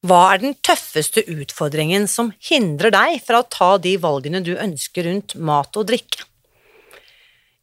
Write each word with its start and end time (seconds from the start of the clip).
Hva 0.00 0.30
er 0.32 0.40
den 0.40 0.54
tøffeste 0.64 1.20
utfordringen 1.28 2.06
som 2.08 2.30
hindrer 2.40 2.88
deg 2.94 3.18
fra 3.20 3.42
å 3.42 3.48
ta 3.52 3.74
de 3.76 3.98
valgene 4.00 4.40
du 4.40 4.54
ønsker 4.56 5.04
rundt 5.04 5.34
mat 5.36 5.76
og 5.76 5.90
drikke? 5.90 6.24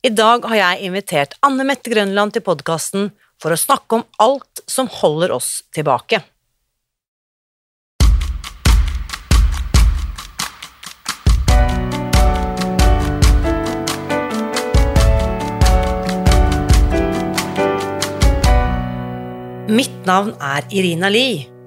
I 0.05 0.11
dag 0.13 0.45
har 0.45 0.59
jeg 0.59 0.85
invitert 0.85 1.33
Anne 1.41 1.65
Mette 1.65 1.89
Grønland 1.89 2.35
til 2.37 2.45
podkasten 2.45 3.09
for 3.41 3.49
å 3.49 3.57
snakke 3.57 3.97
om 3.97 4.05
alt 4.21 4.61
som 4.69 4.85
holder 4.85 5.33
oss 5.33 5.63
tilbake. 5.73 6.21
Mitt 19.73 20.03
navn 20.05 20.35
er 20.37 20.69
Irina 20.69 21.09
Lie. 21.09 21.56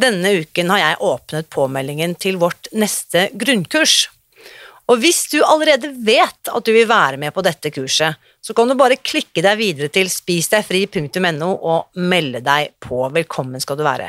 Denne 0.00 0.32
uken 0.40 0.70
har 0.72 0.80
jeg 0.80 1.02
åpnet 1.04 1.48
påmeldingen 1.52 2.14
til 2.20 2.38
vårt 2.40 2.70
neste 2.72 3.26
grunnkurs. 3.36 4.06
Og 4.90 4.98
hvis 5.02 5.26
du 5.30 5.38
allerede 5.44 5.92
vet 6.06 6.50
at 6.50 6.66
du 6.66 6.72
vil 6.74 6.88
være 6.88 7.18
med 7.20 7.34
på 7.34 7.44
dette 7.46 7.70
kurset, 7.74 8.16
så 8.40 8.56
kan 8.56 8.70
du 8.70 8.78
bare 8.78 8.98
klikke 8.98 9.42
deg 9.44 9.58
videre 9.60 9.90
til 9.92 10.08
spisdegfri.no 10.10 11.50
og 11.52 12.00
melde 12.00 12.40
deg 12.42 12.72
på. 12.82 13.04
Velkommen 13.14 13.62
skal 13.62 13.78
du 13.78 13.84
være. 13.86 14.08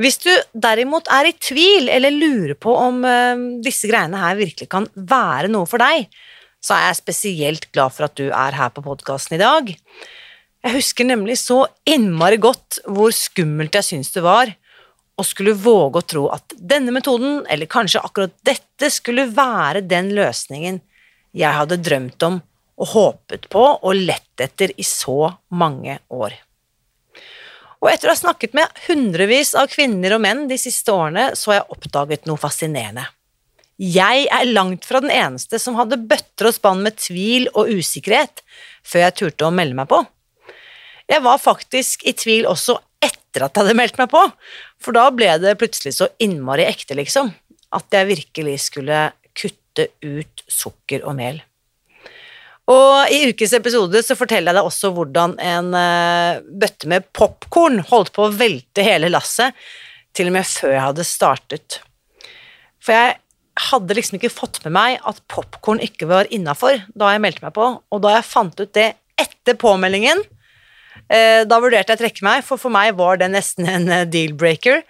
Hvis 0.00 0.18
du 0.24 0.32
derimot 0.52 1.08
er 1.12 1.28
i 1.30 1.36
tvil 1.38 1.90
eller 1.92 2.12
lurer 2.12 2.56
på 2.60 2.72
om 2.76 3.00
uh, 3.04 3.60
disse 3.64 3.88
greiene 3.88 4.20
her 4.20 4.36
virkelig 4.40 4.68
kan 4.72 4.88
være 4.96 5.52
noe 5.52 5.68
for 5.68 5.80
deg, 5.80 6.08
så 6.60 6.76
er 6.76 6.88
jeg 6.88 7.02
spesielt 7.02 7.70
glad 7.72 7.94
for 7.94 8.08
at 8.08 8.16
du 8.18 8.26
er 8.28 8.56
her 8.58 8.72
på 8.74 8.84
podkasten 8.84 9.36
i 9.36 9.44
dag. 9.44 9.70
Jeg 10.66 10.74
husker 10.80 11.06
nemlig 11.06 11.36
så 11.38 11.66
innmari 11.86 12.40
godt 12.42 12.80
hvor 12.88 13.12
skummelt 13.14 13.76
jeg 13.76 13.92
syns 13.92 14.10
det 14.16 14.24
var 14.24 14.50
og 15.16 15.24
skulle 15.24 15.56
våge 15.56 16.00
å 16.00 16.06
tro 16.06 16.24
at 16.34 16.52
denne 16.56 16.92
metoden, 16.92 17.40
eller 17.48 17.70
kanskje 17.70 18.02
akkurat 18.04 18.34
dette, 18.44 18.90
skulle 18.92 19.28
være 19.32 19.86
den 19.88 20.12
løsningen 20.16 20.82
jeg 21.36 21.56
hadde 21.56 21.80
drømt 21.80 22.22
om 22.26 22.40
og 22.76 22.90
håpet 22.92 23.48
på 23.52 23.62
og 23.64 23.96
lett 23.96 24.44
etter 24.44 24.74
i 24.76 24.84
så 24.84 25.32
mange 25.56 25.98
år. 26.12 26.36
Og 27.80 27.88
etter 27.92 28.08
å 28.08 28.14
ha 28.14 28.18
snakket 28.18 28.56
med 28.56 28.80
hundrevis 28.86 29.54
av 29.56 29.68
kvinner 29.72 30.16
og 30.16 30.22
menn 30.24 30.46
de 30.50 30.58
siste 30.60 30.92
årene, 30.92 31.30
så 31.36 31.52
har 31.52 31.60
jeg 31.60 31.76
oppdaget 31.76 32.28
noe 32.28 32.40
fascinerende. 32.40 33.06
Jeg 33.76 34.24
er 34.32 34.48
langt 34.48 34.86
fra 34.88 35.02
den 35.04 35.12
eneste 35.12 35.60
som 35.60 35.76
hadde 35.76 36.00
bøtter 36.08 36.48
og 36.48 36.56
spann 36.56 36.80
med 36.84 36.96
tvil 36.96 37.50
og 37.52 37.68
usikkerhet 37.68 38.40
før 38.86 39.04
jeg 39.04 39.16
turte 39.20 39.48
å 39.48 39.52
melde 39.52 39.76
meg 39.76 39.90
på. 39.90 40.00
Jeg 41.06 41.22
var 41.22 41.38
faktisk 41.38 42.06
i 42.08 42.16
tvil 42.16 42.48
også 42.50 42.78
etter 43.36 43.44
at 43.46 43.56
jeg 43.56 43.66
hadde 43.66 43.76
meldt 43.78 43.98
meg 44.00 44.08
på, 44.12 44.22
for 44.80 44.96
da 44.96 45.08
ble 45.12 45.28
det 45.42 45.56
plutselig 45.60 45.96
så 45.98 46.08
innmari 46.22 46.64
ekte, 46.66 46.96
liksom, 46.96 47.32
at 47.76 47.92
jeg 47.92 48.08
virkelig 48.08 48.56
skulle 48.70 49.10
kutte 49.36 49.90
ut 50.00 50.44
sukker 50.48 51.04
og 51.04 51.16
mel. 51.18 51.42
Og 52.72 53.12
i 53.14 53.28
ukes 53.30 53.52
episode 53.54 54.00
så 54.02 54.16
forteller 54.18 54.50
jeg 54.50 54.58
deg 54.58 54.68
også 54.68 54.90
hvordan 54.96 55.36
en 55.38 55.68
uh, 55.76 56.40
bøtte 56.42 56.88
med 56.90 57.06
popkorn 57.14 57.84
holdt 57.92 58.10
på 58.16 58.26
å 58.26 58.32
velte 58.34 58.82
hele 58.82 59.12
lasset, 59.12 59.54
til 60.16 60.30
og 60.30 60.38
med 60.38 60.48
før 60.48 60.72
jeg 60.72 60.86
hadde 60.86 61.06
startet. 61.06 61.80
For 62.80 62.96
jeg 62.96 63.18
hadde 63.68 63.96
liksom 63.96 64.16
ikke 64.18 64.32
fått 64.32 64.62
med 64.64 64.74
meg 64.74 64.96
at 65.06 65.20
popkorn 65.30 65.82
ikke 65.84 66.08
var 66.08 66.30
innafor 66.32 66.80
da 66.96 67.12
jeg 67.12 67.22
meldte 67.22 67.44
meg 67.44 67.54
på, 67.56 67.68
og 67.78 68.02
da 68.02 68.16
jeg 68.16 68.30
fant 68.32 68.64
ut 68.64 68.72
det 68.74 68.94
etter 69.20 69.56
påmeldingen, 69.60 70.24
Eh, 70.24 70.35
da 71.46 71.60
vurderte 71.62 71.92
jeg 71.92 72.00
å 72.00 72.02
trekke 72.04 72.26
meg, 72.26 72.42
for 72.46 72.60
for 72.60 72.74
meg 72.74 72.96
var 72.98 73.20
det 73.20 73.30
nesten 73.32 73.68
en 73.70 73.88
eh, 73.92 74.06
deal-breaker. 74.10 74.82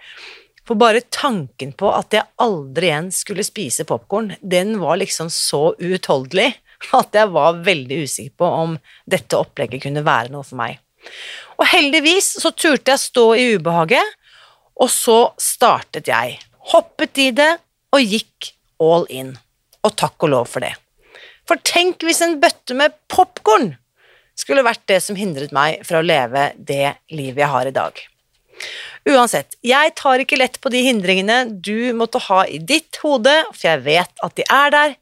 For 0.67 0.79
bare 0.79 1.05
tanken 1.13 1.71
på 1.77 1.91
at 1.95 2.15
jeg 2.15 2.27
aldri 2.43 2.89
igjen 2.89 3.11
skulle 3.15 3.45
spise 3.47 3.85
popkorn, 3.87 4.33
den 4.41 4.77
var 4.81 4.99
liksom 4.99 5.29
så 5.31 5.71
uutholdelig 5.79 6.49
at 6.97 7.15
jeg 7.15 7.31
var 7.33 7.61
veldig 7.65 8.01
usikker 8.03 8.35
på 8.37 8.49
om 8.63 8.75
dette 9.09 9.37
opplegget 9.37 9.85
kunne 9.87 10.03
være 10.05 10.33
noe 10.33 10.45
for 10.45 10.59
meg. 10.59 10.77
Og 11.57 11.65
heldigvis 11.71 12.33
så 12.41 12.51
turte 12.51 12.93
jeg 12.93 13.01
stå 13.05 13.25
i 13.39 13.47
ubehaget, 13.55 14.17
og 14.77 14.91
så 14.93 15.19
startet 15.41 16.11
jeg. 16.11 16.35
Hoppet 16.73 17.23
i 17.23 17.31
det 17.33 17.53
og 17.95 18.03
gikk 18.03 18.51
all 18.83 19.07
in. 19.09 19.33
Og 19.87 19.95
takk 19.97 20.27
og 20.27 20.33
lov 20.35 20.51
for 20.51 20.65
det. 20.65 20.75
For 21.47 21.59
tenk 21.63 22.03
hvis 22.03 22.21
en 22.25 22.37
bøtte 22.43 22.75
med 22.77 22.93
popkorn 23.09 23.77
skulle 24.37 24.65
vært 24.65 24.85
det 24.89 24.99
som 25.03 25.17
hindret 25.17 25.53
meg 25.55 25.81
fra 25.87 26.01
å 26.01 26.05
leve 26.05 26.51
det 26.57 26.97
livet 27.13 27.43
jeg 27.43 27.51
har 27.53 27.69
i 27.69 27.75
dag. 27.75 27.99
Uansett, 29.07 29.55
jeg 29.63 29.93
tar 29.95 30.21
ikke 30.21 30.39
lett 30.39 30.59
på 30.61 30.71
de 30.73 30.81
hindringene 30.87 31.43
du 31.63 31.93
måtte 31.97 32.21
ha 32.27 32.43
i 32.49 32.59
ditt 32.59 32.99
hode, 33.03 33.33
for 33.53 33.69
jeg 33.69 33.83
vet 33.85 34.25
at 34.25 34.35
de 34.37 34.45
er 34.51 34.73
der, 34.73 34.97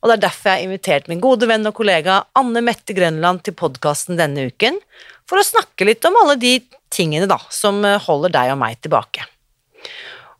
og 0.00 0.10
det 0.10 0.16
er 0.16 0.24
derfor 0.26 0.50
jeg 0.50 0.58
har 0.58 0.66
invitert 0.68 1.06
min 1.08 1.22
gode 1.22 1.48
venn 1.48 1.68
og 1.68 1.76
kollega 1.76 2.22
Anne 2.36 2.60
Mette 2.64 2.96
Grønland 2.96 3.44
til 3.44 3.56
podkasten 3.56 4.18
denne 4.20 4.48
uken, 4.50 4.78
for 5.28 5.40
å 5.40 5.46
snakke 5.46 5.86
litt 5.88 6.04
om 6.04 6.18
alle 6.20 6.36
de 6.40 6.58
tingene 6.92 7.28
da, 7.28 7.38
som 7.52 7.80
holder 7.82 8.34
deg 8.34 8.52
og 8.52 8.60
meg 8.60 8.80
tilbake. 8.84 9.24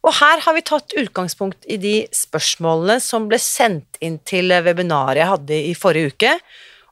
Og 0.05 0.13
her 0.19 0.43
har 0.45 0.53
vi 0.53 0.65
tatt 0.69 0.93
utgangspunkt 1.01 1.65
i 1.65 1.79
de 1.81 1.95
spørsmålene 2.13 2.99
som 3.01 3.29
ble 3.31 3.39
sendt 3.41 3.97
inn 4.05 4.19
til 4.29 4.53
webinaret 4.53 5.23
jeg 5.23 5.31
hadde 5.31 5.61
i 5.71 5.73
forrige 5.79 6.13
uke, 6.13 6.35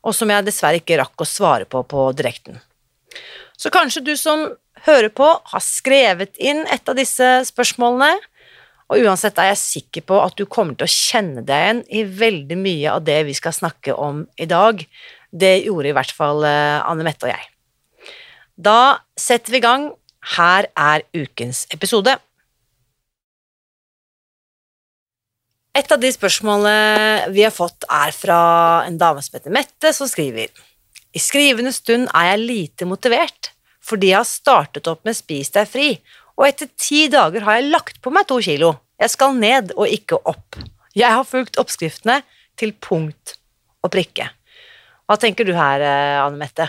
og 0.02 0.16
som 0.16 0.30
jeg 0.30 0.46
dessverre 0.46 0.80
ikke 0.82 0.98
rakk 1.00 1.22
å 1.22 1.28
svare 1.28 1.68
på 1.68 1.84
på 1.88 2.08
direkten. 2.18 2.58
Så 3.58 3.70
kanskje 3.70 4.04
du 4.04 4.14
som 4.18 4.48
hører 4.86 5.12
på, 5.14 5.26
har 5.26 5.62
skrevet 5.62 6.36
inn 6.42 6.64
et 6.66 6.88
av 6.88 6.98
disse 6.98 7.28
spørsmålene, 7.48 8.16
og 8.92 9.06
uansett 9.06 9.38
er 9.40 9.52
jeg 9.52 9.60
sikker 9.62 10.04
på 10.10 10.18
at 10.20 10.36
du 10.36 10.44
kommer 10.50 10.76
til 10.76 10.84
å 10.84 10.92
kjenne 10.92 11.44
deg 11.46 11.62
igjen 11.64 11.80
i 11.96 12.02
veldig 12.04 12.58
mye 12.60 12.96
av 12.98 13.06
det 13.06 13.22
vi 13.28 13.36
skal 13.38 13.54
snakke 13.56 13.94
om 13.96 14.26
i 14.36 14.48
dag. 14.50 14.82
Det 15.32 15.54
gjorde 15.62 15.88
i 15.88 15.94
hvert 15.96 16.12
fall 16.12 16.44
eh, 16.44 16.82
Anne 16.84 17.06
Mette 17.06 17.24
og 17.24 17.32
jeg. 17.32 17.46
Da 18.60 19.00
setter 19.16 19.54
vi 19.54 19.62
i 19.62 19.64
gang. 19.64 19.88
Her 20.36 20.68
er 20.76 21.06
ukens 21.16 21.64
episode. 21.72 22.18
Et 25.72 25.88
av 25.88 26.00
de 26.00 26.08
spørsmålene 26.12 27.30
vi 27.32 27.46
har 27.46 27.52
fått, 27.54 27.86
er 27.88 28.12
fra 28.12 28.40
en 28.84 28.98
dame 29.00 29.22
som 29.24 29.38
heter 29.38 29.54
Mette, 29.54 29.92
som 29.96 30.08
skriver 30.10 30.52
I 31.16 31.20
skrivende 31.22 31.72
stund 31.72 32.10
er 32.12 32.32
jeg 32.32 32.42
lite 32.42 32.88
motivert 32.88 33.52
fordi 33.82 34.12
jeg 34.12 34.20
har 34.20 34.28
startet 34.28 34.86
opp 34.86 35.00
med 35.08 35.16
Spis 35.18 35.50
deg 35.50 35.66
fri, 35.66 35.88
og 36.38 36.44
etter 36.46 36.68
ti 36.78 37.08
dager 37.10 37.42
har 37.42 37.58
jeg 37.58 37.72
lagt 37.72 37.96
på 37.98 38.12
meg 38.14 38.28
to 38.30 38.36
kilo. 38.38 38.76
Jeg 38.94 39.10
skal 39.10 39.34
ned 39.34 39.72
og 39.74 39.90
ikke 39.90 40.20
opp. 40.22 40.60
Jeg 40.94 41.10
har 41.10 41.26
fulgt 41.26 41.58
oppskriftene 41.58 42.20
til 42.54 42.76
punkt 42.78 43.34
og 43.82 43.90
prikke. 43.90 44.28
Hva 45.10 45.18
tenker 45.18 45.48
du 45.48 45.50
her, 45.56 45.82
eh, 45.82 46.20
Anne 46.22 46.38
Mette? 46.38 46.68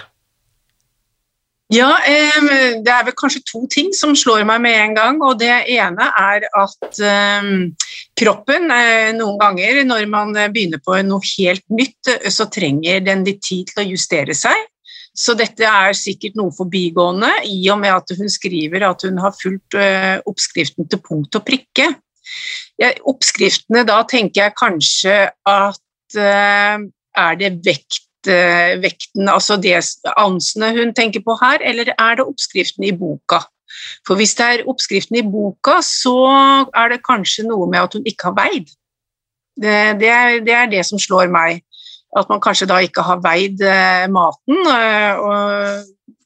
Ja, 1.73 1.89
det 2.05 2.91
er 2.91 3.05
vel 3.07 3.15
kanskje 3.17 3.39
to 3.47 3.63
ting 3.71 3.93
som 3.97 4.11
slår 4.19 4.43
meg 4.45 4.59
med 4.61 4.75
en 4.77 4.97
gang. 4.97 5.21
og 5.25 5.39
Det 5.41 5.49
ene 5.73 6.09
er 6.19 6.45
at 6.59 6.99
kroppen 8.19 8.69
eh, 8.75 9.09
noen 9.15 9.39
ganger 9.41 9.79
når 9.87 10.05
man 10.11 10.35
begynner 10.53 10.83
på 10.83 10.99
noe 11.07 11.23
helt 11.31 11.65
nytt, 11.73 12.11
så 12.29 12.45
trenger 12.51 13.01
den 13.07 13.25
litt 13.25 13.41
tid 13.47 13.71
til 13.71 13.81
å 13.81 13.89
justere 13.89 14.35
seg. 14.37 14.67
Så 15.13 15.35
dette 15.37 15.65
er 15.69 15.93
sikkert 15.93 16.37
noe 16.39 16.53
forbigående, 16.55 17.29
i 17.45 17.59
og 17.69 17.77
med 17.83 17.93
at 17.93 18.13
hun 18.17 18.31
skriver 18.33 18.85
at 18.87 19.05
hun 19.05 19.19
har 19.21 19.35
fulgt 19.37 19.77
eh, 19.77 20.17
oppskriften 20.29 20.89
til 20.89 21.01
punkt 21.05 21.37
og 21.37 21.45
prikke. 21.45 21.91
Oppskriftene, 23.05 23.83
da 23.85 23.99
tenker 24.09 24.47
jeg 24.47 24.57
kanskje 24.57 25.17
at 25.29 26.17
eh, 26.17 26.87
er 27.13 27.37
det 27.37 27.51
vekt, 27.61 28.01
eh, 28.01 28.12
vekten, 28.27 29.29
altså 29.29 29.57
det 29.61 29.79
ansene 30.17 30.71
hun 30.77 30.93
tenker 30.95 31.23
på 31.25 31.35
her, 31.41 31.63
eller 31.63 31.91
er 31.97 32.19
det 32.19 32.25
oppskriften 32.25 32.85
i 32.87 32.93
boka? 32.95 33.41
For 34.07 34.19
hvis 34.19 34.35
det 34.37 34.45
er 34.45 34.65
oppskriften 34.69 35.17
i 35.19 35.25
boka, 35.25 35.79
så 35.81 36.15
er 36.75 36.93
det 36.93 37.03
kanskje 37.05 37.47
noe 37.47 37.67
med 37.71 37.81
at 37.81 37.97
hun 37.97 38.05
ikke 38.05 38.29
har 38.29 38.37
veid. 38.37 38.73
Det, 39.53 39.77
det, 40.01 40.09
er, 40.09 40.39
det 40.45 40.53
er 40.53 40.69
det 40.71 40.85
som 40.85 41.01
slår 41.01 41.31
meg. 41.33 41.63
At 42.13 42.29
man 42.29 42.41
kanskje 42.41 42.69
da 42.69 42.77
ikke 42.85 43.01
har 43.05 43.21
veid 43.23 43.61
eh, 43.65 44.05
maten. 44.13 44.59
eh, 44.69 45.17
Og, 45.17 46.19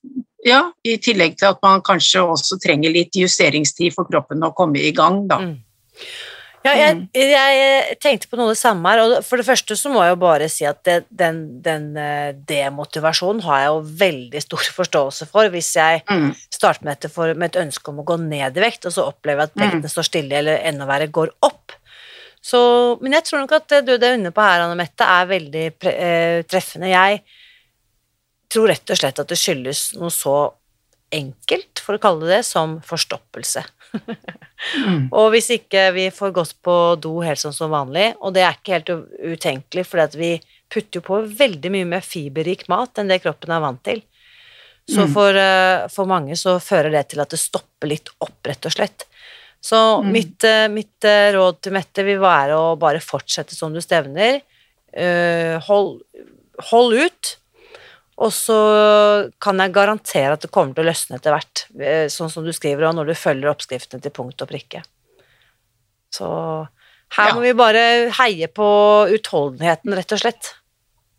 ja, 0.47 0.61
I 0.83 0.97
tillegg 1.03 1.37
til 1.39 1.49
at 1.49 1.61
man 1.63 1.83
kanskje 1.83 2.23
også 2.23 2.59
trenger 2.63 2.91
litt 2.93 3.15
justeringstid 3.15 3.95
for 3.95 4.07
kroppen 4.09 4.43
å 4.43 4.53
komme 4.55 4.83
i 4.83 4.91
gang. 4.95 5.23
Da. 5.29 5.39
Mm. 5.43 5.55
Ja, 6.67 6.73
jeg, 6.75 7.29
jeg 7.31 7.97
tenkte 8.03 8.29
på 8.31 8.37
noe 8.39 8.51
det 8.51 8.59
samme 8.59 8.91
her, 8.91 9.01
og 9.05 9.23
for 9.25 9.39
det 9.39 9.45
første 9.47 9.77
så 9.79 9.89
må 9.93 10.01
jeg 10.03 10.13
jo 10.13 10.19
bare 10.21 10.49
si 10.51 10.65
at 10.67 10.81
det, 10.87 10.97
den, 11.09 11.39
den 11.63 11.87
eh, 12.01 12.33
demotivasjonen 12.49 13.41
har 13.47 13.61
jeg 13.63 13.71
jo 13.71 13.79
veldig 14.03 14.41
stor 14.43 14.67
forståelse 14.81 15.29
for 15.31 15.49
hvis 15.53 15.71
jeg 15.79 16.03
Mm. 16.11 16.29
starter 16.53 16.85
med 16.87 17.07
for, 17.13 17.33
med 17.33 17.51
et 17.55 17.61
ønske 17.63 17.91
om 17.91 17.99
å 18.03 18.05
gå 18.07 18.19
ned 18.21 18.57
i 18.57 18.63
vekt, 18.63 18.85
og 18.89 18.93
så 18.95 19.07
opplever 19.09 19.47
jeg 19.47 19.53
at 19.55 19.75
Mm. 19.79 19.89
står 19.89 20.07
stille, 20.11 20.37
eller 20.43 20.61
enda 20.69 20.85
verre, 20.89 21.07
går 21.11 21.31
opp. 21.47 21.71
Så, 22.41 22.59
men 23.01 23.11
jeg 23.17 23.23
tror 23.27 23.41
nok 23.43 23.51
at 23.57 23.67
det 23.67 23.81
du 23.87 24.05
er 24.05 24.13
inne 24.15 24.31
på 24.31 24.43
her, 24.43 24.61
Anne 24.63 24.75
Mette, 24.79 25.03
er 25.03 25.25
veldig 25.27 25.65
eh, 25.91 26.43
treffende. 26.47 26.87
Jeg 26.93 27.23
tror 28.53 28.69
rett 28.71 28.93
og 28.93 28.99
slett 29.01 29.19
at 29.19 29.27
det 29.27 29.37
skyldes 29.39 29.81
noe 29.99 30.13
så 30.13 30.35
enkelt, 31.13 31.79
for 31.79 31.95
å 31.95 32.01
kalle 32.01 32.25
det 32.27 32.37
det, 32.39 32.43
som 32.45 32.77
forstoppelse. 32.85 33.63
Mm. 33.93 35.07
Og 35.17 35.31
hvis 35.33 35.49
ikke 35.55 35.91
vi 35.95 36.09
får 36.11 36.33
gått 36.35 36.55
på 36.65 36.75
do 36.99 37.19
helt 37.23 37.39
sånn 37.39 37.55
som 37.55 37.71
vanlig, 37.71 38.09
og 38.19 38.33
det 38.35 38.43
er 38.43 38.57
ikke 38.57 38.75
helt 38.75 38.91
utenkelig, 39.37 39.85
for 39.87 40.17
vi 40.19 40.33
putter 40.67 40.99
jo 40.99 41.05
på 41.05 41.21
veldig 41.39 41.71
mye 41.71 41.87
mer 41.87 42.03
fiberrik 42.03 42.65
mat 42.71 42.99
enn 42.99 43.07
det 43.11 43.21
kroppen 43.23 43.53
er 43.55 43.63
vant 43.63 43.83
til. 43.87 44.01
Så 44.87 45.03
Mm. 45.05 45.13
for, 45.13 45.35
eh, 45.35 45.87
for 45.91 46.05
mange 46.05 46.35
så 46.35 46.59
fører 46.63 46.91
det 46.91 47.09
til 47.09 47.19
at 47.21 47.29
det 47.29 47.39
stopper 47.39 47.87
litt 47.87 48.09
opp, 48.21 48.39
rett 48.43 48.65
og 48.65 48.71
slett. 48.71 49.05
Så 49.61 50.01
Mm. 50.01 50.11
mitt, 50.11 50.43
eh, 50.43 50.67
mitt 50.67 51.03
eh, 51.03 51.31
råd 51.33 51.61
til 51.61 51.73
Mette 51.73 52.03
vil 52.05 52.19
være 52.19 52.55
å 52.55 52.77
bare 52.79 52.99
fortsette 52.99 53.51
som 53.55 53.73
du 53.73 53.79
stevner. 53.79 54.41
Hold, 55.67 56.01
hold 56.71 56.93
ut. 56.93 57.37
Og 58.17 58.31
så 58.33 58.57
kan 59.43 59.59
jeg 59.61 59.73
garantere 59.75 60.33
at 60.33 60.41
det 60.41 60.49
kommer 60.51 60.73
til 60.73 60.85
å 60.85 60.89
løsne 60.89 61.19
etter 61.19 61.35
hvert, 61.35 61.65
eh, 61.79 62.07
sånn 62.09 62.31
som 62.33 62.45
du 62.47 62.49
skriver, 62.55 62.87
og 62.89 62.95
når 62.97 63.11
du 63.11 63.13
følger 63.19 63.51
oppskriftene 63.51 64.01
til 64.01 64.13
punkt 64.15 64.41
og 64.41 64.49
prikke. 64.49 64.81
Så 66.13 66.25
her 67.13 67.27
Ja. 67.29 67.33
må 67.35 67.41
vi 67.45 67.53
bare 67.53 68.09
heie 68.17 68.47
på 68.47 68.65
utholdenheten, 69.13 69.93
rett 69.93 70.11
og 70.11 70.19
slett. 70.23 70.53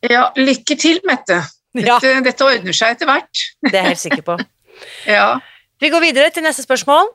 Ja, 0.02 0.32
lykke 0.36 0.76
til, 0.78 1.00
Mette. 1.06 1.42
Ja, 1.78 1.98
Dette, 2.00 2.22
dette 2.24 2.44
ordner 2.48 2.72
seg 2.74 2.96
etter 2.96 3.06
hvert. 3.06 3.42
det 3.62 3.74
er 3.74 3.82
jeg 3.84 3.90
helt 3.92 4.02
sikker 4.02 4.22
på. 4.26 4.38
Ja. 5.06 5.38
Vi 5.80 5.90
går 5.90 6.00
videre 6.00 6.30
til 6.34 6.42
neste 6.42 6.62
spørsmål. 6.66 7.08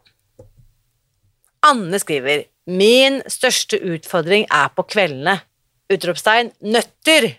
Anne 1.63 1.99
skriver 1.99 2.45
Min 2.67 3.21
største 3.27 3.79
utfordring 3.79 4.45
er 4.51 4.69
på 4.75 4.85
kveldene. 4.87 5.41
Utropstegn 5.91 6.53
nøtter. 6.63 7.33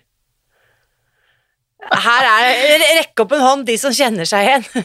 Her 1.84 2.24
er 2.28 2.84
Rekk 3.00 3.20
opp 3.24 3.32
en 3.36 3.44
hånd, 3.44 3.62
de 3.68 3.76
som 3.80 3.92
kjenner 3.94 4.26
seg 4.28 4.40
igjen. 4.46 4.64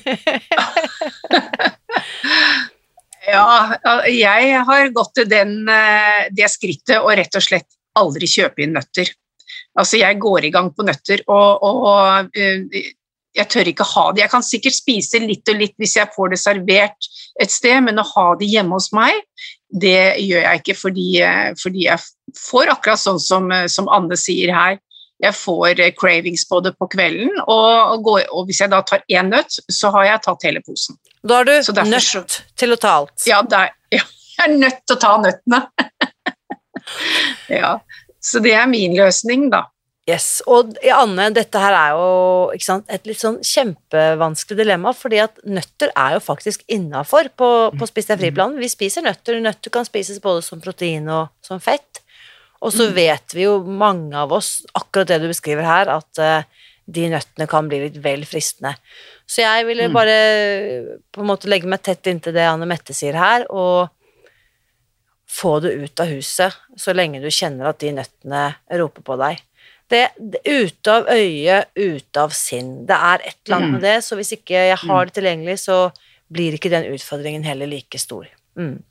ja, 3.30 3.48
jeg 4.10 4.44
har 4.68 4.84
gått 4.96 5.14
til 5.22 5.28
den, 5.32 5.52
eh, 5.70 6.22
det 6.36 6.50
skrittet 6.52 7.00
å 7.00 7.10
rett 7.16 7.36
og 7.40 7.46
slett 7.46 7.70
aldri 8.00 8.26
kjøpe 8.30 8.60
inn 8.66 8.76
nøtter. 8.76 9.08
Altså, 9.80 9.96
jeg 10.02 10.20
går 10.20 10.42
i 10.50 10.54
gang 10.54 10.70
på 10.76 10.86
nøtter, 10.88 11.20
og, 11.32 11.50
og 11.64 11.76
og 11.90 11.96
jeg 13.38 13.50
tør 13.54 13.70
ikke 13.72 13.86
ha 13.86 14.04
det. 14.12 14.24
Jeg 14.24 14.34
kan 14.34 14.46
sikkert 14.46 14.76
spise 14.76 15.22
litt 15.24 15.50
og 15.52 15.60
litt 15.60 15.76
hvis 15.80 15.96
jeg 16.00 16.12
får 16.16 16.34
det 16.34 16.42
servert 16.42 17.10
et 17.42 17.54
sted, 17.54 17.78
men 17.86 18.02
å 18.02 18.08
ha 18.16 18.28
det 18.40 18.50
hjemme 18.50 18.78
hos 18.78 18.90
meg, 18.96 19.20
det 19.70 20.18
gjør 20.24 20.48
jeg 20.48 20.62
ikke 20.64 20.78
fordi, 20.80 21.10
eh, 21.22 21.50
fordi 21.62 21.86
jeg 21.86 22.02
får 22.40 22.74
akkurat 22.74 23.02
sånn 23.02 23.22
som, 23.22 23.52
eh, 23.52 23.68
som 23.68 23.90
Anne 23.94 24.18
sier 24.18 24.54
her. 24.54 24.80
Jeg 25.20 25.36
får 25.36 25.80
eh, 25.80 25.94
cravings 26.00 26.46
på 26.48 26.62
det 26.64 26.74
på 26.80 26.88
kvelden, 26.92 27.32
og, 27.46 28.04
går, 28.06 28.28
og 28.32 28.48
hvis 28.48 28.62
jeg 28.64 28.72
da 28.72 28.82
tar 28.88 29.04
én 29.12 29.32
nøtt, 29.34 29.60
så 29.72 29.92
har 29.96 30.08
jeg 30.08 30.24
tatt 30.28 30.46
hele 30.48 30.62
posen. 30.66 31.00
Da 31.24 31.42
har 31.42 31.50
du 31.50 31.56
Så 31.64 31.76
derfor 31.76 31.92
nødt 31.92 32.38
til 32.60 32.76
å 32.76 32.80
ta 32.80 32.94
alt. 33.02 33.16
Ja, 33.28 33.42
der, 33.44 33.74
ja, 33.98 34.06
jeg 34.38 34.46
er 34.46 34.56
nødt 34.56 34.80
til 34.86 34.96
å 34.96 35.02
ta 35.02 35.16
nøttene. 35.26 35.62
ja, 37.62 37.74
så 38.24 38.44
det 38.44 38.56
er 38.56 38.72
min 38.72 38.96
løsning, 39.00 39.50
da. 39.52 39.66
Yes, 40.10 40.40
og 40.50 40.72
Anne, 40.96 41.28
dette 41.36 41.60
her 41.62 41.76
er 41.76 41.94
jo 41.94 42.06
ikke 42.56 42.66
sant, 42.66 42.88
et 42.90 43.06
litt 43.06 43.20
sånn 43.20 43.38
kjempevanskelig 43.46 44.58
dilemma, 44.58 44.94
fordi 44.96 45.20
at 45.22 45.38
nøtter 45.46 45.92
er 45.92 46.16
jo 46.16 46.24
faktisk 46.24 46.64
innafor 46.72 47.30
på, 47.38 47.50
på 47.76 47.90
Spis 47.90 48.10
deg 48.10 48.24
fri-planen. 48.24 48.58
Vi 48.62 48.72
spiser 48.72 49.06
nøtter, 49.06 49.38
nøtter 49.44 49.74
kan 49.74 49.86
spises 49.86 50.22
både 50.24 50.42
som 50.46 50.64
protein 50.64 51.06
og 51.14 51.30
som 51.46 51.62
fett. 51.62 52.02
Og 52.62 52.74
så 52.76 52.90
vet 52.94 53.34
vi 53.34 53.46
jo 53.46 53.60
mange 53.64 54.14
av 54.20 54.32
oss, 54.36 54.66
akkurat 54.76 55.08
det 55.08 55.22
du 55.22 55.28
beskriver 55.32 55.64
her, 55.64 55.88
at 55.94 56.20
eh, 56.20 56.44
de 56.90 57.06
nøttene 57.14 57.48
kan 57.48 57.70
bli 57.70 57.80
litt 57.86 58.00
vel 58.04 58.26
fristende. 58.28 58.74
Så 59.30 59.44
jeg 59.46 59.66
ville 59.68 59.88
Mm. 59.88 59.94
bare 59.94 60.18
på 61.14 61.22
en 61.22 61.28
måte 61.30 61.48
legge 61.48 61.68
meg 61.70 61.82
tett 61.86 62.04
inntil 62.10 62.34
det 62.34 62.48
Anne 62.50 62.66
Mette 62.68 62.94
sier 62.94 63.14
her, 63.14 63.46
og 63.50 63.90
få 65.30 65.60
det 65.62 65.72
ut 65.78 66.00
av 66.02 66.08
huset 66.10 66.56
så 66.76 66.94
lenge 66.98 67.22
du 67.22 67.30
kjenner 67.30 67.70
at 67.70 67.80
de 67.80 67.92
nøttene 67.94 68.56
roper 68.82 69.06
på 69.06 69.18
deg. 69.22 69.40
Det, 69.90 70.04
det 70.18 70.42
Ute 70.46 70.92
av 70.92 71.08
øye, 71.10 71.64
ute 71.78 72.18
av 72.22 72.30
sinn. 72.36 72.86
Det 72.90 72.96
er 72.98 73.22
et 73.26 73.38
eller 73.46 73.56
annet 73.58 73.70
Mm. 73.70 73.72
med 73.74 73.82
det, 73.82 73.98
så 74.04 74.16
hvis 74.18 74.34
ikke 74.36 74.58
jeg 74.70 74.78
har 74.78 75.06
det 75.06 75.14
tilgjengelig, 75.14 75.60
så 75.60 75.92
blir 76.32 76.54
ikke 76.58 76.70
den 76.70 76.90
utfordringen 76.94 77.44
heller 77.46 77.66
like 77.68 77.98
stor. 77.98 78.28
Mm. 78.58 78.84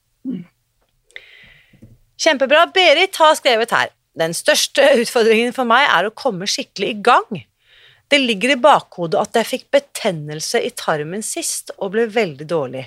Kjempebra. 2.18 2.66
Berit 2.74 3.16
har 3.22 3.36
skrevet 3.38 3.72
her. 3.74 3.92
Den 4.18 4.34
største 4.34 4.84
utfordringen 5.02 5.54
for 5.56 5.68
meg 5.68 5.86
er 5.86 6.08
å 6.08 6.14
komme 6.14 6.48
skikkelig 6.50 6.90
i 6.90 7.00
gang. 7.10 7.42
Det 8.08 8.20
ligger 8.22 8.54
i 8.54 8.60
bakhodet 8.60 9.20
at 9.20 9.36
jeg 9.36 9.50
fikk 9.50 9.66
betennelse 9.74 10.62
i 10.64 10.72
tarmen 10.72 11.24
sist 11.24 11.74
og 11.76 11.92
ble 11.94 12.06
veldig 12.10 12.46
dårlig. 12.48 12.86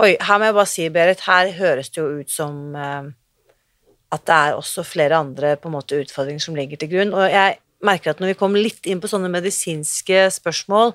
Oi, 0.00 0.14
her 0.22 0.38
må 0.38 0.46
jeg 0.46 0.56
bare 0.56 0.70
si, 0.70 0.84
Berit, 0.94 1.24
her 1.26 1.50
høres 1.56 1.90
det 1.90 1.98
jo 1.98 2.20
ut 2.22 2.30
som 2.32 2.76
eh, 2.78 3.10
at 4.14 4.22
det 4.26 4.36
er 4.36 4.58
også 4.58 4.84
flere 4.86 5.18
andre 5.18 5.56
på 5.60 5.68
en 5.68 5.76
måte 5.76 5.98
utfordringer 5.98 6.42
som 6.42 6.56
ligger 6.56 6.80
til 6.80 6.92
grunn. 6.94 7.12
Og 7.14 7.26
jeg 7.30 7.58
merker 7.86 8.14
at 8.14 8.22
når 8.22 8.32
vi 8.32 8.38
kommer 8.38 8.62
litt 8.62 8.86
inn 8.90 9.02
på 9.02 9.10
sånne 9.10 9.30
medisinske 9.32 10.24
spørsmål, 10.38 10.94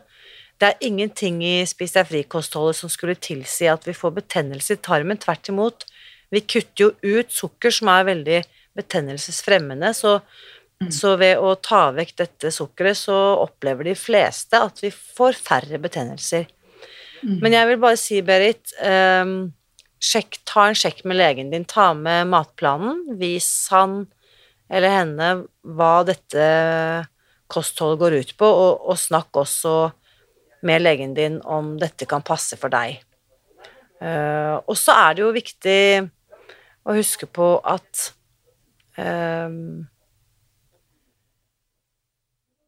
det 0.59 0.69
er 0.69 0.87
ingenting 0.87 1.41
i 1.43 1.57
Spis 1.67 1.95
deg 1.97 2.07
fri-kostholdet 2.07 2.79
som 2.79 2.91
skulle 2.91 3.17
tilsi 3.19 3.67
at 3.67 3.83
vi 3.87 3.95
får 3.95 4.15
betennelse 4.21 4.77
i 4.77 4.81
tarmen. 4.83 5.19
Tvert 5.19 5.51
imot. 5.51 5.85
Vi 6.33 6.41
kutter 6.41 6.87
jo 6.87 7.17
ut 7.17 7.31
sukker 7.31 7.73
som 7.73 7.91
er 7.93 8.07
veldig 8.09 8.41
betennelsesfremmende, 8.75 9.93
så, 9.95 10.17
så 10.91 11.15
ved 11.19 11.39
å 11.39 11.53
ta 11.63 11.87
vekk 11.95 12.15
dette 12.19 12.51
sukkeret, 12.51 12.99
så 12.99 13.15
opplever 13.43 13.87
de 13.87 13.95
fleste 13.99 14.59
at 14.59 14.81
vi 14.83 14.91
får 14.91 15.37
færre 15.39 15.79
betennelser. 15.81 16.49
Men 17.25 17.55
jeg 17.55 17.69
vil 17.71 17.79
bare 17.81 17.97
si, 17.97 18.19
Berit, 18.25 18.73
um, 18.85 19.37
sjekk, 20.03 20.39
ta 20.47 20.67
en 20.69 20.77
sjekk 20.77 21.03
med 21.07 21.17
legen 21.17 21.51
din. 21.53 21.65
Ta 21.65 21.93
med 21.97 22.29
matplanen. 22.29 23.01
Vis 23.19 23.49
han 23.73 24.03
eller 24.69 24.93
henne 24.93 25.29
hva 25.77 25.99
dette 26.07 26.45
kostholdet 27.51 28.01
går 28.01 28.17
ut 28.21 28.33
på, 28.37 28.47
og, 28.49 28.85
og 28.89 28.97
snakk 28.97 29.37
også 29.37 29.75
med 30.65 30.81
legen 30.81 31.13
din 31.17 31.37
om 31.45 31.75
dette 31.81 32.07
kan 32.09 32.25
passe 32.25 32.57
for 32.57 32.73
deg. 32.73 32.97
Uh, 34.01 34.59
og 34.65 34.75
så 34.77 34.95
er 35.05 35.15
det 35.15 35.23
jo 35.23 35.33
viktig 35.35 35.81
å 36.85 36.95
huske 36.95 37.27
på 37.29 37.55
at 37.65 38.09
um, 38.97 39.85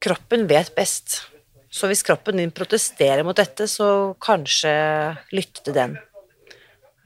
kroppen 0.03 0.47
vet 0.50 0.74
best. 0.77 1.21
Så 1.69 1.89
hvis 1.89 2.03
kroppen 2.05 2.39
din 2.41 2.53
protesterer 2.55 3.25
mot 3.27 3.38
dette, 3.38 3.67
så 3.69 4.15
kanskje 4.24 4.74
lytte 5.36 5.63
til 5.65 5.77
den. 5.77 5.95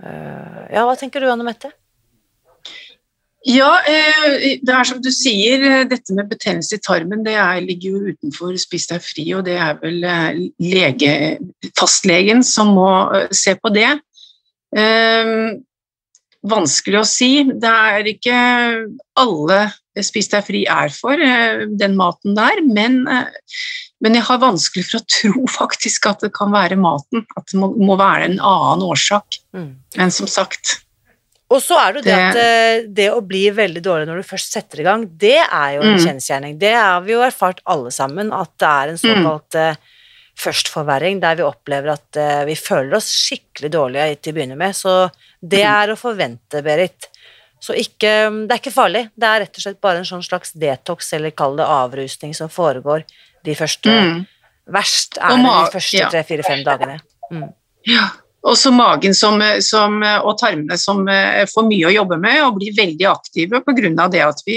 Uh, 0.01 0.65
ja, 0.71 0.85
hva 0.87 0.95
tenker 0.97 1.21
du, 1.21 1.29
Anne 1.31 1.45
Mette? 1.45 1.73
Ja, 3.41 3.71
eh, 3.89 4.59
det 4.61 4.69
er 4.69 4.85
som 4.85 4.99
du 5.01 5.09
sier, 5.09 5.63
eh, 5.65 5.87
dette 5.89 6.13
med 6.13 6.29
betennelse 6.29 6.77
i 6.77 6.81
tarmen 6.85 7.23
det 7.25 7.33
er, 7.33 7.63
ligger 7.65 7.95
jo 7.95 8.11
utenfor 8.13 8.53
Spis 8.61 8.85
deg 8.91 9.01
fri, 9.01 9.25
og 9.33 9.47
det 9.47 9.55
er 9.57 9.79
vel 9.81 9.97
lege, 10.61 11.15
fastlegen 11.73 12.45
som 12.45 12.75
må 12.77 12.91
se 13.33 13.55
på 13.57 13.73
det. 13.73 13.89
Vanskelig 16.47 16.99
å 17.01 17.05
si. 17.05 17.43
Det 17.45 17.69
er 17.69 18.07
ikke 18.15 18.37
alle 19.21 19.61
Spis 20.01 20.29
deg 20.31 20.45
fri 20.47 20.61
er 20.71 20.87
for, 20.95 21.19
eh, 21.19 21.65
den 21.67 21.97
maten 21.99 22.33
der, 22.37 22.61
men 22.63 23.01
eh, 23.11 23.25
Men 24.01 24.15
jeg 24.15 24.23
har 24.23 24.39
vanskelig 24.41 24.85
for 24.87 24.97
å 25.01 25.05
tro 25.05 25.43
faktisk 25.59 26.07
at 26.09 26.21
det 26.23 26.31
kan 26.33 26.49
være 26.51 26.77
maten. 26.79 27.25
At 27.37 27.51
det 27.51 27.59
må, 27.59 27.67
må 27.77 27.97
være 27.99 28.23
en 28.29 28.39
annen 28.39 28.81
årsak. 28.87 29.37
Mm. 29.53 29.75
Men 29.99 30.09
som 30.15 30.25
sagt 30.31 30.79
Og 31.51 31.59
så 31.61 31.75
er 31.77 31.91
det 31.93 31.99
jo 31.99 32.05
det, 32.07 32.15
Det- 32.15 32.25
at 32.31 32.39
eh, 32.41 32.87
det 32.87 33.09
å 33.11 33.21
bli 33.21 33.43
veldig 33.51 33.83
dårlig 33.83 34.07
når 34.07 34.21
du 34.23 34.29
først 34.31 34.55
setter 34.55 34.79
i 34.79 34.87
gang, 34.87 35.05
det 35.19 35.37
er 35.43 35.75
jo 35.75 35.81
en 35.83 35.97
Mm. 35.97 36.05
kjensgjerning. 36.07 36.57
Det 36.57 36.73
har 36.73 37.01
vi 37.01 37.11
jo 37.11 37.19
erfart 37.27 37.59
alle 37.67 37.91
sammen, 37.91 38.31
at 38.33 38.49
det 38.57 38.67
er 38.71 38.87
en 38.95 38.97
såkalt 38.97 39.59
mm 39.59 39.77
førstforverring 40.41 41.19
der 41.21 41.35
vi 41.37 41.43
opplever 41.45 41.91
at 41.91 42.17
vi 42.47 42.55
føler 42.57 42.95
oss 42.97 43.09
skikkelig 43.13 43.69
dårlige 43.75 44.15
til 44.23 44.31
å 44.33 44.35
begynne 44.37 44.55
med. 44.57 44.73
Så 44.73 44.93
det 45.41 45.63
er 45.65 45.91
å 45.91 45.97
forvente, 45.99 46.61
Berit. 46.65 47.09
Så 47.61 47.75
ikke, 47.77 48.11
det 48.47 48.55
er 48.55 48.59
ikke 48.61 48.73
farlig. 48.73 49.03
Det 49.13 49.27
er 49.27 49.43
rett 49.43 49.57
og 49.57 49.63
slett 49.65 49.81
bare 49.81 50.01
en 50.01 50.07
sånn 50.07 50.23
slags 50.25 50.55
detox, 50.57 51.11
eller 51.17 51.33
kall 51.37 51.59
det 51.59 51.67
avrusning, 51.69 52.33
som 52.37 52.49
foregår 52.49 53.05
de 53.45 53.57
første 53.57 53.89
mm. 53.89 54.21
Verst 54.71 55.17
er 55.17 55.33
det 55.33 55.41
de 55.43 55.71
første 55.73 55.97
ja. 55.97 56.09
tre-fire-fem 56.13 56.61
dagene. 56.63 56.99
Mm. 57.33 57.47
Ja. 57.89 58.05
Og 58.47 58.55
så 58.57 58.71
magen 58.73 59.13
som, 59.17 59.41
som, 59.61 59.99
og 60.01 60.37
tarmene 60.39 60.77
som 60.79 61.01
eh, 61.11 61.43
får 61.49 61.65
mye 61.67 61.89
å 61.89 61.93
jobbe 61.93 62.17
med 62.21 62.39
og 62.41 62.55
blir 62.57 62.73
veldig 62.77 63.07
aktive 63.09 63.59
pga. 63.65 64.07
det 64.09 64.21
at 64.25 64.41
vi 64.45 64.55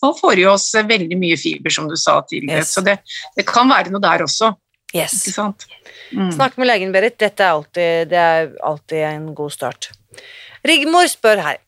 får 0.00 0.40
i 0.40 0.48
oss 0.48 0.66
veldig 0.74 1.16
mye 1.20 1.38
fiber, 1.40 1.72
som 1.72 1.88
du 1.88 1.96
sa 1.96 2.18
tidligere. 2.28 2.64
Yes. 2.64 2.74
Så 2.74 2.84
det, 2.84 2.98
det 3.36 3.46
kan 3.48 3.70
være 3.72 3.92
noe 3.92 4.02
der 4.04 4.26
også, 4.26 4.52
Yes. 4.92 5.14
ikke 5.24 5.34
sant? 5.34 5.66
Mm. 6.12 6.30
Snakk 6.34 6.58
med 6.60 6.68
legen, 6.68 6.92
Berit. 6.92 7.18
Dette 7.20 7.44
er 7.44 7.54
alltid, 7.56 8.10
det 8.12 8.18
er 8.20 8.50
alltid 8.64 9.04
en 9.08 9.30
god 9.36 9.54
start. 9.54 9.90
Rigmor 10.68 11.08
spør 11.10 11.40
her. 11.42 11.60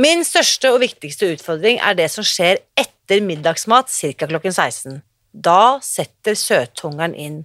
Min 0.00 0.24
største 0.28 0.72
og 0.74 0.82
viktigste 0.82 1.28
utfordring 1.32 1.78
er 1.80 1.96
det 1.96 2.08
som 2.12 2.24
skjer 2.26 2.60
etter 2.76 3.22
middagsmat 3.24 3.92
ca. 3.92 4.28
klokken 4.28 4.52
16. 4.52 4.98
Da 5.32 5.78
setter 5.84 6.36
søthungeren 6.36 7.14
inn 7.16 7.38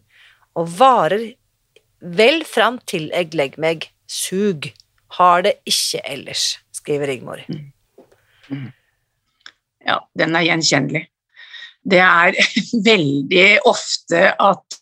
og 0.55 0.71
varer 0.79 1.33
vel 2.01 2.43
fram 2.47 2.79
til 2.87 3.09
jeg 3.11 3.35
legger 3.37 3.61
meg. 3.61 3.87
Sug. 4.11 4.71
Har 5.15 5.43
det 5.43 5.57
ikke 5.67 6.01
ellers, 6.07 6.57
skriver 6.75 7.07
Rigmor. 7.11 7.43
Ja, 9.85 9.97
den 10.15 10.35
er 10.35 10.45
gjenkjennelig. 10.47 11.05
Det 11.83 12.01
er 12.03 12.37
veldig 12.91 13.49
ofte 13.69 14.29
at 14.35 14.79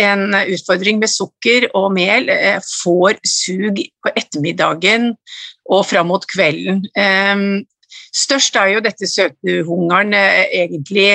en 0.00 0.32
utfordring 0.32 0.96
med 1.02 1.12
sukker 1.12 1.68
og 1.76 1.90
mel 1.92 2.30
eh, 2.32 2.56
får 2.82 3.18
sug 3.28 3.82
på 4.00 4.12
ettermiddagen 4.16 5.10
og 5.68 5.84
fram 5.88 6.08
mot 6.08 6.24
kvelden. 6.28 6.86
Størst 8.14 8.56
er 8.56 8.70
jo 8.74 8.82
dette 8.84 9.08
søtehungeren 9.10 10.14
eh, 10.14 10.44
egentlig 10.62 11.08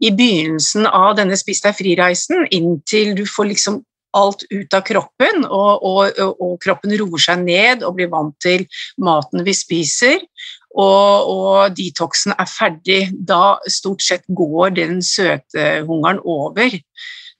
i 0.00 0.10
begynnelsen 0.10 0.88
av 0.88 1.16
denne 1.18 1.36
Spis 1.38 1.60
deg 1.64 1.76
fri-reisen, 1.76 2.46
inntil 2.54 3.14
du 3.18 3.26
får 3.28 3.50
liksom 3.52 3.82
alt 4.16 4.46
ut 4.48 4.72
av 4.72 4.84
kroppen, 4.86 5.44
og, 5.44 5.84
og, 5.84 6.20
og 6.40 6.54
kroppen 6.64 6.94
roer 6.96 7.20
seg 7.20 7.42
ned 7.44 7.84
og 7.84 7.98
blir 7.98 8.08
vant 8.12 8.36
til 8.40 8.64
maten 9.02 9.44
vi 9.44 9.52
spiser 9.56 10.22
og, 10.76 11.30
og 11.32 11.76
detoxen 11.76 12.34
er 12.36 12.48
ferdig, 12.50 12.98
da 13.16 13.56
stort 13.72 14.04
sett 14.04 14.26
går 14.28 14.74
den 14.76 14.98
søte 15.02 15.80
hungeren 15.88 16.20
over. 16.24 16.76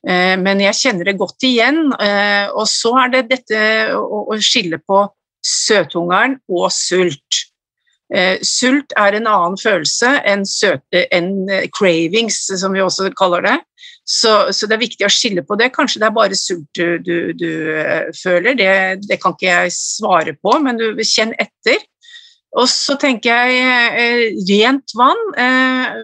Eh, 0.09 0.37
Men 0.41 0.63
jeg 0.65 0.79
kjenner 0.81 1.05
det 1.11 1.19
godt 1.21 1.45
igjen. 1.45 1.93
eh, 2.01 2.49
Og 2.55 2.65
så 2.71 2.95
er 3.05 3.13
det 3.13 3.29
dette 3.35 3.61
å 3.99 4.39
skille 4.41 4.79
på 4.81 5.05
søthungeren 5.45 6.39
og 6.49 6.71
sult. 6.73 7.45
Eh, 8.15 8.39
Sult 8.47 8.93
er 8.97 9.19
en 9.19 9.27
annen 9.27 9.57
følelse 9.59 10.13
enn, 10.25 10.45
søte, 10.47 11.05
enn 11.13 11.49
cravings, 11.75 12.39
som 12.57 12.73
vi 12.73 12.81
også 12.81 13.11
kaller 13.19 13.43
det. 13.43 13.57
Så, 14.07 14.53
så 14.55 14.69
det 14.71 14.77
er 14.77 14.85
viktig 14.85 15.07
å 15.07 15.11
skille 15.11 15.43
på 15.43 15.57
det. 15.59 15.73
Kanskje 15.75 15.99
det 15.99 16.07
er 16.07 16.15
bare 16.15 16.37
sult 16.39 16.69
du, 16.79 16.99
du, 17.03 17.33
du 17.35 17.51
føler, 18.15 18.55
det, 18.55 18.69
det 19.09 19.19
kan 19.23 19.35
ikke 19.35 19.49
jeg 19.51 19.73
svare 19.75 20.37
på, 20.39 20.55
men 20.63 20.79
du 20.79 21.03
kjenn 21.03 21.35
etter. 21.43 21.83
Og 22.57 22.69
så 22.73 22.97
tenker 23.01 23.37
jeg 23.37 23.61
eh, 24.01 24.39
rent 24.49 24.95
vann. 24.97 25.23
Eh, 25.37 25.99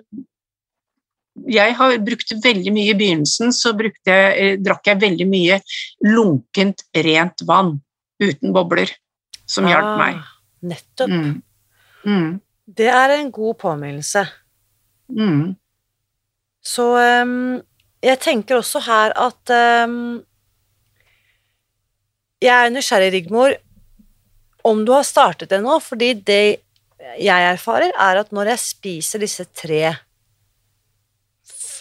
jeg 1.53 1.75
har 1.79 1.95
brukt 2.05 2.35
veldig 2.45 2.73
mye 2.75 2.93
i 2.93 2.99
begynnelsen, 2.99 3.55
så 3.57 3.73
jeg, 3.73 3.95
eh, 4.13 4.59
drakk 4.61 4.91
jeg 4.91 5.01
veldig 5.01 5.29
mye 5.31 5.59
lunkent, 6.05 6.85
rent 6.93 7.45
vann 7.49 7.79
uten 8.23 8.53
bobler, 8.55 8.93
som 9.49 9.67
hjalp 9.67 9.97
meg. 9.99 10.21
Ah, 10.21 10.37
Nettopp. 10.63 11.11
Mm. 11.11 11.43
Mm. 12.05 12.31
Det 12.67 12.89
er 12.93 13.17
en 13.17 13.31
god 13.33 13.59
påminnelse. 13.59 14.27
Mm. 15.13 15.55
Så 16.63 16.85
um, 17.25 17.61
jeg 18.03 18.21
tenker 18.23 18.61
også 18.61 18.81
her 18.87 19.13
at 19.19 19.53
um, 19.87 20.23
Jeg 22.43 22.55
er 22.55 22.71
nysgjerrig, 22.75 23.13
Rigmor, 23.15 23.55
om 24.69 24.85
du 24.87 24.93
har 24.95 25.07
startet 25.07 25.51
det 25.53 25.61
nå, 25.65 25.79
fordi 25.83 26.13
det 26.27 26.43
jeg 27.19 27.49
erfarer, 27.49 27.93
er 27.99 28.21
at 28.21 28.31
når 28.35 28.53
jeg 28.53 28.63
spiser 28.63 29.23
disse 29.23 29.45
tre 29.59 29.97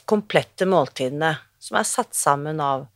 komplette 0.09 0.65
måltidene, 0.67 1.35
som 1.61 1.77
er 1.77 1.87
satt 1.87 2.17
sammen 2.17 2.59
av 2.63 2.87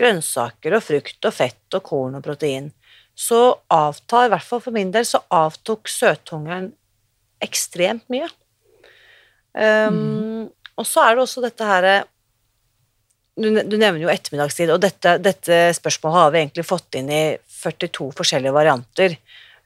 grønnsaker 0.00 0.78
og 0.78 0.84
frukt 0.86 1.28
og 1.28 1.34
fett 1.34 1.76
og 1.76 1.84
korn 1.84 2.16
og 2.18 2.24
protein, 2.24 2.70
så 3.18 3.58
avtar, 3.74 4.28
i 4.28 4.32
hvert 4.32 4.46
fall 4.46 4.62
for 4.64 4.74
min 4.74 4.92
del, 4.94 5.04
så 5.04 5.20
avtok 5.34 5.90
søthungeren 5.90 6.70
ekstremt 7.44 8.06
mye. 8.12 8.30
Um, 9.58 10.46
Og 10.78 10.86
så 10.86 11.02
er 11.02 11.16
det 11.16 11.24
også 11.24 11.42
dette 11.42 11.66
her 11.66 11.88
du, 13.38 13.76
nevner 13.78 14.02
jo 14.02 14.10
ettermiddagstid, 14.12 14.72
og 14.74 14.80
dette, 14.82 15.16
dette 15.22 15.58
spørsmålet 15.76 16.18
har 16.18 16.32
vi 16.34 16.40
egentlig 16.42 16.66
fått 16.66 16.98
inn 16.98 17.10
i 17.12 17.22
42 17.58 18.10
forskjellige 18.18 18.54
varianter. 18.54 19.16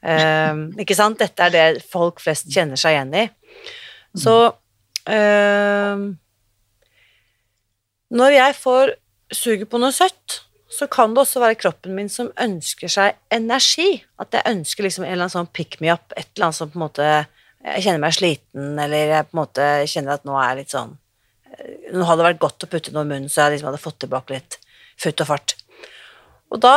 Um, 0.03 0.65
ikke 0.83 0.97
sant? 0.99 1.21
Dette 1.21 1.47
er 1.47 1.55
det 1.55 1.85
folk 1.87 2.21
flest 2.23 2.51
kjenner 2.53 2.81
seg 2.81 2.97
igjen 2.97 3.13
i. 3.21 3.27
Så 4.19 4.35
um, 5.09 6.09
Når 8.13 8.35
jeg 8.35 8.57
får 8.59 8.97
suget 9.33 9.71
på 9.71 9.81
noe 9.81 9.95
søtt, 9.95 10.43
så 10.73 10.89
kan 10.89 11.13
det 11.13 11.23
også 11.23 11.41
være 11.43 11.59
kroppen 11.61 11.95
min 11.97 12.11
som 12.13 12.33
ønsker 12.41 12.91
seg 12.93 13.17
energi. 13.33 14.03
At 14.21 14.35
jeg 14.37 14.49
ønsker 14.49 14.89
liksom 14.89 15.07
en 15.07 15.13
eller 15.13 15.29
annen 15.29 15.37
sånn 15.37 15.53
pick 15.55 15.79
me 15.85 15.93
up, 15.93 16.13
et 16.17 16.29
eller 16.35 16.49
annet 16.49 16.61
som 16.61 16.73
på 16.73 16.81
en 16.81 16.87
måte 16.89 17.13
Jeg 17.63 17.85
kjenner 17.85 18.01
meg 18.03 18.15
sliten, 18.17 18.73
eller 18.83 19.13
jeg 19.13 19.27
på 19.29 19.37
en 19.37 19.39
måte 19.39 19.67
kjenner 19.87 20.17
at 20.17 20.25
nå 20.27 20.35
er 20.35 20.49
jeg 20.49 20.57
litt 20.59 20.73
sånn 20.73 20.97
Nå 21.93 22.07
hadde 22.09 22.23
det 22.23 22.29
vært 22.31 22.43
godt 22.43 22.65
å 22.65 22.71
putte 22.73 22.93
noe 22.95 23.05
i 23.05 23.11
munnen, 23.11 23.29
så 23.29 23.45
jeg 23.45 23.57
liksom 23.57 23.69
hadde 23.71 23.83
fått 23.83 23.99
tilbake 24.05 24.37
litt 24.37 24.59
futt 25.01 25.21
og 25.25 25.29
fart. 25.29 25.57
Og 26.53 26.61
da 26.63 26.77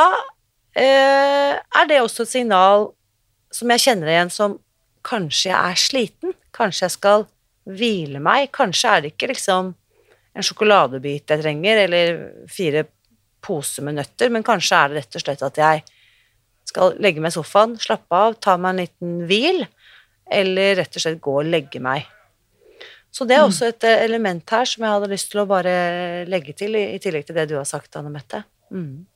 eh, 0.76 1.56
er 1.56 1.88
det 1.88 2.02
også 2.02 2.26
et 2.26 2.34
signal 2.34 2.90
som 3.54 3.72
jeg 3.72 3.84
kjenner 3.86 4.12
igjen 4.12 4.32
som 4.32 4.58
kanskje 5.06 5.50
jeg 5.50 5.56
er 5.56 5.80
sliten, 5.80 6.36
kanskje 6.56 6.86
jeg 6.86 6.96
skal 6.96 7.26
hvile 7.66 8.20
meg, 8.22 8.50
kanskje 8.54 8.92
er 8.92 9.02
det 9.02 9.12
ikke 9.14 9.30
liksom 9.32 9.72
en 10.36 10.44
sjokoladebit 10.44 11.32
jeg 11.32 11.42
trenger, 11.42 11.82
eller 11.86 12.18
fire 12.52 12.84
poser 13.44 13.86
med 13.86 13.96
nøtter, 14.00 14.32
men 14.32 14.44
kanskje 14.46 14.80
er 14.80 14.90
det 14.90 15.00
rett 15.00 15.18
og 15.18 15.24
slett 15.24 15.44
at 15.46 15.60
jeg 15.62 15.84
skal 16.66 16.96
legge 17.00 17.22
meg 17.22 17.32
i 17.32 17.36
sofaen, 17.36 17.76
slappe 17.80 18.18
av, 18.18 18.36
ta 18.42 18.56
meg 18.58 18.74
en 18.74 18.82
liten 18.82 19.16
hvil, 19.30 19.62
eller 20.26 20.76
rett 20.80 20.98
og 20.98 21.04
slett 21.04 21.22
gå 21.22 21.38
og 21.40 21.48
legge 21.48 21.80
meg. 21.82 22.08
Så 23.16 23.24
det 23.24 23.38
er 23.38 23.46
også 23.46 23.70
et 23.70 23.84
eh, 23.88 24.02
element 24.04 24.44
her 24.52 24.68
som 24.68 24.84
jeg 24.84 24.92
hadde 24.92 25.08
lyst 25.08 25.30
til 25.32 25.40
å 25.40 25.48
bare 25.48 25.72
legge 26.28 26.52
til, 26.58 26.76
i, 26.76 26.90
i 26.96 27.00
tillegg 27.00 27.24
til 27.24 27.38
det 27.38 27.46
du 27.48 27.54
har 27.56 27.64
sagt, 27.68 27.96
Anne 27.96 28.12
Mette. 28.12 28.42
Mm. 28.68 29.06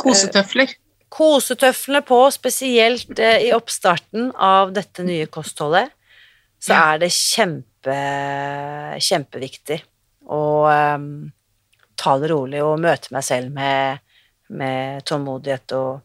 Kosetøfler. 0.00 0.74
Kosetøflene 1.10 2.02
på, 2.06 2.18
spesielt 2.34 3.18
eh, 3.18 3.46
i 3.46 3.54
oppstarten 3.54 4.32
av 4.34 4.74
dette 4.74 5.06
nye 5.06 5.30
kostholdet, 5.30 5.94
så 6.60 6.74
Ja. 6.74 6.82
er 6.92 7.00
det 7.04 7.12
kjempe, 7.14 7.96
kjempeviktig 9.06 9.78
å 10.30 10.42
eh, 10.70 11.08
ta 12.00 12.18
det 12.18 12.30
rolig 12.34 12.62
og 12.64 12.78
møte 12.82 13.14
meg 13.14 13.26
selv 13.26 13.54
med, 13.54 14.02
med 14.50 15.06
tålmodighet 15.06 15.78
og 15.78 16.00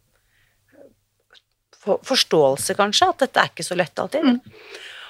for, 1.85 2.01
forståelse, 2.05 2.77
kanskje, 2.77 3.09
at 3.09 3.25
dette 3.25 3.41
er 3.41 3.51
ikke 3.53 3.65
så 3.65 3.77
lett 3.77 4.01
alltid. 4.01 4.25
Mm. 4.25 4.39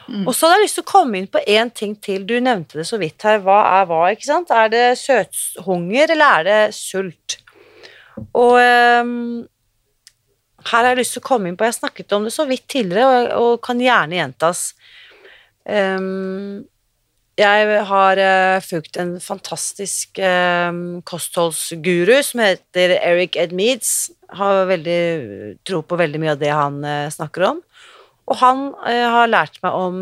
Mm. 0.08 0.28
Og 0.28 0.36
så 0.36 0.46
hadde 0.46 0.60
jeg 0.60 0.68
lyst 0.68 0.78
til 0.80 0.86
å 0.86 0.92
komme 0.92 1.18
inn 1.20 1.32
på 1.32 1.42
én 1.50 1.72
ting 1.74 1.96
til. 1.98 2.28
Du 2.30 2.36
nevnte 2.44 2.80
det 2.80 2.86
så 2.90 3.00
vidt 3.02 3.26
her. 3.26 3.42
Hva 3.46 3.58
er 3.80 3.90
hva, 3.90 4.04
ikke 4.14 4.28
sant? 4.28 4.54
Er 4.54 4.70
det 4.74 4.86
søthunger, 5.02 6.14
eller 6.14 6.40
er 6.40 6.48
det 6.50 6.62
sult? 6.78 7.40
Og 8.38 8.60
um, 8.60 9.44
her 10.66 10.78
har 10.80 10.94
jeg 10.94 11.02
lyst 11.02 11.18
til 11.18 11.24
å 11.24 11.28
komme 11.28 11.50
inn 11.50 11.58
på 11.60 11.68
Jeg 11.68 11.80
snakket 11.80 12.16
om 12.16 12.28
det 12.28 12.34
så 12.36 12.46
vidt 12.50 12.68
tidligere, 12.72 13.10
og, 13.10 13.34
og 13.42 13.66
kan 13.66 13.82
gjerne 13.82 14.20
gjentas. 14.20 14.70
Um, 15.66 16.64
jeg 17.36 17.80
har 17.90 18.22
uh, 18.22 18.64
fulgt 18.64 18.96
en 19.02 19.18
fantastisk 19.20 20.22
um, 20.24 21.02
kostholdsguru 21.04 22.16
som 22.24 22.46
heter 22.46 22.96
Eric 23.02 23.36
Edmeads. 23.42 24.14
Har 24.38 24.70
veldig 24.70 25.02
tro 25.68 25.82
på 25.84 26.00
veldig 26.00 26.22
mye 26.22 26.36
av 26.38 26.40
det 26.46 26.54
han 26.54 26.80
uh, 26.86 27.12
snakker 27.12 27.50
om. 27.50 27.60
Og 28.28 28.40
han 28.42 28.68
eh, 28.88 29.06
har 29.12 29.30
lært 29.30 29.60
meg 29.64 29.76
om 29.78 30.00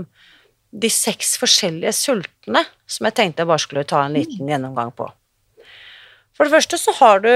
de 0.73 0.89
seks 0.89 1.35
forskjellige 1.41 1.91
sultene 1.93 2.63
som 2.89 3.05
jeg 3.05 3.15
tenkte 3.17 3.43
jeg 3.43 3.49
bare 3.51 3.61
skulle 3.61 3.85
ta 3.85 4.05
en 4.05 4.15
liten 4.17 4.47
gjennomgang 4.49 4.93
på. 4.95 5.09
For 6.33 6.47
det 6.47 6.53
første 6.55 6.79
så 6.81 6.95
har 6.97 7.21
du 7.21 7.33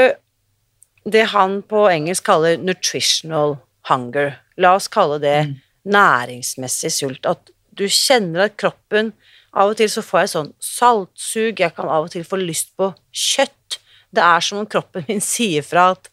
det 1.08 1.28
han 1.32 1.62
på 1.64 1.86
engelsk 1.92 2.26
kaller 2.28 2.58
nutritional 2.60 3.58
hunger. 3.88 4.34
La 4.58 4.74
oss 4.76 4.90
kalle 4.92 5.20
det 5.24 5.38
Mm. 5.48 5.56
næringsmessig 5.94 6.92
sult. 6.92 7.26
At 7.26 7.50
du 7.72 7.86
kjenner 7.88 8.46
at 8.46 8.58
kroppen 8.58 9.14
Av 9.58 9.72
og 9.72 9.78
til 9.80 9.88
så 9.90 10.04
får 10.04 10.20
jeg 10.20 10.30
sånn 10.30 10.50
saltsug, 10.62 11.60
jeg 11.60 11.74
kan 11.74 11.88
av 11.90 12.04
og 12.06 12.12
til 12.12 12.26
få 12.28 12.38
lyst 12.38 12.76
på 12.78 12.92
kjøtt. 13.16 13.80
Det 14.14 14.22
er 14.22 14.44
som 14.44 14.60
om 14.60 14.68
kroppen 14.70 15.06
min 15.08 15.22
sier 15.24 15.64
fra 15.64 15.92
at 15.96 16.10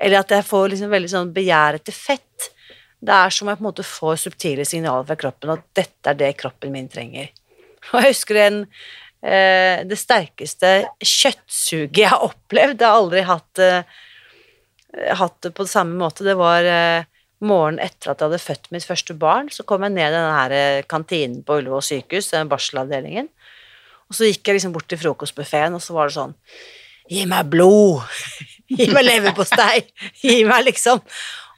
Eller 0.00 0.20
at 0.20 0.30
jeg 0.30 0.46
får 0.48 0.70
liksom 0.70 0.88
veldig 0.88 1.10
sånn 1.10 1.32
begjær 1.34 1.76
etter 1.76 1.92
fett. 1.92 2.46
Det 3.00 3.16
er 3.16 3.32
som 3.32 3.46
om 3.46 3.52
jeg 3.52 3.60
på 3.60 3.64
en 3.64 3.68
måte 3.70 3.86
får 3.86 4.18
subtile 4.24 4.66
signaler 4.68 5.06
fra 5.08 5.16
kroppen 5.20 5.54
at 5.54 5.62
dette 5.76 6.12
er 6.12 6.18
det 6.20 6.34
kroppen 6.40 6.72
min 6.74 6.90
trenger. 6.92 7.30
Og 7.90 8.02
jeg 8.02 8.12
husker 8.12 8.40
en, 8.42 8.58
eh, 9.24 9.80
det 9.88 9.98
sterkeste 9.98 10.72
kjøttsuget 11.00 12.02
jeg 12.02 12.12
har 12.12 12.26
opplevd. 12.26 12.76
Jeg 12.80 12.88
har 12.88 12.98
aldri 13.00 13.22
hatt, 13.24 13.58
eh, 13.58 15.14
hatt 15.16 15.40
det 15.40 15.54
på 15.56 15.66
samme 15.66 15.96
måte. 15.96 16.26
Det 16.26 16.36
var 16.36 16.62
eh, 16.68 17.08
morgenen 17.40 17.80
etter 17.80 18.12
at 18.12 18.20
jeg 18.20 18.28
hadde 18.28 18.44
født 18.44 18.70
mitt 18.74 18.84
første 18.84 19.16
barn. 19.16 19.48
Så 19.48 19.64
kom 19.64 19.82
jeg 19.82 19.96
ned 19.96 20.10
i 20.10 20.16
denne 20.16 20.44
eh, 20.52 20.82
kantinen 20.88 21.42
på 21.42 21.60
Ullevål 21.60 21.82
sykehus, 21.82 22.30
den 22.34 22.52
barselavdelingen. 22.52 23.30
Og 24.10 24.18
så 24.18 24.28
gikk 24.28 24.46
jeg 24.46 24.58
liksom 24.58 24.74
bort 24.74 24.88
til 24.90 25.00
frokostbuffeen, 25.00 25.74
og 25.74 25.82
så 25.84 25.96
var 25.96 26.10
det 26.10 26.18
sånn 26.18 26.36
Gi 27.10 27.24
meg 27.26 27.48
blod! 27.50 28.04
Gi 28.76 28.86
meg 28.92 29.06
leverpostei! 29.06 29.80
Gi 30.22 30.42
meg 30.46 30.68
liksom 30.68 31.00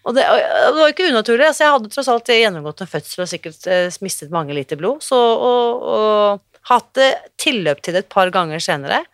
og 0.03 0.17
det, 0.17 0.25
og 0.27 0.75
det 0.75 0.81
var 0.81 0.93
ikke 0.93 1.09
unaturlig. 1.13 1.47
altså 1.47 1.65
Jeg 1.65 1.75
hadde 1.77 1.91
tross 1.93 2.11
alt 2.11 2.31
gjennomgått 2.35 2.83
en 2.83 2.91
fødsel 2.91 3.23
og 3.23 3.31
sikkert 3.31 3.67
eh, 3.71 3.99
mistet 4.03 4.33
mange 4.35 4.57
liter 4.57 4.81
blod. 4.81 5.05
Så, 5.07 5.15
og, 5.17 5.85
og 5.87 6.71
hatt 6.73 7.03
tilløp 7.41 7.83
til 7.83 7.95
det 7.95 8.05
et 8.05 8.13
par 8.13 8.33
ganger 8.35 8.63
senere. 8.63 9.05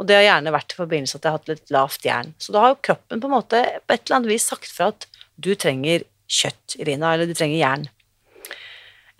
Og 0.00 0.08
det 0.08 0.16
har 0.16 0.24
gjerne 0.24 0.54
vært 0.54 0.72
i 0.72 0.78
forbindelse 0.78 1.18
med 1.18 1.20
at 1.20 1.26
jeg 1.26 1.30
har 1.30 1.38
hatt 1.38 1.50
litt 1.52 1.72
lavt 1.76 2.06
jern. 2.08 2.32
Så 2.40 2.54
da 2.56 2.64
har 2.64 2.72
jo 2.72 2.82
kroppen 2.88 3.20
på 3.20 3.28
en 3.28 3.36
måte 3.36 3.60
på 3.84 3.92
et 3.92 4.06
eller 4.06 4.16
annet 4.16 4.32
vis 4.32 4.48
sagt 4.48 4.72
fra 4.72 4.88
at 4.94 5.04
du 5.36 5.52
trenger 5.60 6.06
kjøtt, 6.30 6.78
Irina, 6.80 7.12
eller 7.12 7.28
du 7.28 7.36
trenger 7.36 7.60
jern. 7.60 7.84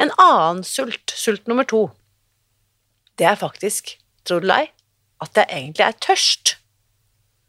En 0.00 0.12
annen 0.16 0.64
sult, 0.64 1.12
sult 1.12 1.50
nummer 1.50 1.68
to, 1.68 1.90
det 3.20 3.28
er 3.28 3.36
faktisk, 3.36 3.98
tror 4.24 4.40
du 4.40 4.48
lei, 4.48 4.62
at 5.20 5.36
jeg 5.36 5.52
egentlig 5.52 5.84
er 5.84 6.00
tørst. 6.00 6.54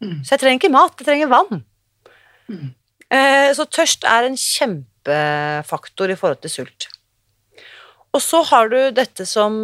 Mm. 0.04 0.18
Så 0.26 0.34
jeg 0.34 0.44
trenger 0.44 0.60
ikke 0.60 0.74
mat, 0.74 1.00
jeg 1.00 1.08
trenger 1.08 1.32
vann. 1.32 1.64
Mm. 2.52 2.74
Eh, 3.12 3.52
så 3.58 3.68
tørst 3.68 4.08
er 4.08 4.28
en 4.28 4.38
kjempefaktor 4.40 6.12
i 6.14 6.18
forhold 6.20 6.42
til 6.46 6.54
sult. 6.54 6.88
Og 8.12 8.24
så 8.24 8.42
har 8.48 8.72
du 8.72 8.80
dette 8.96 9.26
som 9.28 9.62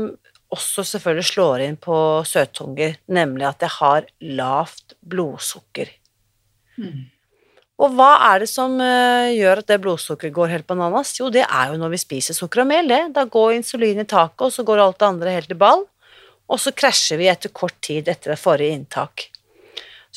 også 0.54 0.84
selvfølgelig 0.88 1.28
slår 1.28 1.64
inn 1.66 1.78
på 1.80 1.98
søtunger, 2.28 2.96
nemlig 3.12 3.48
at 3.50 3.64
jeg 3.66 3.74
har 3.80 4.08
lavt 4.24 4.96
blodsukker. 5.04 5.92
Mm. 6.80 7.08
Og 7.78 7.94
hva 7.94 8.14
er 8.32 8.42
det 8.42 8.50
som 8.50 8.74
eh, 8.82 9.36
gjør 9.38 9.62
at 9.62 9.70
det 9.70 9.82
blodsukkeret 9.84 10.34
går 10.34 10.54
helt 10.56 10.70
bananas? 10.70 11.14
Jo, 11.20 11.30
det 11.34 11.44
er 11.46 11.74
jo 11.74 11.82
når 11.82 11.94
vi 11.94 12.02
spiser 12.02 12.38
sukker 12.38 12.64
og 12.64 12.72
mel, 12.72 12.90
det. 12.90 13.04
Da 13.14 13.28
går 13.30 13.58
insulin 13.60 14.02
i 14.02 14.08
taket, 14.08 14.48
og 14.48 14.54
så 14.56 14.66
går 14.66 14.82
alt 14.82 15.00
det 15.02 15.10
andre 15.12 15.36
helt 15.36 15.54
i 15.54 15.60
ball. 15.60 15.86
Og 16.48 16.62
så 16.64 16.72
krasjer 16.74 17.20
vi 17.20 17.28
etter 17.30 17.52
kort 17.54 17.76
tid 17.84 18.08
etter 18.08 18.34
det 18.34 18.40
forrige 18.42 18.80
inntak. 18.80 19.28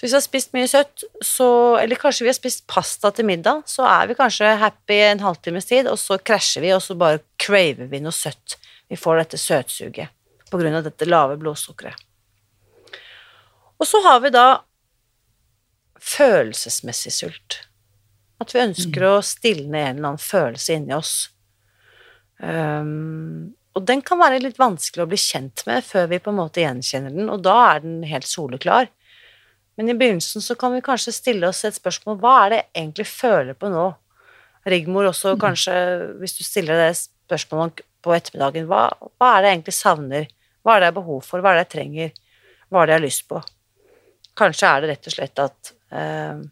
Så 0.00 0.06
hvis 0.06 0.14
vi 0.14 0.16
har 0.16 0.22
spist 0.24 0.54
mye 0.56 0.68
søtt, 0.70 1.02
så, 1.20 1.46
eller 1.76 1.98
kanskje 2.00 2.24
vi 2.24 2.30
har 2.30 2.36
spist 2.38 2.62
pasta 2.72 3.10
til 3.12 3.26
middag, 3.28 3.66
så 3.68 3.84
er 3.84 4.06
vi 4.08 4.14
kanskje 4.16 4.54
happy 4.56 4.96
en 4.96 5.20
halvtimes 5.20 5.66
tid, 5.68 5.90
og 5.92 5.98
så 6.00 6.16
krasjer 6.16 6.64
vi, 6.64 6.70
og 6.72 6.80
så 6.80 6.94
bare 6.96 7.18
craver 7.36 7.90
vi 7.90 8.00
noe 8.00 8.16
søtt. 8.16 8.56
Vi 8.88 8.96
får 8.96 9.18
dette 9.20 9.40
søtsuget 9.42 10.08
på 10.48 10.60
grunn 10.62 10.78
av 10.78 10.86
dette 10.86 11.04
lave 11.04 11.36
blodsukkeret. 11.42 12.00
Og 13.76 13.88
så 13.90 14.00
har 14.06 14.22
vi 14.24 14.30
da 14.32 14.46
følelsesmessig 16.00 17.12
sult. 17.12 17.58
At 18.40 18.54
vi 18.56 18.62
ønsker 18.64 19.04
å 19.04 19.18
stilne 19.20 19.82
en 19.84 19.98
eller 19.98 20.14
annen 20.14 20.22
følelse 20.22 20.78
inni 20.78 20.96
oss. 20.96 21.14
Um, 22.40 23.52
og 23.76 23.84
den 23.84 24.00
kan 24.00 24.22
være 24.24 24.40
litt 24.40 24.56
vanskelig 24.56 25.04
å 25.04 25.10
bli 25.12 25.20
kjent 25.20 25.66
med 25.68 25.84
før 25.84 26.08
vi 26.14 26.22
på 26.24 26.32
en 26.32 26.40
måte 26.40 26.64
gjenkjenner 26.64 27.12
den, 27.12 27.28
og 27.28 27.44
da 27.44 27.58
er 27.74 27.84
den 27.84 28.00
helt 28.08 28.28
soleklar. 28.32 28.88
Men 29.78 29.88
i 29.88 29.96
begynnelsen 29.96 30.42
så 30.44 30.56
kan 30.58 30.74
vi 30.74 30.82
kanskje 30.84 31.14
stille 31.14 31.48
oss 31.48 31.62
et 31.64 31.78
spørsmål 31.78 32.18
hva 32.20 32.34
er 32.44 32.52
det 32.52 32.58
jeg 32.60 32.70
egentlig 32.82 33.06
føler 33.08 33.56
på 33.56 33.70
nå? 33.72 33.86
Rigmor 34.70 35.08
også, 35.08 35.36
kanskje, 35.40 35.74
hvis 36.20 36.36
du 36.36 36.42
stiller 36.44 36.76
det 36.76 36.90
spørsmålet 36.98 37.80
på 38.04 38.12
ettermiddagen, 38.12 38.66
hva, 38.68 38.88
hva 39.16 39.30
er 39.32 39.40
det 39.40 39.50
jeg 39.50 39.58
egentlig 39.58 39.76
savner? 39.76 40.28
Hva 40.60 40.74
er 40.74 40.82
det 40.82 40.88
jeg 40.90 40.92
har 40.92 40.98
behov 41.00 41.24
for? 41.24 41.40
Hva 41.40 41.52
er 41.52 41.60
det 41.60 41.64
jeg 41.64 41.72
trenger? 41.76 42.12
Hva 42.68 42.82
er 42.82 42.90
det 42.90 42.94
jeg 42.94 43.00
har 43.00 43.06
lyst 43.06 43.26
på? 43.30 43.40
Kanskje 44.40 44.68
er 44.68 44.82
det 44.82 44.92
rett 44.92 45.08
og 45.08 45.16
slett 45.16 45.42
at, 45.42 45.72
eh, 45.96 46.42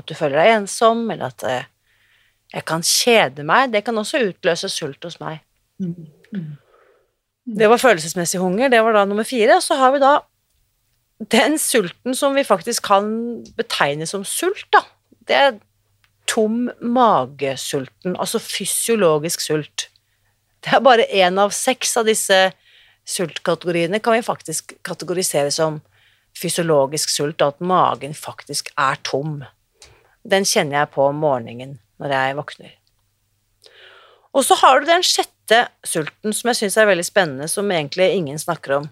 at 0.00 0.08
du 0.08 0.16
føler 0.16 0.40
deg 0.40 0.56
ensom, 0.56 1.04
eller 1.12 1.34
at 1.34 1.46
eh, 1.50 1.70
jeg 2.54 2.66
kan 2.68 2.84
kjede 2.86 3.44
meg. 3.46 3.72
Det 3.74 3.84
kan 3.86 3.98
også 3.98 4.22
utløse 4.28 4.70
sult 4.72 5.04
hos 5.04 5.18
meg. 5.20 5.42
Mm. 5.82 6.54
Det 7.44 7.68
var 7.68 7.82
følelsesmessig 7.82 8.40
hunger, 8.40 8.70
det 8.72 8.80
var 8.84 8.96
da 8.96 9.04
nummer 9.08 9.26
fire. 9.28 9.58
Og 9.58 9.64
så 9.64 9.76
har 9.78 9.92
vi 9.94 10.02
da 10.02 10.16
den 11.32 11.58
sulten 11.58 12.16
som 12.16 12.34
vi 12.34 12.44
faktisk 12.44 12.84
kan 12.88 13.06
betegne 13.56 14.06
som 14.06 14.24
sult, 14.26 14.66
da. 14.74 14.82
Det 15.24 15.36
er 15.36 15.56
tom 16.28 16.68
magesulten, 16.80 18.16
altså 18.16 18.40
fysiologisk 18.42 19.40
sult. 19.44 19.88
Det 20.64 20.72
er 20.72 20.84
bare 20.84 21.08
én 21.12 21.38
av 21.40 21.52
seks 21.52 21.96
av 22.00 22.08
disse 22.08 22.38
sultkategoriene 23.04 24.00
kan 24.00 24.16
vi 24.16 24.24
faktisk 24.24 24.72
kategorisere 24.86 25.52
som 25.52 25.82
fysiologisk 26.40 27.12
sult, 27.12 27.42
at 27.42 27.60
magen 27.60 28.14
faktisk 28.16 28.72
er 28.80 28.98
tom. 29.04 29.42
Den 30.24 30.48
kjenner 30.48 30.82
jeg 30.82 30.94
på 30.94 31.10
om 31.10 31.20
morgenen 31.20 31.78
når 32.00 32.16
jeg 32.16 32.38
våkner. 32.40 32.72
Og 34.34 34.42
så 34.42 34.56
har 34.58 34.80
du 34.80 34.88
den 34.88 35.04
sjette 35.06 35.66
sulten 35.86 36.34
som 36.34 36.50
jeg 36.50 36.62
syns 36.62 36.78
er 36.80 36.88
veldig 36.88 37.06
spennende, 37.06 37.48
som 37.48 37.70
egentlig 37.70 38.10
ingen 38.16 38.40
snakker 38.40 38.80
om. 38.80 38.88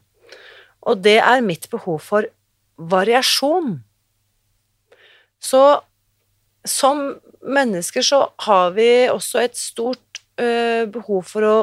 Og 0.88 1.02
det 1.02 1.18
er 1.22 1.44
mitt 1.44 1.68
behov 1.70 2.00
for 2.02 2.26
variasjon. 2.76 3.76
Så 5.42 5.62
som 6.66 7.04
mennesker 7.42 8.04
så 8.06 8.24
har 8.46 8.74
vi 8.76 8.88
også 9.10 9.42
et 9.42 9.58
stort 9.58 10.22
ø, 10.38 10.86
behov 10.94 11.24
for 11.26 11.46
å 11.46 11.56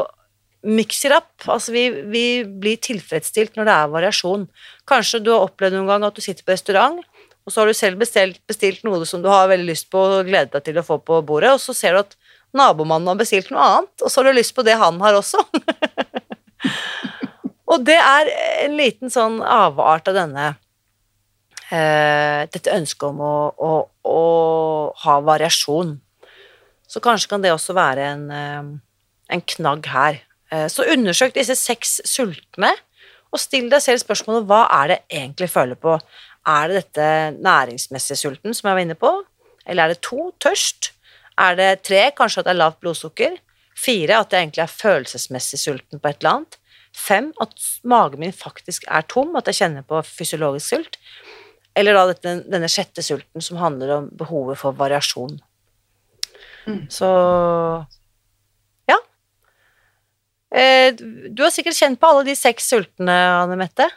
mix 0.68 1.06
it 1.08 1.16
up. 1.16 1.32
Altså 1.48 1.72
vi, 1.76 1.86
vi 2.12 2.26
blir 2.44 2.80
tilfredsstilt 2.84 3.56
når 3.56 3.70
det 3.70 3.76
er 3.76 3.94
variasjon. 3.94 4.48
Kanskje 4.90 5.22
du 5.24 5.32
har 5.34 5.48
opplevd 5.48 5.78
noen 5.78 5.92
gang 5.92 6.08
at 6.08 6.18
du 6.18 6.24
sitter 6.24 6.44
på 6.44 6.56
restaurant, 6.56 7.00
og 7.48 7.54
så 7.54 7.62
har 7.62 7.72
du 7.72 7.78
selv 7.78 8.02
bestilt, 8.02 8.42
bestilt 8.50 8.84
noe 8.86 9.06
som 9.08 9.24
du 9.24 9.30
har 9.32 9.48
veldig 9.50 9.72
lyst 9.72 9.88
på 9.92 10.02
og 10.20 10.28
gledet 10.28 10.52
deg 10.58 10.68
til 10.68 10.82
å 10.82 10.86
få 10.86 11.00
på 11.02 11.22
bordet, 11.26 11.56
og 11.56 11.64
så 11.64 11.76
ser 11.76 11.96
du 11.96 12.04
at 12.04 12.18
nabomannen 12.56 13.14
har 13.14 13.20
bestilt 13.20 13.50
noe 13.54 13.64
annet, 13.64 13.96
og 14.04 14.12
så 14.12 14.20
har 14.20 14.30
du 14.30 14.38
lyst 14.38 14.56
på 14.58 14.66
det 14.68 14.76
han 14.80 15.00
har 15.02 15.18
også. 15.18 15.42
og 17.70 17.86
det 17.86 17.98
er 18.00 18.32
en 18.66 18.76
liten 18.78 19.14
sånn 19.14 19.40
avart 19.46 20.10
av 20.10 20.18
denne 20.18 20.48
eh, 21.70 22.46
dette 22.50 22.74
ønsket 22.74 23.08
om 23.12 23.22
å, 23.24 23.34
å, 23.54 23.74
å, 24.10 24.22
ha 25.04 25.18
variasjon. 25.26 25.96
Så 26.90 27.02
kanskje 27.04 27.30
kan 27.34 27.46
det 27.46 27.54
også 27.54 27.76
være 27.78 28.08
en, 28.16 28.26
eh, 28.34 28.70
en 29.36 29.46
knagg 29.54 29.90
her. 29.94 30.22
Eh, 30.52 30.68
så 30.72 30.88
undersøk 30.90 31.36
disse 31.38 31.58
seks 31.60 32.00
sultne, 32.10 32.74
og 33.30 33.42
still 33.42 33.68
deg 33.70 33.84
selv 33.86 34.02
spørsmålet 34.02 34.48
hva 34.50 34.64
er 34.80 34.94
det 34.94 35.02
egentlig 35.20 35.52
føler 35.54 35.78
på. 35.78 36.00
Er 36.50 36.72
det 36.72 36.80
dette 36.80 37.10
næringsmessige 37.38 38.18
sulten 38.18 38.56
som 38.58 38.72
jeg 38.72 38.80
var 38.80 38.86
inne 38.88 38.98
på, 38.98 39.12
eller 39.70 39.86
er 39.86 39.94
det 39.94 40.02
to, 40.06 40.32
tørst? 40.42 40.96
Er 41.40 41.54
det 41.60 41.70
tre, 41.86 42.08
kanskje 42.18 42.42
at 42.42 42.50
det 42.50 42.56
er 42.56 42.64
lavt 42.64 42.80
blodsukker? 42.82 43.38
Fire, 43.78 44.18
at 44.24 44.34
jeg 44.34 44.48
egentlig 44.48 44.64
er 44.66 44.74
følelsesmessig 44.74 45.60
sulten 45.62 46.02
på 46.02 46.10
et 46.10 46.18
eller 46.24 46.40
annet? 46.40 46.58
Fem, 47.00 47.30
at 47.40 47.54
magen 47.88 48.20
min 48.24 48.36
faktisk 48.36 48.88
er 48.92 49.06
tom, 49.08 49.32
at 49.40 49.48
jeg 49.48 49.62
kjenner 49.62 49.86
på 49.88 50.02
fysiologisk 50.06 50.74
sult? 50.74 50.98
Eller 51.78 51.96
da 51.96 52.08
dette, 52.10 52.34
denne 52.50 52.70
sjette 52.72 53.04
sulten 53.06 53.44
som 53.44 53.60
handler 53.62 53.94
om 53.96 54.10
behovet 54.20 54.60
for 54.60 54.76
variasjon. 54.76 55.38
Mm. 56.68 56.82
Så 56.92 57.08
ja. 58.90 58.98
Eh, 60.52 60.92
du 60.98 61.44
har 61.46 61.54
sikkert 61.56 61.78
kjent 61.78 62.02
på 62.02 62.10
alle 62.10 62.28
de 62.28 62.36
seks 62.38 62.68
sultene, 62.74 63.16
Anne 63.46 63.58
Mette? 63.60 63.88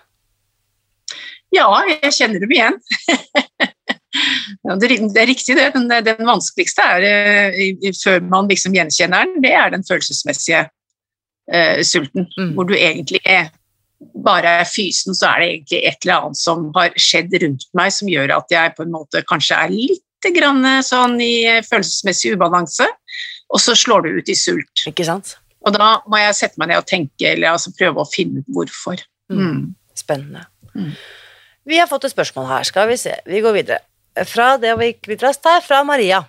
Ja, 1.53 1.67
jeg 1.89 2.15
kjenner 2.17 2.41
dem 2.41 2.55
igjen. 2.55 2.79
det, 4.81 4.89
er 4.89 5.29
riktig, 5.29 5.57
det. 5.59 5.73
Den, 5.75 5.91
den 6.07 6.29
vanskeligste 6.29 6.87
er, 6.95 7.09
eh, 7.51 7.91
før 7.99 8.23
man 8.25 8.49
liksom 8.49 8.77
gjenkjenner 8.77 9.27
den, 9.27 9.43
det 9.45 9.53
er 9.59 9.75
den 9.75 9.85
følelsesmessige 9.89 10.65
eh, 11.51 11.83
sulten. 11.87 12.29
Mm. 12.39 12.55
Hvor 12.57 12.69
du 12.69 12.77
egentlig 12.77 13.23
er 13.25 13.51
bare 14.25 14.57
er 14.63 14.69
fysen, 14.69 15.15
så 15.15 15.29
er 15.31 15.43
det 15.43 15.49
egentlig 15.49 15.83
et 15.87 16.07
eller 16.07 16.27
annet 16.27 16.41
som 16.41 16.65
har 16.77 16.97
skjedd 17.01 17.35
rundt 17.43 17.69
meg 17.79 17.93
som 17.95 18.11
gjør 18.11 18.35
at 18.35 18.51
jeg 18.53 18.75
på 18.77 18.87
en 18.87 18.95
måte 18.95 19.23
kanskje 19.29 19.59
er 19.59 19.75
litt 19.75 20.33
grann 20.35 20.67
sånn 20.87 21.17
i 21.23 21.35
følelsesmessig 21.67 22.37
ubalanse, 22.37 22.87
og 23.53 23.63
så 23.63 23.75
slår 23.79 24.07
det 24.07 24.13
ut 24.19 24.31
i 24.31 24.37
sult. 24.39 24.85
Ikke 24.87 25.07
sant? 25.07 25.37
Og 25.67 25.75
da 25.75 25.97
må 26.11 26.19
jeg 26.19 26.37
sette 26.39 26.61
meg 26.61 26.71
ned 26.71 26.83
og 26.83 26.89
tenke, 26.91 27.33
eller 27.33 27.55
altså 27.55 27.75
prøve 27.75 28.03
å 28.03 28.11
finne 28.11 28.43
ut 28.43 28.55
hvorfor. 28.55 29.03
Mm. 29.33 29.75
Spennende. 29.99 30.47
Mm. 30.75 30.95
Vi 31.69 31.79
har 31.79 31.91
fått 31.91 32.07
et 32.09 32.15
spørsmål 32.15 32.49
her, 32.51 32.67
skal 32.67 32.89
vi 32.91 32.99
se. 32.99 33.15
Vi 33.27 33.43
går 33.45 33.55
videre. 33.59 33.83
Fra 34.29 34.57
det 34.61 34.73
vi 34.81 34.93
litt 35.09 35.23
raskt 35.25 35.47
her, 35.49 35.63
fra 35.65 35.83
Maria. 35.87 36.23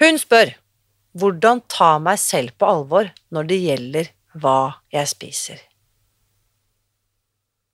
Hun 0.00 0.18
spør 0.18 0.54
hvordan 1.18 1.62
ta 1.70 1.96
meg 2.02 2.18
selv 2.22 2.54
på 2.58 2.68
alvor 2.68 3.10
når 3.34 3.48
det 3.50 3.58
gjelder 3.64 4.10
hva 4.40 4.58
jeg 4.94 5.10
spiser. 5.10 5.58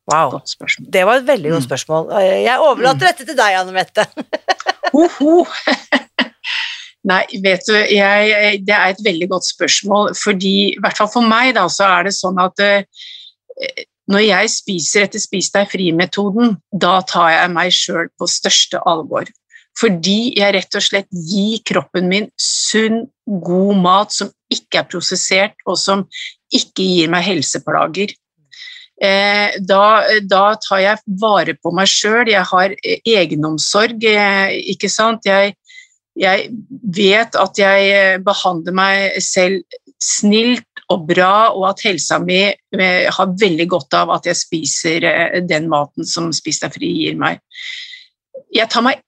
Wow. 0.06 0.38
Det 0.78 1.02
var 1.04 1.18
et 1.18 1.26
veldig 1.26 1.50
godt 1.50 1.64
Mm. 1.64 1.66
spørsmål. 1.66 2.12
Jeg 2.22 2.58
overlater 2.62 3.08
dette 3.08 3.26
til 3.26 3.36
deg, 3.36 3.56
Anne 3.58 3.72
Mette. 3.74 4.06
Ho, 4.94 5.08
ho. 5.18 5.46
Nei, 7.10 7.24
vet 7.42 7.62
du, 7.66 7.74
jeg, 7.74 8.62
det 8.66 8.74
er 8.74 8.94
et 8.94 9.02
veldig 9.04 9.28
godt 9.30 9.46
spørsmål, 9.46 10.14
fordi 10.18 10.54
i 10.72 10.78
hvert 10.82 10.96
fall 10.98 11.10
for 11.10 11.26
meg 11.26 11.52
da, 11.54 11.66
så 11.70 11.84
er 11.98 12.06
det 12.08 12.14
sånn 12.16 12.38
at 12.42 12.62
uh, 12.62 12.82
når 14.10 14.22
jeg 14.24 14.50
spiser 14.54 15.06
etter 15.06 15.22
Spis 15.22 15.50
deg 15.54 15.68
fri-metoden, 15.70 16.56
da 16.72 17.00
tar 17.06 17.30
jeg 17.34 17.52
meg 17.54 17.74
sjøl 17.74 18.08
på 18.18 18.26
største 18.30 18.78
alvor. 18.86 19.26
Fordi 19.76 20.32
jeg 20.38 20.54
rett 20.56 20.78
og 20.78 20.84
slett 20.84 21.08
gir 21.12 21.60
kroppen 21.68 22.08
min 22.08 22.30
sunn, 22.40 23.04
god 23.26 23.82
mat 23.82 24.14
som 24.14 24.30
ikke 24.52 24.80
er 24.80 24.88
prosessert, 24.88 25.58
og 25.66 25.76
som 25.80 26.06
ikke 26.54 26.84
gir 26.84 27.12
meg 27.12 27.26
helseplager. 27.26 28.14
Eh, 28.96 29.56
da, 29.60 29.84
da 30.24 30.44
tar 30.62 30.80
jeg 30.80 31.16
vare 31.20 31.52
på 31.60 31.72
meg 31.76 31.90
sjøl, 31.92 32.30
jeg 32.32 32.44
har 32.48 32.72
egenomsorg, 33.04 34.06
eh, 34.08 34.56
ikke 34.72 34.88
sant. 34.88 35.28
Jeg, 35.28 35.52
jeg 36.16 36.48
vet 36.96 37.36
at 37.36 37.60
jeg 37.60 37.90
eh, 37.92 38.16
behandler 38.24 38.76
meg 38.76 39.18
selv 39.24 39.60
snilt 40.00 40.64
og 40.92 41.04
bra, 41.10 41.50
og 41.52 41.66
at 41.74 41.82
helsa 41.84 42.16
mi 42.22 42.46
eh, 42.46 43.08
har 43.12 43.36
veldig 43.42 43.68
godt 43.68 43.98
av 43.98 44.14
at 44.16 44.30
jeg 44.30 44.40
spiser 44.40 45.10
den 45.44 45.68
maten 45.68 46.08
som 46.08 46.30
Spis 46.36 46.62
deg 46.62 46.72
fri 46.78 46.94
gir 47.02 47.20
meg. 47.20 47.42
Jeg 48.54 48.70
tar 48.72 48.84
meg 48.86 49.02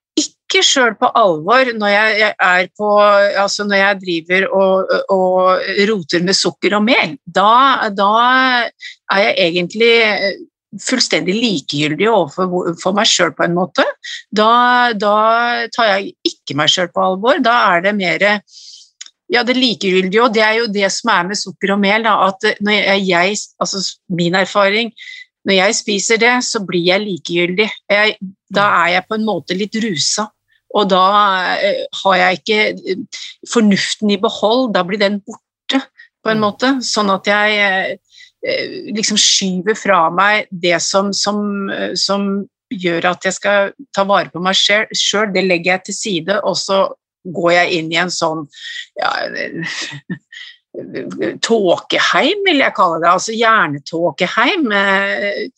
ikke 0.49 0.65
sjøl 0.65 0.95
på 0.97 1.11
alvor 1.19 1.69
når 1.77 1.91
jeg, 1.93 2.69
på 2.79 2.93
Altså 2.99 3.67
når 3.69 3.83
jeg 3.83 3.99
driver 4.03 4.47
og, 4.57 4.95
og 5.13 5.67
roter 5.91 6.25
med 6.25 6.37
sukker 6.37 6.79
og 6.79 6.87
mel. 6.89 7.19
Da, 7.25 7.91
da 7.93 8.13
er 9.13 9.27
jeg 9.27 9.35
egentlig 9.51 9.93
fullstendig 10.85 11.37
likegyldig 11.37 12.09
overfor 12.11 12.73
for 12.81 12.97
meg 12.97 13.09
sjøl 13.09 13.35
på 13.37 13.45
en 13.45 13.57
måte. 13.57 13.85
Da, 14.33 14.95
da 14.97 15.69
tar 15.75 15.93
jeg 15.95 16.15
ikke 16.29 16.57
meg 16.59 16.73
sjøl 16.73 16.91
på 16.93 17.05
alvor. 17.05 17.45
Da 17.45 17.61
er 17.75 17.85
det 17.89 17.95
mer 18.01 18.27
ja, 19.29 19.45
det 19.45 19.59
likegyldige, 19.59 20.23
og 20.25 20.33
det 20.33 20.41
er 20.41 20.55
jo 20.63 20.69
det 20.73 20.89
som 20.93 21.13
er 21.13 21.27
med 21.29 21.37
sukker 21.37 21.75
og 21.75 21.83
mel, 21.83 22.07
da, 22.07 22.15
at 22.31 22.63
når 22.65 23.01
jeg 23.05 23.37
altså 23.61 23.83
min 24.09 24.39
erfaring, 24.41 24.89
når 25.45 25.59
jeg 25.59 25.77
spiser 25.77 26.21
det, 26.21 26.33
så 26.45 26.63
blir 26.65 26.87
jeg 26.87 27.05
likegyldig. 27.05 27.69
Jeg, 27.93 28.17
da 28.53 28.67
er 28.83 28.95
jeg 28.97 29.07
på 29.09 29.19
en 29.19 29.29
måte 29.29 29.57
litt 29.57 29.77
rusa, 29.85 30.27
og 30.77 30.91
da 30.91 31.05
eh, 31.57 31.85
har 32.03 32.17
jeg 32.21 32.41
ikke 32.41 32.61
eh, 32.93 33.23
fornuften 33.49 34.13
i 34.13 34.21
behold, 34.21 34.73
da 34.75 34.85
blir 34.87 35.01
den 35.01 35.21
borte, 35.25 35.85
på 36.25 36.33
en 36.33 36.39
Mm. 36.39 36.45
måte, 36.45 36.69
sånn 36.85 37.11
at 37.15 37.29
jeg 37.31 37.99
eh, 38.43 38.93
liksom 38.95 39.17
skyver 39.17 39.77
fra 39.79 40.09
meg 40.11 40.49
det 40.51 40.77
som, 40.83 41.13
som, 41.13 41.71
som 41.95 42.29
gjør 42.71 43.13
at 43.13 43.25
jeg 43.25 43.37
skal 43.39 43.73
ta 43.95 44.05
vare 44.05 44.31
på 44.33 44.43
meg 44.43 44.55
sjøl, 44.59 45.33
det 45.33 45.45
legger 45.47 45.77
jeg 45.77 45.85
til 45.87 45.95
side, 45.95 46.41
og 46.43 46.57
så 46.59 46.85
går 47.25 47.53
jeg 47.53 47.79
inn 47.79 47.93
i 47.93 48.01
en 48.01 48.13
sånn 48.13 48.45
ja, 48.99 49.11
tåkeheim, 51.49 52.45
vil 52.47 52.63
jeg 52.63 52.77
kalle 52.77 53.01
det. 53.03 53.11
Altså 53.11 53.35
hjernetåkeheim 53.35 54.69
eh, 54.73 55.49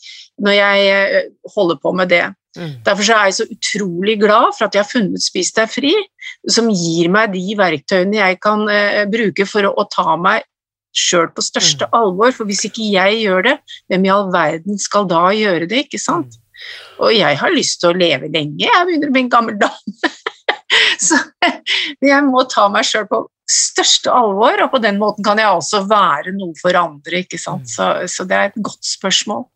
når 0.40 0.57
jeg 0.57 1.25
holder 1.57 1.81
på 1.83 1.92
med 1.99 2.12
det. 2.14 2.27
Mm. 2.58 2.72
Derfor 2.86 3.06
er 3.14 3.28
jeg 3.28 3.36
så 3.36 3.46
utrolig 3.46 4.16
glad 4.18 4.56
for 4.56 4.66
at 4.66 4.74
jeg 4.74 4.82
har 4.82 4.90
funnet 4.90 5.22
Spis 5.22 5.52
deg 5.54 5.70
fri, 5.70 5.92
som 6.50 6.70
gir 6.72 7.10
meg 7.12 7.30
de 7.36 7.54
verktøyene 7.58 8.18
jeg 8.18 8.40
kan 8.42 8.64
eh, 8.72 9.04
bruke 9.10 9.46
for 9.46 9.68
å, 9.68 9.74
å 9.78 9.86
ta 9.90 10.16
meg 10.18 10.46
sjøl 10.96 11.28
på 11.30 11.44
største 11.46 11.86
alvor. 11.94 12.34
For 12.34 12.48
hvis 12.50 12.66
ikke 12.66 12.90
jeg 12.90 13.20
gjør 13.22 13.46
det, 13.46 13.56
hvem 13.90 14.06
i 14.06 14.14
all 14.14 14.30
verden 14.34 14.80
skal 14.82 15.06
da 15.10 15.28
gjøre 15.36 15.70
det? 15.70 15.86
ikke 15.86 16.02
sant? 16.02 16.40
Og 17.00 17.14
jeg 17.14 17.38
har 17.40 17.54
lyst 17.54 17.80
til 17.80 17.92
å 17.92 17.96
leve 17.96 18.28
lenge, 18.28 18.66
jeg 18.66 18.86
begynner 18.88 19.08
å 19.10 19.14
bli 19.14 19.24
en 19.24 19.32
gammel 19.32 19.60
dame. 19.60 20.14
Så 21.06 21.16
jeg 22.04 22.24
må 22.26 22.44
ta 22.50 22.66
meg 22.70 22.86
sjøl 22.86 23.06
på 23.10 23.24
største 23.50 24.12
alvor, 24.14 24.60
og 24.62 24.70
på 24.74 24.80
den 24.82 25.00
måten 25.00 25.26
kan 25.26 25.40
jeg 25.40 25.50
også 25.50 25.82
være 25.90 26.34
noe 26.36 26.54
for 26.60 26.76
andre. 26.78 27.24
ikke 27.24 27.40
sant? 27.40 27.70
Så, 27.70 27.88
så 28.10 28.26
det 28.28 28.36
er 28.36 28.50
et 28.50 28.60
godt 28.62 28.84
spørsmål, 28.86 29.48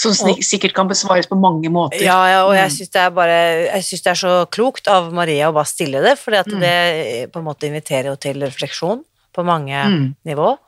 som 0.00 0.14
sikkert 0.40 0.72
kan 0.76 0.88
besvares 0.88 1.28
på 1.28 1.36
mange 1.38 1.68
måter. 1.72 2.00
Ja, 2.00 2.18
ja, 2.30 2.40
og 2.46 2.54
jeg 2.56 2.70
Mm. 2.70 2.76
syns 2.76 2.90
det 2.94 3.00
er 3.02 3.10
bare 3.10 3.38
Jeg 3.74 3.82
synes 3.84 4.02
det 4.02 4.10
er 4.10 4.20
så 4.20 4.46
klokt 4.50 4.88
av 4.88 5.12
Maria 5.12 5.50
å 5.50 5.54
bare 5.54 5.66
stille 5.68 6.00
det, 6.02 6.18
for 6.18 6.30
Mm. 6.32 6.60
det 6.60 7.32
på 7.32 7.38
en 7.38 7.44
måte 7.44 7.68
inviterer 7.68 8.08
jo 8.08 8.16
til 8.16 8.40
refleksjon 8.40 9.04
på 9.34 9.44
mange 9.44 9.74
Mm. 9.84 10.14
nivå. 10.26 10.58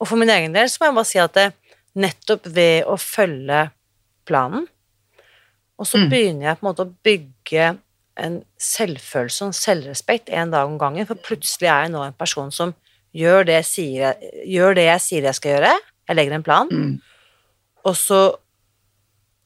Og 0.00 0.08
for 0.08 0.16
min 0.16 0.28
egen 0.28 0.52
del 0.52 0.66
så 0.68 0.78
må 0.80 0.86
jeg 0.86 0.94
bare 0.94 1.04
si 1.04 1.18
at 1.18 1.32
det, 1.34 1.52
nettopp 1.96 2.44
ved 2.46 2.84
å 2.84 2.96
følge 2.98 3.70
planen, 4.26 4.66
og 5.78 5.86
så 5.86 5.96
Mm. 5.98 6.10
begynner 6.10 6.42
jeg 6.42 6.58
på 6.60 6.66
en 6.66 6.74
måte 6.74 6.84
å 6.84 6.94
bygge 7.04 7.78
en 8.18 8.44
selvfølelse 8.58 9.42
og 9.42 9.48
en 9.48 9.52
selvrespekt 9.52 10.28
en 10.32 10.50
dag 10.50 10.66
om 10.66 10.78
gangen, 10.78 11.06
for 11.06 11.14
plutselig 11.14 11.68
er 11.68 11.82
jeg 11.84 11.92
nå 11.92 12.02
en 12.06 12.12
person 12.12 12.50
som 12.50 12.74
gjør 13.14 13.46
det, 13.46 13.64
jeg 13.64 13.64
sier 13.64 14.00
jeg, 14.00 14.74
det 14.74 14.84
jeg 14.84 15.00
sier 15.00 15.22
jeg 15.22 15.34
skal 15.34 15.50
gjøre. 15.60 15.74
Jeg 16.08 16.16
legger 16.16 16.32
en 16.34 16.42
plan, 16.42 16.68
Mm. 16.68 17.00
og 17.84 17.94
så 17.94 18.36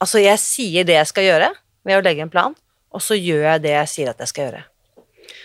Altså, 0.01 0.21
jeg 0.23 0.39
sier 0.41 0.85
det 0.89 0.95
jeg 0.97 1.07
skal 1.11 1.27
gjøre 1.27 1.51
ved 1.85 1.99
å 1.99 2.03
legge 2.05 2.23
en 2.25 2.31
plan, 2.33 2.55
og 2.93 3.03
så 3.05 3.15
gjør 3.19 3.43
jeg 3.53 3.63
det 3.67 3.75
jeg 3.75 3.89
sier 3.95 4.11
at 4.13 4.19
jeg 4.25 4.31
skal 4.33 4.47
gjøre. 4.49 4.63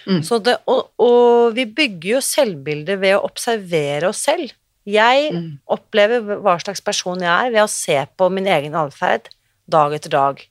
Mm. 0.08 0.22
Så 0.24 0.38
det, 0.46 0.56
og, 0.70 0.91
og 1.02 1.56
vi 1.58 1.65
bygger 1.65 2.10
jo 2.15 2.22
selvbildet 2.24 3.00
ved 3.02 3.15
å 3.18 3.24
observere 3.28 4.10
oss 4.12 4.22
selv. 4.28 4.54
Jeg 4.86 5.32
Mm. 5.34 5.58
opplever 5.68 6.22
hva 6.46 6.60
slags 6.62 6.82
person 6.86 7.20
jeg 7.20 7.28
er 7.48 7.50
ved 7.52 7.63
å 7.63 7.70
se 7.70 7.98
på 8.18 8.28
min 8.32 8.46
egen 8.46 8.76
atferd 8.78 9.30
dag 9.68 9.94
etter 9.98 10.10
dag, 10.13 10.44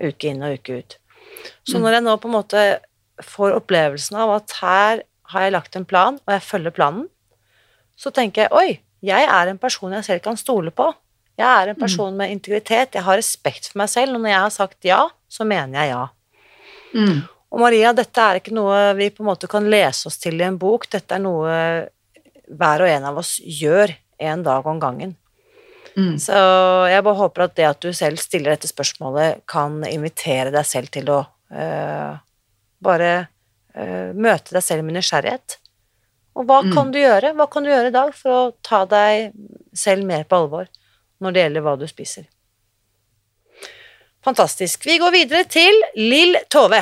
uke 0.00 0.28
inn 0.30 0.42
og 0.46 0.54
uke 0.60 0.78
ut. 0.78 0.96
Så 1.66 1.76
Mm. 1.78 1.82
når 1.82 1.92
jeg 1.98 2.02
nå 2.06 2.16
på 2.22 2.28
en 2.30 2.36
måte 2.38 2.62
får 3.22 3.56
opplevelsen 3.60 4.16
av 4.16 4.30
at 4.36 4.52
her 4.62 5.02
har 5.32 5.40
jeg 5.42 5.52
lagt 5.52 5.76
en 5.76 5.84
plan, 5.84 6.14
og 6.14 6.30
jeg 6.32 6.42
følger 6.42 6.70
planen, 6.70 7.08
så 7.98 8.12
tenker 8.12 8.42
jeg 8.46 8.52
oi, 8.52 8.80
jeg 9.02 9.26
er 9.28 9.48
en 9.50 9.58
person 9.58 9.92
jeg 9.92 10.04
selv 10.04 10.22
kan 10.22 10.36
stole 10.36 10.70
på. 10.70 10.94
Jeg 11.38 11.46
er 11.50 11.72
en 11.72 11.78
person 11.78 12.14
med 12.16 12.30
integritet, 12.30 12.94
jeg 12.94 13.02
har 13.02 13.16
respekt 13.18 13.70
for 13.70 13.80
meg 13.82 13.88
selv, 13.90 14.14
og 14.14 14.22
når 14.22 14.30
jeg 14.30 14.42
har 14.44 14.52
sagt 14.54 14.86
ja, 14.86 15.00
så 15.28 15.44
mener 15.44 15.80
jeg 15.80 15.90
ja. 15.90 16.04
Mm. 16.94 17.24
Og 17.54 17.60
Maria, 17.62 17.92
dette 17.94 18.22
er 18.22 18.38
ikke 18.38 18.54
noe 18.54 18.94
vi 18.98 19.10
på 19.10 19.22
en 19.24 19.30
måte 19.32 19.50
kan 19.50 19.66
lese 19.70 20.06
oss 20.10 20.18
til 20.22 20.38
i 20.40 20.46
en 20.46 20.58
bok, 20.58 20.86
dette 20.90 21.14
er 21.14 21.22
noe 21.22 21.56
hver 22.54 22.84
og 22.84 22.90
en 22.90 23.06
av 23.10 23.18
oss 23.18 23.36
gjør 23.42 23.94
en 24.22 24.42
dag 24.46 24.66
om 24.66 24.78
gangen. 24.82 25.16
Mm. 25.96 26.16
Så 26.18 26.34
jeg 26.90 27.04
bare 27.06 27.18
håper 27.18 27.44
at 27.46 27.54
det 27.58 27.66
at 27.68 27.82
du 27.82 27.92
selv 27.94 28.18
stiller 28.22 28.54
dette 28.54 28.70
spørsmålet, 28.70 29.42
kan 29.50 29.82
invitere 29.86 30.50
deg 30.54 30.66
selv 30.66 30.90
til 30.94 31.10
å 31.14 31.20
øh, 31.54 32.14
bare 32.82 33.12
øh, 33.74 34.10
møte 34.14 34.54
deg 34.54 34.62
selv 34.66 34.86
med 34.86 34.98
nysgjerrighet. 34.98 35.58
Og 36.34 36.46
hva 36.48 36.62
Mm. 36.64 36.72
kan 36.74 36.90
du 36.90 36.98
gjøre? 36.98 37.34
Hva 37.38 37.46
kan 37.50 37.62
du 37.62 37.70
gjøre 37.70 37.90
i 37.90 37.94
dag 37.94 38.14
for 38.14 38.30
å 38.30 38.54
ta 38.62 38.84
deg 38.90 39.32
selv 39.74 40.06
mer 40.06 40.24
på 40.26 40.42
alvor 40.42 40.66
når 41.24 41.34
det 41.34 41.44
gjelder 41.44 41.64
hva 41.64 41.76
du 41.80 41.86
spiser? 41.90 42.28
Fantastisk. 44.24 44.86
Vi 44.88 44.96
går 45.00 45.12
videre 45.12 45.44
til 45.48 45.82
Lill 46.00 46.38
Tove. 46.52 46.80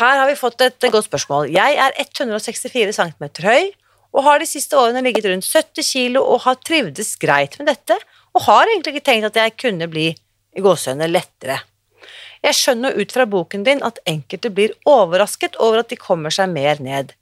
Her 0.00 0.20
har 0.22 0.28
vi 0.30 0.38
fått 0.38 0.62
et 0.64 0.86
godt 0.92 1.08
spørsmål. 1.08 1.50
Jeg 1.52 1.76
er 1.76 1.96
164 1.98 2.94
cm 2.96 3.26
høy 3.44 3.72
og 4.10 4.24
har 4.26 4.40
de 4.40 4.48
siste 4.48 4.78
årene 4.78 5.02
ligget 5.04 5.28
rundt 5.30 5.46
70 5.46 5.86
kg 5.86 6.20
og 6.22 6.42
har 6.46 6.58
trivdes 6.66 7.14
greit 7.20 7.56
med 7.60 7.70
dette, 7.70 7.98
og 8.34 8.46
har 8.46 8.70
egentlig 8.70 8.96
ikke 8.96 9.06
tenkt 9.06 9.28
at 9.30 9.38
jeg 9.38 9.56
kunne 9.58 9.90
bli 9.90 10.08
i 10.10 10.62
gåsehudene 10.62 11.10
lettere. 11.10 11.60
Jeg 12.40 12.56
skjønner 12.56 12.96
ut 12.96 13.12
fra 13.12 13.26
boken 13.28 13.64
din 13.66 13.82
at 13.86 14.00
enkelte 14.08 14.50
blir 14.54 14.74
overrasket 14.88 15.58
over 15.60 15.82
at 15.82 15.90
de 15.92 15.98
kommer 16.00 16.32
seg 16.34 16.50
mer 16.52 16.80
ned. 16.82 17.12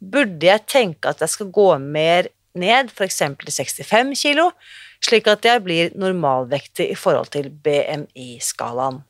Burde 0.00 0.48
jeg 0.48 0.66
tenke 0.68 1.12
at 1.12 1.22
jeg 1.22 1.32
skal 1.32 1.52
gå 1.54 1.68
mer 1.80 2.28
ned, 2.58 2.90
f.eks. 2.90 3.20
til 3.40 3.86
65 3.86 4.24
kg, 4.24 4.50
slik 5.04 5.28
at 5.30 5.44
jeg 5.46 5.62
blir 5.64 5.94
normalvektig 6.00 6.90
i 6.92 6.98
forhold 6.98 7.30
til 7.34 7.50
BMI-skalaen? 7.64 9.02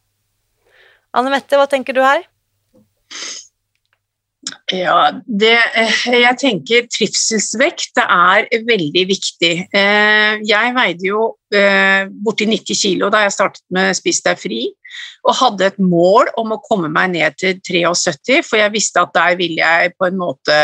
Anne 1.15 1.31
Mette, 1.31 1.59
hva 1.59 1.69
tenker 1.71 1.95
du 1.95 2.03
her? 2.03 2.25
Ja, 4.73 5.11
det, 5.25 5.55
jeg 6.09 6.37
tenker 6.41 6.87
trivselsvekt 6.93 8.01
er 8.03 8.47
veldig 8.67 9.05
viktig. 9.09 9.53
Jeg 9.73 10.75
veide 10.77 11.07
jo 11.07 11.35
borti 12.25 12.49
90 12.51 12.81
kg 12.83 13.13
da 13.13 13.23
jeg 13.25 13.35
startet 13.37 13.65
med 13.75 13.95
Spis 13.97 14.21
deg 14.25 14.41
fri, 14.41 14.61
og 15.25 15.39
hadde 15.39 15.69
et 15.71 15.81
mål 15.81 16.33
om 16.41 16.53
å 16.55 16.61
komme 16.65 16.91
meg 16.93 17.15
ned 17.15 17.39
til 17.41 17.59
73, 17.65 18.43
for 18.45 18.61
jeg 18.61 18.75
visste 18.75 19.05
at 19.05 19.15
der 19.17 19.39
ville 19.41 19.61
jeg 19.63 19.95
på 19.99 20.11
en 20.11 20.21
måte 20.21 20.59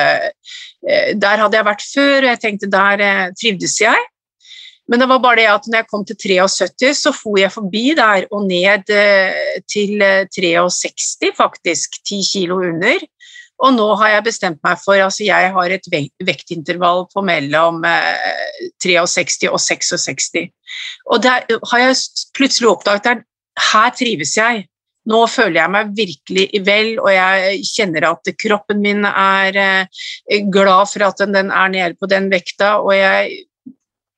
Der 0.80 1.42
hadde 1.44 1.56
jeg 1.58 1.68
vært 1.68 1.86
før, 1.86 2.16
og 2.22 2.30
jeg 2.32 2.42
tenkte 2.42 2.72
der 2.72 3.32
trivdes 3.38 3.80
jeg. 3.80 4.09
Men 4.90 4.98
det 4.98 5.06
var 5.06 5.22
bare 5.22 5.38
det 5.38 5.46
at 5.52 5.68
når 5.70 5.84
jeg 5.84 5.88
kom 5.90 6.04
til 6.06 6.18
73, 6.18 7.04
så 7.04 7.12
for 7.14 7.38
jeg 7.38 7.52
forbi 7.54 7.84
der 7.94 8.26
og 8.34 8.48
ned 8.48 8.90
eh, 8.90 9.60
til 9.70 10.02
63, 10.34 11.28
eh, 11.28 11.34
faktisk. 11.36 12.00
10 12.08 12.22
kilo 12.26 12.58
under. 12.58 13.04
Og 13.60 13.74
nå 13.76 13.86
har 14.00 14.16
jeg 14.16 14.24
bestemt 14.24 14.58
meg 14.64 14.78
for 14.80 14.96
altså 14.96 15.26
Jeg 15.26 15.50
har 15.52 15.74
et 15.74 15.86
vektintervall 16.24 17.04
på 17.12 17.22
mellom 17.22 17.84
63 18.82 19.44
eh, 19.44 19.52
og 19.52 19.60
66. 19.62 20.30
Og 21.06 21.22
der 21.22 21.46
har 21.70 21.84
jeg 21.84 22.00
plutselig 22.34 22.72
oppdaget 22.72 23.12
at 23.12 23.24
her 23.70 23.94
trives 23.94 24.34
jeg. 24.40 24.64
Nå 25.10 25.20
føler 25.30 25.60
jeg 25.62 25.72
meg 25.72 25.92
virkelig 25.96 26.64
vel, 26.66 26.90
og 27.00 27.08
jeg 27.14 27.62
kjenner 27.70 28.08
at 28.10 28.32
kroppen 28.42 28.82
min 28.82 29.06
er 29.08 29.86
glad 30.52 30.90
for 30.90 31.06
at 31.06 31.22
den 31.24 31.48
er 31.48 31.70
nede 31.72 31.96
på 31.96 32.10
den 32.10 32.28
vekta, 32.32 32.74
og 32.84 32.92
jeg 32.94 33.46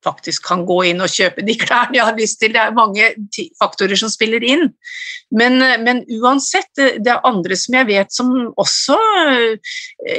faktisk 0.04 0.46
kan 0.46 0.64
gå 0.68 0.78
inn 0.90 1.02
og 1.02 1.12
kjøpe 1.12 1.44
de 1.46 1.56
klærne 1.58 1.98
jeg 1.98 2.06
har 2.08 2.18
lyst 2.18 2.40
til. 2.42 2.54
Det 2.54 2.62
er 2.62 2.76
mange 2.76 3.12
faktorer 3.60 3.98
som 3.98 4.12
spiller 4.12 4.44
inn. 4.44 4.68
Men, 5.32 5.58
men, 5.84 6.02
uansett, 6.20 6.70
det 6.76 7.08
er 7.08 7.26
andre 7.28 7.56
som 7.56 7.78
jeg 7.78 7.88
vet 7.88 8.12
som 8.12 8.32
også 8.60 8.96
eh, 9.32 9.76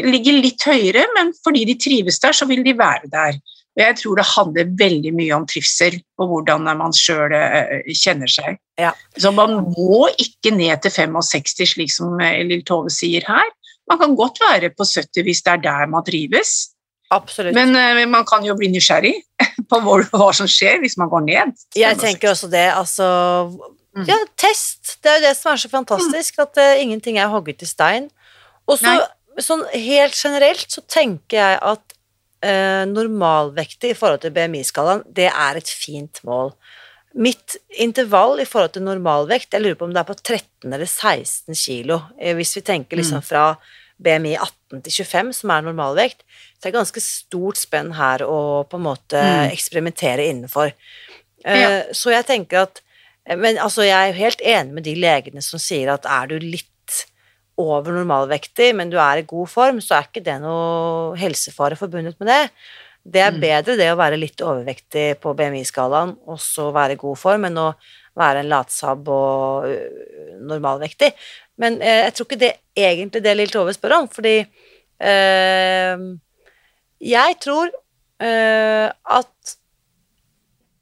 ligger 0.07 0.39
litt 0.41 0.63
høyere, 0.65 1.05
men 1.17 1.33
fordi 1.45 1.67
de 1.69 1.77
trives 1.77 2.21
der, 2.23 2.33
så 2.33 2.49
vil 2.49 2.63
de 2.65 2.73
være 2.79 3.11
der. 3.13 3.37
Og 3.73 3.81
jeg 3.81 3.97
tror 3.99 4.19
det 4.19 4.29
handler 4.29 4.73
veldig 4.79 5.11
mye 5.17 5.33
om 5.37 5.45
trivsel 5.49 5.97
og 6.21 6.29
hvordan 6.29 6.67
man 6.77 6.93
sjøl 6.97 7.33
eh, 7.37 7.89
kjenner 7.97 8.29
seg. 8.29 8.59
Ja. 8.81 8.93
Så 9.17 9.33
man 9.33 9.59
må 9.73 10.07
ikke 10.21 10.53
ned 10.53 10.81
til 10.85 10.93
65, 10.93 11.65
slik 11.75 11.93
som 11.93 12.17
Lill 12.21 12.65
Tove 12.65 12.93
sier 12.93 13.25
her. 13.29 13.49
Man 13.89 13.99
kan 13.99 14.15
godt 14.15 14.39
være 14.41 14.71
på 14.73 14.85
70 14.87 15.25
hvis 15.27 15.43
det 15.45 15.57
er 15.57 15.65
der 15.65 15.89
man 15.91 16.05
trives. 16.07 16.72
Absolutt. 17.13 17.55
Men 17.55 17.75
uh, 17.75 18.03
man 18.09 18.25
kan 18.27 18.45
jo 18.45 18.55
bli 18.59 18.71
nysgjerrig 18.73 19.15
på 19.69 19.79
hva, 19.85 20.01
hva, 20.11 20.29
som 20.35 20.49
skjer 20.49 20.81
hvis 20.83 20.97
man 21.01 21.11
går 21.11 21.25
ned. 21.27 21.55
Jeg 21.77 21.99
tenker 22.01 22.33
også 22.33 22.49
det, 22.51 22.67
altså 22.73 23.07
mm. 23.95 24.05
Ja, 24.09 24.19
test. 24.39 24.97
Det 25.03 25.11
er 25.11 25.19
jo 25.19 25.25
det 25.27 25.33
som 25.39 25.53
er 25.53 25.63
så 25.63 25.71
fantastisk, 25.71 26.37
mm. 26.37 26.45
at 26.45 26.61
uh, 26.61 26.83
ingenting 26.83 27.19
er 27.21 27.31
hogget 27.33 27.65
i 27.65 27.69
stein. 27.69 28.09
Og 28.69 28.79
så 28.79 29.01
sånn 29.41 29.63
helt 29.73 30.13
generelt 30.13 30.69
så 30.69 30.83
tenker 30.85 31.39
jeg 31.39 31.57
at 31.65 31.95
uh, 32.45 32.83
normalvektig 32.85 33.93
i 33.93 33.97
forhold 33.97 34.21
til 34.23 34.33
BMI-skalaen, 34.35 35.05
det 35.09 35.29
er 35.31 35.59
et 35.59 35.69
fint 35.69 36.21
mål. 36.27 36.53
Mitt 37.13 37.57
intervall 37.81 38.39
i 38.41 38.47
forhold 38.49 38.75
til 38.75 38.85
normalvekt, 38.85 39.53
jeg 39.53 39.61
lurer 39.61 39.77
på 39.77 39.87
om 39.89 39.93
det 39.93 40.01
er 40.01 40.09
på 40.09 40.17
13 40.17 40.73
eller 40.73 40.89
16 40.89 41.57
kilo, 41.57 41.99
hvis 42.17 42.55
vi 42.57 42.63
tenker 42.65 42.97
liksom 42.97 43.21
mm. 43.21 43.27
fra 43.27 43.43
BMI 44.01 44.33
18 44.37 44.81
til 44.81 45.05
25, 45.05 45.33
som 45.37 45.53
er 45.53 45.65
normalvekt, 45.65 46.23
så 46.63 46.69
er 46.69 46.77
ganske 46.77 47.01
stort 47.03 47.59
spenn 47.59 47.89
her 47.97 48.23
å 48.23 48.63
på 48.71 48.79
en 48.79 48.85
måte 48.85 49.19
mm. 49.19 49.49
eksperimentere 49.51 50.29
innenfor. 50.31 50.71
Eh, 51.43 51.59
ja. 51.59 51.71
Så 51.91 52.13
jeg 52.13 52.23
tenker 52.29 52.63
at 52.69 52.79
Men 53.23 53.55
altså, 53.59 53.85
jeg 53.87 54.09
er 54.09 54.17
helt 54.17 54.41
enig 54.43 54.75
med 54.75 54.83
de 54.83 54.93
legene 54.99 55.39
som 55.39 55.59
sier 55.59 55.93
at 55.93 56.03
er 56.03 56.27
du 56.27 56.41
litt 56.43 56.67
over 57.55 57.95
normalvektig, 57.95 58.73
men 58.75 58.89
du 58.91 58.97
er 58.99 59.21
i 59.21 59.27
god 59.29 59.47
form, 59.47 59.79
så 59.79 59.95
er 59.95 60.09
ikke 60.09 60.23
det 60.25 60.35
noe 60.43 61.13
helsefare 61.21 61.77
forbundet 61.79 62.17
med 62.19 62.27
det. 62.27 62.41
Det 63.15 63.21
er 63.23 63.31
mm. 63.31 63.39
bedre 63.39 63.77
det 63.79 63.87
å 63.93 63.99
være 63.99 64.19
litt 64.19 64.43
overvektig 64.43 65.05
på 65.23 65.31
BMI-skalaen 65.39 66.17
og 66.27 66.41
så 66.43 66.67
være 66.75 66.97
i 66.97 66.99
god 66.99 67.21
form, 67.21 67.47
enn 67.47 67.61
å 67.63 67.69
være 68.19 68.43
en 68.43 68.51
latsabb 68.51 69.07
og 69.15 69.71
normalvektig. 70.51 71.13
Men 71.63 71.79
eh, 71.79 72.03
jeg 72.09 72.17
tror 72.17 72.27
ikke 72.27 72.41
det 72.43 72.53
egentlig 72.75 73.23
det 73.23 73.37
Lill 73.37 73.55
Tove 73.55 73.71
spør 73.75 74.01
om, 74.01 74.11
fordi 74.11 74.35
eh, 74.43 76.05
jeg 77.03 77.37
tror 77.43 77.69
uh, 77.69 78.87
at 78.89 79.55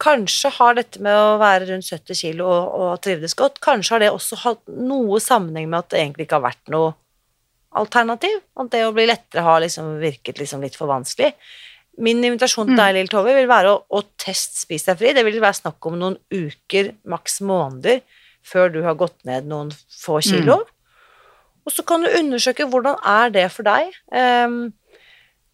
kanskje 0.02 0.50
har 0.56 0.78
dette 0.78 1.02
med 1.04 1.14
å 1.14 1.38
være 1.42 1.68
rundt 1.70 1.86
70 1.86 2.18
kg 2.18 2.42
og, 2.46 2.72
og 2.82 2.94
trivdes 3.06 3.36
godt, 3.38 3.60
kanskje 3.62 3.96
har 3.96 4.04
det 4.04 4.14
også 4.14 4.40
hatt 4.46 4.64
noe 4.74 5.22
sammenheng 5.22 5.70
med 5.70 5.84
at 5.84 5.92
det 5.94 6.02
egentlig 6.02 6.26
ikke 6.26 6.40
har 6.40 6.48
vært 6.50 6.74
noe 6.74 6.96
alternativ. 7.78 8.42
At 8.60 8.72
det 8.74 8.86
å 8.88 8.96
bli 8.96 9.06
lettere 9.10 9.46
har 9.46 9.62
liksom 9.64 10.00
virket 10.02 10.42
liksom 10.42 10.64
litt 10.66 10.78
for 10.80 10.92
vanskelig. 10.92 11.32
Min 12.02 12.24
invitasjon 12.24 12.72
til 12.72 12.80
deg, 12.80 12.96
Lille 12.96 13.04
Lill 13.04 13.12
Tove, 13.12 13.36
vil 13.36 13.50
være 13.52 13.76
å, 13.76 13.80
å 13.84 14.02
teste 14.20 14.62
Spis 14.64 14.88
deg 14.88 15.00
fri. 15.00 15.14
Det 15.16 15.26
vil 15.28 15.42
være 15.44 15.60
snakk 15.60 15.88
om 15.90 15.98
noen 16.00 16.18
uker, 16.34 16.94
maks 17.12 17.42
måneder, 17.46 18.02
før 18.48 18.72
du 18.74 18.82
har 18.86 18.98
gått 18.98 19.20
ned 19.28 19.50
noen 19.52 19.70
få 20.02 20.22
kilo. 20.26 20.62
Mm. 20.64 20.78
Og 21.68 21.76
så 21.76 21.86
kan 21.86 22.02
du 22.02 22.10
undersøke 22.10 22.66
hvordan 22.66 22.98
er 23.06 23.34
det 23.36 23.46
for 23.54 23.68
deg. 23.68 23.92
Um, 24.10 24.72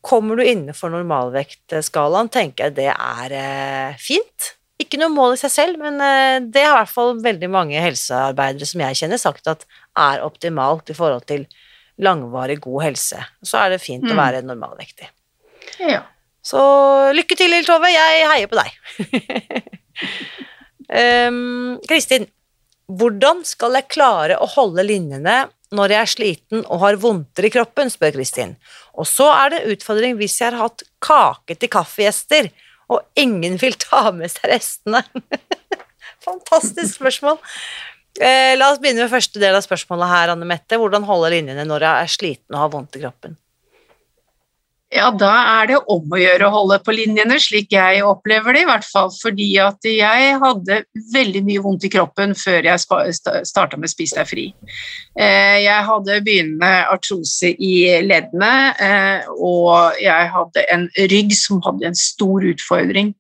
kommer 0.06 0.38
du 0.38 0.46
innenfor 0.46 0.92
normalvektskalaen, 0.94 2.30
tenker 2.34 2.70
jeg 2.70 2.78
det 2.78 2.92
er 2.94 3.36
uh, 3.36 3.98
fint. 4.02 4.54
Ikke 4.78 5.00
noe 5.02 5.10
mål 5.10 5.36
i 5.36 5.40
seg 5.42 5.54
selv, 5.54 5.82
men 5.82 5.98
uh, 6.02 6.38
det 6.44 6.64
har 6.64 6.76
i 6.76 6.82
hvert 6.84 6.94
fall 6.94 7.16
veldig 7.24 7.50
mange 7.52 7.82
helsearbeidere 7.82 8.70
som 8.70 8.84
jeg 8.86 9.00
kjenner, 9.02 9.22
sagt 9.22 9.50
at 9.52 9.66
er 9.98 10.26
optimalt 10.26 10.94
i 10.94 10.98
forhold 10.98 11.26
til 11.30 11.48
langvarig 12.04 12.60
god 12.62 12.84
helse. 12.92 13.24
Så 13.42 13.60
er 13.62 13.74
det 13.74 13.82
fint 13.84 14.06
mm. 14.06 14.14
å 14.14 14.20
være 14.20 14.46
normalvektig. 14.46 15.10
Ja. 15.82 16.04
Så 16.46 16.62
lykke 17.16 17.36
til, 17.36 17.52
Lill 17.52 17.68
Tove. 17.68 17.90
Jeg 17.92 18.28
heier 18.32 18.48
på 18.52 18.60
deg. 18.60 18.70
um, 21.28 21.76
Kristin, 21.90 22.30
hvordan 22.88 23.44
skal 23.48 23.76
jeg 23.76 23.90
klare 23.92 24.38
å 24.40 24.48
holde 24.54 24.86
linjene 24.88 25.48
når 25.76 25.94
jeg 25.94 26.00
er 26.00 26.12
sliten 26.12 26.64
og 26.66 26.82
har 26.84 27.00
vondter 27.02 27.48
i 27.48 27.52
kroppen, 27.52 27.92
spør 27.92 28.16
Kristin. 28.16 28.56
Og 28.96 29.08
så 29.10 29.28
er 29.34 29.54
det 29.54 29.66
utfordring 29.76 30.16
hvis 30.20 30.40
jeg 30.40 30.52
har 30.52 30.68
hatt 30.68 30.86
kake 31.04 31.58
til 31.60 31.72
kaffegjester, 31.74 32.50
og 32.88 33.04
ingen 33.20 33.58
vil 33.60 33.76
ta 33.80 34.08
med 34.16 34.32
seg 34.32 34.48
restene. 34.54 35.04
Fantastisk 36.28 37.02
spørsmål. 37.02 37.42
Eh, 38.18 38.56
la 38.58 38.72
oss 38.72 38.80
begynne 38.82 39.04
med 39.04 39.12
første 39.12 39.42
del 39.42 39.58
av 39.58 39.66
spørsmålet 39.66 40.10
her, 40.10 40.32
Anne 40.34 40.48
Mette. 40.48 40.80
Hvordan 40.80 41.06
holde 41.08 41.34
linjene 41.36 41.68
når 41.68 41.86
jeg 41.86 42.06
er 42.06 42.16
sliten 42.16 42.56
og 42.56 42.64
har 42.64 42.72
vondt 42.74 42.98
i 42.98 43.04
kroppen? 43.04 43.36
Ja, 44.88 45.10
da 45.12 45.34
er 45.60 45.68
det 45.68 45.78
om 45.92 46.14
å 46.16 46.20
gjøre 46.20 46.48
å 46.48 46.54
holde 46.54 46.78
på 46.80 46.94
linjene, 46.96 47.36
slik 47.44 47.74
jeg 47.76 48.06
opplever 48.08 48.56
det 48.56 48.62
i 48.64 48.68
hvert 48.70 48.86
fall. 48.88 49.10
Fordi 49.12 49.48
at 49.60 49.84
jeg 49.84 50.38
hadde 50.40 50.78
veldig 51.12 51.42
mye 51.44 51.64
vondt 51.66 51.88
i 51.90 51.92
kroppen 51.92 52.32
før 52.40 52.70
jeg 52.70 52.80
starta 52.86 53.80
med 53.80 53.92
Spis 53.92 54.16
deg 54.16 54.30
fri. 54.30 54.46
Eh, 55.20 55.58
jeg 55.66 55.88
hadde 55.90 56.22
begynnende 56.24 56.72
artrose 56.94 57.52
i 57.52 57.74
leddene, 58.06 58.54
eh, 58.80 59.28
og 59.36 60.00
jeg 60.00 60.32
hadde 60.38 60.66
en 60.72 60.88
rygg 61.12 61.36
som 61.36 61.60
hadde 61.68 61.92
en 61.92 62.02
stor 62.08 62.48
utfordring. 62.54 63.12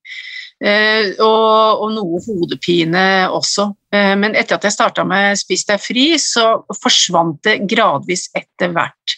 Uh, 0.58 1.13
og, 1.21 1.84
og, 1.84 1.91
noe 1.93 2.17
hodepine 2.25 3.01
også. 3.30 3.67
Men 3.93 4.34
etter 4.34 4.58
at 4.58 4.65
jeg 4.65 4.73
starta 4.73 5.03
med 5.06 5.38
Spis 5.38 5.67
deg 5.69 5.77
fri, 5.77 6.08
så 6.17 6.63
forsvant 6.82 7.38
det 7.45 7.60
gradvis 7.69 8.25
etter 8.34 8.73
hvert. 8.73 9.16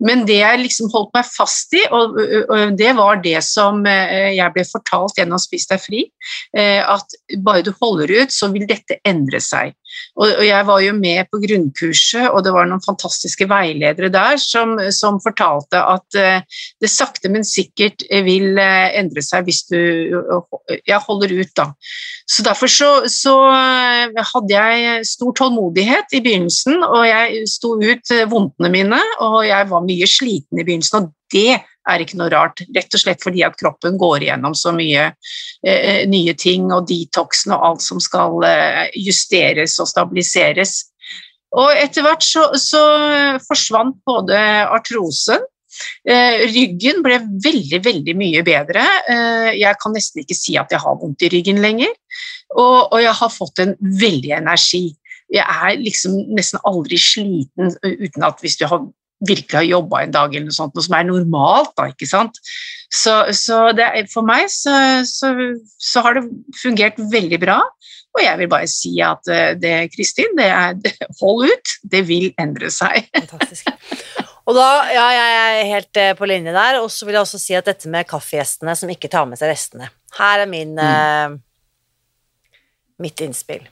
Men 0.00 0.24
det 0.28 0.38
jeg 0.40 0.62
liksom 0.62 0.90
holdt 0.94 1.12
meg 1.16 1.28
fast 1.28 1.74
i, 1.76 1.82
og, 1.92 2.16
og 2.48 2.76
det 2.78 2.92
var 2.96 3.20
det 3.24 3.36
som 3.44 3.84
eh, 3.88 4.32
jeg 4.36 4.54
ble 4.54 4.64
fortalt 4.68 5.18
gjennom 5.20 5.40
Spis 5.40 5.68
deg 5.70 5.82
fri, 5.82 6.04
eh, 6.56 6.80
at 6.80 7.16
bare 7.44 7.64
du 7.66 7.72
holder 7.82 8.12
ut, 8.22 8.32
så 8.32 8.48
vil 8.54 8.66
dette 8.70 9.00
endre 9.08 9.42
seg. 9.44 9.74
Og, 10.20 10.42
jeg 10.46 10.66
var 10.68 10.82
jo 10.84 10.94
med 10.96 11.28
på 11.30 11.40
grunnkurset, 11.42 12.28
og 12.30 12.44
det 12.46 12.54
var 12.54 12.68
noen 12.68 12.84
fantastiske 12.84 13.48
veiledere 13.50 14.10
der 14.12 14.40
som, 14.42 14.76
som 14.94 15.20
fortalte 15.22 15.80
at 15.80 16.18
uh, 16.18 16.62
det 16.80 16.90
sakte, 16.92 17.30
men 17.32 17.46
sikkert 17.46 18.04
vil 18.26 18.58
endre 18.60 19.22
seg 19.24 19.46
hvis 19.46 19.64
du 19.70 19.78
ja, 20.88 21.00
holder 21.02 21.34
ut, 21.40 21.52
da. 21.56 21.70
Så 22.30 22.44
derfor 22.46 22.70
så, 22.70 22.90
så 23.10 23.34
hadde 23.50 24.54
jeg 24.54 25.06
stor 25.08 25.34
tålmodighet 25.38 26.14
i 26.14 26.22
begynnelsen, 26.22 26.82
og 26.86 27.02
jeg 27.08 27.42
sto 27.50 27.74
ut 27.74 28.14
vondtene 28.30 28.70
mine, 28.72 29.00
og 29.24 29.42
jeg 29.48 29.66
var 29.70 29.86
mye 29.86 30.08
sliten 30.10 30.60
i 30.60 30.66
begynnelsen, 30.66 31.00
og 31.00 31.34
det 31.34 31.58
er 31.88 32.02
ikke 32.02 32.18
noe 32.20 32.30
rart, 32.32 32.62
rett 32.76 32.94
og 32.96 33.02
slett 33.02 33.22
fordi 33.24 33.44
at 33.46 33.56
kroppen 33.60 33.96
går 34.00 34.26
igjennom 34.26 34.54
så 34.58 34.72
mye 34.76 35.10
eh, 35.64 36.02
nye 36.10 36.34
ting, 36.38 36.68
og 36.74 36.88
detoxen 36.90 37.54
og 37.56 37.66
alt 37.70 37.84
som 37.84 38.02
skal 38.02 38.44
eh, 38.46 38.86
justeres 39.00 39.78
og 39.80 39.88
stabiliseres. 39.90 40.82
Og 41.58 41.72
etter 41.74 42.04
hvert 42.06 42.22
så, 42.22 42.44
så 42.58 42.82
forsvant 43.42 43.96
både 44.06 44.38
artrosen 44.70 45.40
eh, 46.06 46.46
Ryggen 46.52 47.02
ble 47.02 47.18
veldig, 47.42 47.80
veldig 47.86 48.14
mye 48.18 48.44
bedre. 48.46 48.84
Eh, 49.10 49.50
jeg 49.58 49.80
kan 49.82 49.96
nesten 49.96 50.22
ikke 50.22 50.38
si 50.38 50.54
at 50.60 50.70
jeg 50.70 50.82
har 50.82 51.00
vondt 51.00 51.26
i 51.26 51.32
ryggen 51.32 51.58
lenger. 51.64 51.90
Og, 52.54 52.92
og 52.92 52.98
jeg 53.02 53.14
har 53.18 53.34
fått 53.34 53.62
en 53.62 53.74
veldig 53.80 54.32
energi. 54.38 54.84
Jeg 55.30 55.46
er 55.46 55.76
liksom 55.78 56.16
nesten 56.34 56.62
aldri 56.66 56.98
sliten 56.98 57.76
uten 57.86 58.26
at 58.26 58.40
hvis 58.42 58.58
du 58.58 58.66
har 58.70 58.82
virkelig 59.28 59.58
har 59.58 59.66
jobba 59.68 60.04
en 60.04 60.14
dag, 60.14 60.34
eller 60.34 60.48
noe 60.48 60.56
sånt, 60.56 60.74
noe 60.76 60.86
som 60.86 60.96
er 60.96 61.08
normalt. 61.08 61.74
da, 61.76 61.88
ikke 61.92 62.08
sant? 62.08 62.40
Så, 62.90 63.14
så 63.36 63.68
det, 63.76 63.86
for 64.10 64.26
meg 64.26 64.48
så, 64.50 64.72
så, 65.06 65.30
så, 65.78 66.02
har 66.06 66.18
det 66.18 66.24
fungert 66.62 66.98
veldig 67.12 67.38
bra. 67.42 67.60
Og 68.10 68.24
jeg 68.24 68.40
vil 68.40 68.50
bare 68.50 68.66
si 68.70 68.96
at 69.06 69.28
eh, 69.30 69.52
det, 69.60 69.74
Kristin, 69.94 70.34
det 70.38 70.48
er, 70.50 70.74
hold 71.20 71.46
ut, 71.46 71.76
det 71.92 72.02
vil 72.08 72.32
endre 72.40 72.72
seg. 72.74 73.06
Fantastisk. 73.20 73.70
Og 74.50 74.56
da, 74.56 74.68
ja, 74.90 75.04
jeg 75.14 75.34
er 75.60 75.68
helt 75.70 76.00
eh, 76.00 76.14
på 76.18 76.26
linje 76.26 76.54
der. 76.56 76.80
Og 76.82 76.90
så 76.90 77.06
vil 77.06 77.18
jeg 77.18 77.22
også 77.22 77.38
si 77.38 77.54
at 77.58 77.68
dette 77.70 77.90
med 77.92 78.08
kaffegjestene 78.10 78.74
som 78.78 78.90
ikke 78.90 79.10
tar 79.12 79.28
med 79.30 79.38
seg 79.38 79.52
restene. 79.52 79.92
Her 80.16 80.42
er 80.42 80.50
min, 80.50 80.74
mm. 80.74 80.80
uh, 80.82 81.38
mitt 82.98 83.22
innspill. 83.22 83.62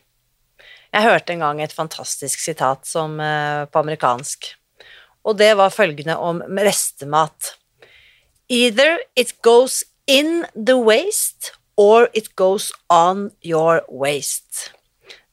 Jeg 0.95 1.05
hørte 1.05 1.35
en 1.35 1.43
gang 1.43 1.59
et 1.61 1.75
fantastisk 1.75 2.39
sitat 2.41 2.87
som, 2.87 3.19
uh, 3.19 3.67
på 3.67 3.83
amerikansk, 3.83 4.53
og 5.29 5.37
det 5.37 5.53
var 5.59 5.75
følgende 5.75 6.17
om 6.17 6.41
restemat. 6.57 7.55
Either 8.49 8.97
it 9.17 9.35
goes 9.45 9.83
in 10.09 10.47
the 10.57 10.79
waste 10.81 11.53
or 11.77 12.09
it 12.15 12.35
goes 12.37 12.73
on 12.89 13.31
your 13.45 13.83
waste. 13.93 14.73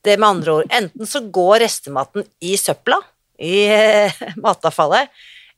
Det 0.04 0.20
med 0.20 0.28
andre 0.28 0.52
ord, 0.52 0.68
enten 0.70 1.08
så 1.10 1.24
går 1.34 1.64
restematen 1.64 2.28
i 2.44 2.58
søpla, 2.60 3.00
i 3.40 3.66
eh, 3.72 4.20
matavfallet, 4.44 5.10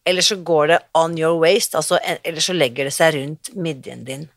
eller 0.08 0.24
så 0.24 0.38
går 0.40 0.68
det 0.72 0.80
on 0.96 1.18
your 1.20 1.42
waste, 1.42 1.76
altså, 1.78 2.00
eller 2.24 2.44
så 2.44 2.56
legger 2.56 2.88
det 2.88 2.94
seg 2.96 3.18
rundt 3.18 3.52
midjen 3.60 4.06
din. 4.08 4.30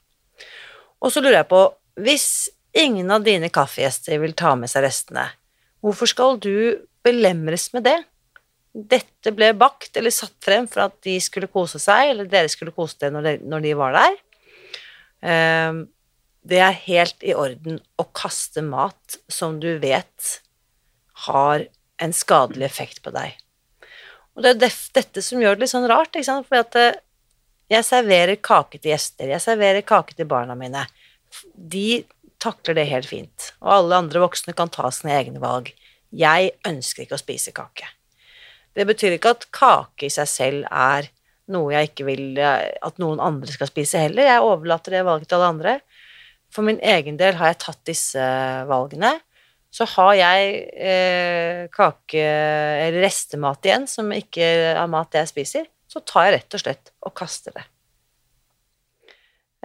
Og 0.99 1.13
så 1.13 1.23
lurer 1.23 1.43
jeg 1.43 1.51
på, 1.53 1.63
hvis 2.01 2.27
ingen 2.75 3.13
av 3.15 3.23
dine 3.27 3.53
kaffegjester 3.53 4.19
vil 4.23 4.35
ta 4.35 4.57
med 4.59 4.73
seg 4.73 4.89
restene, 4.89 5.29
hvorfor 5.85 6.11
skal 6.11 6.41
du 6.43 6.81
belemres 7.07 7.69
med 7.77 7.87
det? 7.87 8.01
Dette 8.71 9.33
ble 9.35 9.51
bakt 9.59 9.97
eller 9.99 10.15
satt 10.15 10.37
frem 10.45 10.69
for 10.71 10.87
at 10.87 10.99
de 11.07 11.17
skulle 11.23 11.51
kose 11.51 11.81
seg, 11.83 12.13
eller 12.13 12.29
dere 12.31 12.51
skulle 12.53 12.75
kose 12.75 13.01
dere 13.01 13.17
når, 13.17 13.41
når 13.43 13.65
de 13.65 13.73
var 13.79 13.97
der. 13.97 14.21
Um, 15.21 15.81
det 16.47 16.61
er 16.65 16.79
helt 16.87 17.27
i 17.27 17.35
orden 17.37 17.81
å 18.01 18.07
kaste 18.17 18.63
mat 18.65 19.19
som 19.29 19.59
du 19.61 19.75
vet 19.83 20.41
har 21.27 21.67
en 22.01 22.15
skadelig 22.17 22.65
effekt 22.71 23.03
på 23.05 23.13
deg. 23.13 23.35
Og 24.37 24.47
det 24.47 24.55
er 24.55 24.79
dette 24.97 25.23
som 25.25 25.43
gjør 25.43 25.59
det 25.59 25.67
litt 25.67 25.75
sånn 25.75 25.89
rart, 25.91 26.15
ikke 26.15 26.29
sant? 26.31 26.49
for 26.49 26.63
at 26.63 26.79
eh, 26.81 26.97
jeg 27.71 27.87
serverer 27.87 28.41
kake 28.41 28.79
til 28.79 28.95
gjester, 28.95 29.29
jeg 29.29 29.45
serverer 29.45 29.85
kake 29.87 30.17
til 30.17 30.29
barna 30.31 30.57
mine. 30.57 30.87
De 31.55 32.03
takler 32.41 32.79
det 32.79 32.89
helt 32.89 33.11
fint, 33.11 33.53
og 33.61 33.75
alle 33.77 34.01
andre 34.07 34.25
voksne 34.25 34.57
kan 34.57 34.73
ta 34.73 34.89
sine 34.95 35.13
egne 35.19 35.43
valg. 35.43 35.69
Jeg 36.11 36.55
ønsker 36.67 37.05
ikke 37.05 37.19
å 37.19 37.21
spise 37.21 37.53
kake. 37.55 37.91
Det 38.77 38.87
betyr 38.87 39.17
ikke 39.17 39.35
at 39.35 39.49
kake 39.55 40.07
i 40.07 40.13
seg 40.13 40.29
selv 40.31 40.69
er 40.71 41.11
noe 41.51 41.73
jeg 41.75 41.91
ikke 41.91 42.07
vil 42.07 42.39
eh, 42.39 42.69
at 42.87 43.01
noen 43.03 43.23
andre 43.23 43.51
skal 43.51 43.71
spise 43.71 44.03
heller. 44.05 44.29
Jeg 44.29 44.45
overlater 44.47 44.95
det 44.95 45.07
valget 45.07 45.31
til 45.31 45.41
alle 45.41 45.51
andre. 45.55 45.75
For 46.51 46.67
min 46.67 46.81
egen 46.83 47.19
del 47.19 47.37
har 47.39 47.53
jeg 47.53 47.61
tatt 47.65 47.83
disse 47.91 48.29
valgene. 48.71 49.17
Så 49.71 49.87
har 49.93 50.15
jeg 50.19 50.55
eh, 50.83 51.67
kake 51.71 52.23
eller 52.23 53.05
restemat 53.05 53.67
igjen 53.67 53.87
som 53.91 54.09
ikke 54.15 54.47
er 54.73 54.89
mat 54.91 55.15
jeg 55.15 55.31
spiser, 55.31 55.69
så 55.91 56.03
tar 56.03 56.27
jeg 56.27 56.39
rett 56.39 56.57
og 56.57 56.63
slett 56.65 56.91
og 57.07 57.15
kaster 57.19 57.55
det. 57.55 57.67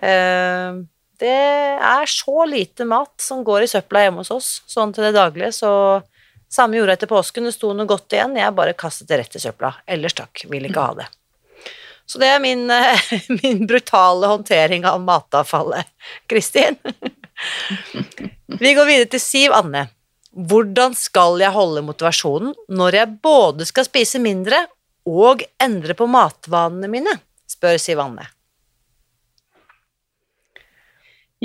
Eh, 0.06 0.84
det 1.22 1.32
er 1.34 2.12
så 2.12 2.46
lite 2.50 2.86
mat 2.86 3.14
som 3.24 3.42
går 3.48 3.66
i 3.66 3.72
søpla 3.72 4.04
hjemme 4.06 4.22
hos 4.22 4.34
oss, 4.36 4.50
sånn 4.70 4.94
til 4.94 5.08
det 5.08 5.16
daglige, 5.16 5.54
så 5.56 5.72
samme 6.52 6.78
gjorde 6.78 6.94
jeg 6.94 7.02
etter 7.02 7.12
påsken. 7.12 7.48
Det 7.48 7.56
sto 7.56 7.74
noe 7.74 7.90
godt 7.90 8.16
igjen, 8.16 8.38
jeg 8.40 8.56
bare 8.58 8.78
kastet 8.78 9.10
det 9.12 9.22
rett 9.22 9.38
i 9.38 9.44
søpla. 9.44 9.74
Ellers 9.88 10.16
takk, 10.18 10.46
vil 10.52 10.68
ikke 10.70 10.84
ha 10.84 10.98
det. 11.02 11.08
Så 12.06 12.22
det 12.22 12.30
er 12.30 12.42
min, 12.44 12.68
min 13.42 13.66
brutale 13.68 14.30
håndtering 14.30 14.86
av 14.86 15.02
matavfallet. 15.02 15.90
Kristin? 16.30 16.78
Vi 18.62 18.74
går 18.78 18.86
videre 18.86 19.10
til 19.16 19.24
Siv 19.24 19.56
Anne. 19.58 19.88
Hvordan 20.36 20.96
skal 21.00 21.40
jeg 21.40 21.56
holde 21.56 21.84
motivasjonen 21.88 22.52
når 22.68 23.00
jeg 23.00 23.18
både 23.24 23.68
skal 23.68 23.88
spise 23.88 24.20
mindre 24.20 24.66
og 25.08 25.46
endre 25.64 25.96
på 25.96 26.08
matvanene 26.12 26.92
mine? 26.92 27.20
spør 27.50 27.80
Siv 27.80 28.02
Anne. 28.04 28.28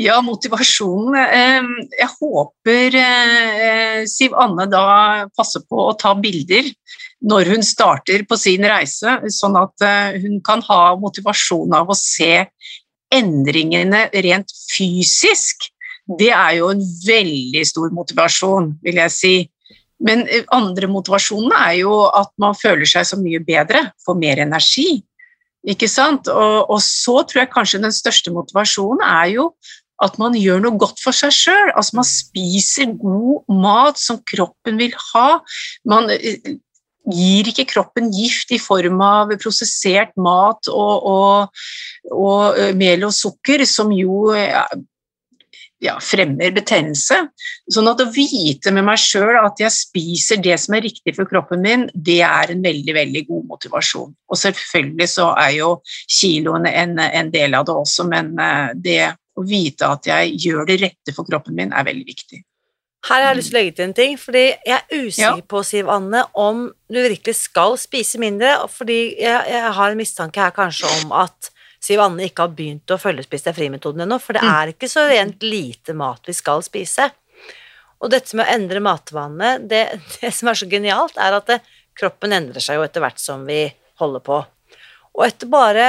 Ja, 0.01 0.21
motivasjonen 0.25 1.17
eh, 1.21 1.67
Jeg 1.99 2.09
håper 2.15 2.97
eh, 2.97 3.99
Siv 4.09 4.37
Anne 4.39 4.65
da 4.71 4.85
passer 5.37 5.65
på 5.69 5.91
å 5.91 5.97
ta 5.99 6.15
bilder 6.17 6.71
når 7.21 7.51
hun 7.53 7.65
starter 7.67 8.23
på 8.25 8.39
sin 8.41 8.65
reise, 8.65 9.19
sånn 9.29 9.59
at 9.61 9.85
eh, 9.85 10.17
hun 10.23 10.39
kan 10.45 10.63
ha 10.71 10.95
motivasjon 10.97 11.75
av 11.77 11.93
å 11.93 11.99
se 11.99 12.47
endringene 13.13 14.07
rent 14.25 14.55
fysisk. 14.71 15.69
Det 16.09 16.31
er 16.33 16.57
jo 16.63 16.71
en 16.73 16.81
veldig 16.81 17.67
stor 17.69 17.93
motivasjon, 17.93 18.71
vil 18.87 19.03
jeg 19.03 19.13
si. 19.13 19.35
Men 20.01 20.25
andre 20.57 20.89
motivasjonen 20.89 21.53
er 21.59 21.75
jo 21.83 22.07
at 22.09 22.33
man 22.41 22.57
føler 22.57 22.89
seg 22.89 23.05
så 23.05 23.21
mye 23.21 23.43
bedre, 23.45 23.91
får 24.07 24.17
mer 24.17 24.41
energi. 24.47 25.03
Ikke 25.69 25.91
sant? 25.93 26.31
Og, 26.33 26.71
og, 26.73 26.81
så 26.81 27.21
tror 27.29 27.43
jeg 27.43 27.53
kanskje 27.53 27.83
den 27.83 27.93
største 27.93 28.33
motivasjonen 28.33 29.05
er 29.05 29.35
jo 29.35 29.51
at 30.05 30.19
man 30.21 30.37
gjør 30.39 30.63
noe 30.65 30.81
godt 30.81 31.01
for 31.03 31.17
seg 31.17 31.35
sjøl. 31.35 31.71
Altså 31.75 32.01
man 32.01 32.09
spiser 32.09 32.93
god 33.01 33.55
mat 33.63 34.01
som 34.01 34.21
kroppen 34.33 34.81
vil 34.81 34.97
ha. 35.11 35.41
Man 35.89 36.11
eh, 36.15 36.57
gir 37.11 37.49
ikke 37.51 37.69
kroppen 37.71 38.11
gift 38.15 38.53
i 38.55 38.61
form 38.61 39.01
av 39.05 39.35
prosessert 39.41 40.13
mat 40.21 40.71
og, 40.73 41.11
og, 41.11 41.65
og 42.13 42.61
eh, 42.61 42.73
mel 42.77 43.09
og 43.09 43.17
sukker, 43.17 43.65
som 43.69 43.93
jo 43.95 44.31
ja, 45.81 45.97
fremmer 46.03 46.53
betennelse. 46.55 47.19
Sånn 47.73 47.89
at 47.91 48.03
å 48.03 48.09
vite 48.13 48.73
med 48.75 48.87
meg 48.87 49.01
sjøl 49.01 49.39
at 49.41 49.61
jeg 49.63 49.73
spiser 49.75 50.43
det 50.45 50.59
som 50.61 50.77
er 50.77 50.85
riktig 50.87 51.17
for 51.17 51.29
kroppen 51.29 51.65
min, 51.65 51.87
det 51.95 52.21
er 52.27 52.53
en 52.53 52.65
veldig 52.65 52.97
veldig 52.97 53.25
god 53.31 53.49
motivasjon. 53.55 54.13
Og 54.31 54.41
selvfølgelig 54.41 55.09
så 55.15 55.31
er 55.41 55.57
jo 55.57 55.73
kiloene 56.05 56.75
en, 56.83 56.99
en 57.01 57.33
del 57.33 57.57
av 57.57 57.67
det 57.69 57.77
også, 57.81 58.07
men 58.11 58.35
eh, 58.39 58.71
det 58.77 59.01
å 59.41 59.47
vite 59.49 59.89
at 59.89 60.07
jeg 60.09 60.37
gjør 60.45 60.69
det 60.69 60.81
rette 60.85 61.17
for 61.17 61.29
kroppen 61.29 61.57
min, 61.57 61.75
er 61.75 61.87
veldig 61.87 62.07
viktig. 62.07 62.43
Her 63.09 63.23
har 63.23 63.31
jeg 63.31 63.39
lyst 63.39 63.49
til 63.49 63.57
å 63.57 63.61
legge 63.61 63.77
til 63.79 63.87
en 63.87 63.95
ting, 63.97 64.19
fordi 64.21 64.43
jeg 64.45 64.75
er 64.77 65.07
usikker 65.07 65.41
ja. 65.41 65.47
på, 65.49 65.63
Siv 65.65 65.89
Anne, 65.89 66.21
om 66.37 66.67
du 66.69 66.99
virkelig 67.01 67.39
skal 67.39 67.79
spise 67.81 68.21
mindre, 68.21 68.53
fordi 68.69 68.99
jeg, 69.23 69.39
jeg 69.49 69.73
har 69.79 69.95
en 69.95 70.01
mistanke 70.01 70.43
her 70.43 70.53
kanskje 70.57 70.91
om 70.99 71.15
at 71.17 71.49
Siv 71.81 72.03
Anne 72.05 72.27
ikke 72.29 72.45
har 72.45 72.53
begynt 72.53 72.93
å 72.93 73.01
følgespise 73.01 73.49
deg 73.49 73.57
fri-metoden 73.57 74.05
ennå, 74.05 74.21
for 74.21 74.37
det 74.37 74.45
mm. 74.45 74.51
er 74.53 74.75
ikke 74.75 74.91
så 74.93 75.07
rent 75.09 75.47
lite 75.47 75.97
mat 75.97 76.29
vi 76.29 76.37
skal 76.37 76.61
spise. 76.67 77.09
Og 78.01 78.13
dette 78.13 78.37
med 78.37 78.45
å 78.45 78.57
endre 78.59 78.85
matvanene, 78.85 79.55
det, 79.71 79.83
det 80.19 80.35
som 80.37 80.53
er 80.53 80.61
så 80.61 80.69
genialt, 80.69 81.17
er 81.17 81.41
at 81.41 81.49
det, 81.49 81.61
kroppen 81.97 82.37
endrer 82.37 82.63
seg 82.65 82.79
jo 82.79 82.85
etter 82.85 83.03
hvert 83.05 83.21
som 83.21 83.49
vi 83.49 83.65
holder 84.01 84.25
på. 84.25 84.43
Og 85.17 85.25
etter 85.25 85.49
bare 85.53 85.89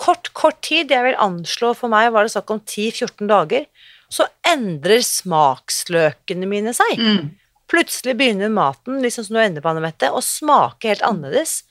kort, 0.00 0.32
kort 0.36 0.60
tid, 0.64 0.92
jeg 0.92 1.06
vil 1.06 1.20
anslå 1.22 1.72
for 1.78 1.92
meg 1.92 2.10
var 2.14 2.26
det 2.26 2.34
snakk 2.34 2.52
om 2.54 2.60
10-14 2.60 3.30
dager, 3.30 3.66
så 4.12 4.26
endrer 4.46 5.02
smaksløkene 5.04 6.48
mine 6.48 6.74
seg. 6.76 7.00
Mm. 7.00 7.32
Plutselig 7.70 8.16
begynner 8.18 8.52
maten 8.52 9.00
liksom 9.02 9.26
som 9.26 9.38
du 9.38 9.42
ender 9.42 9.64
på, 9.64 9.72
Anne 9.72 10.10
å 10.12 10.22
smake 10.22 10.92
helt 10.92 11.04
annerledes. 11.06 11.62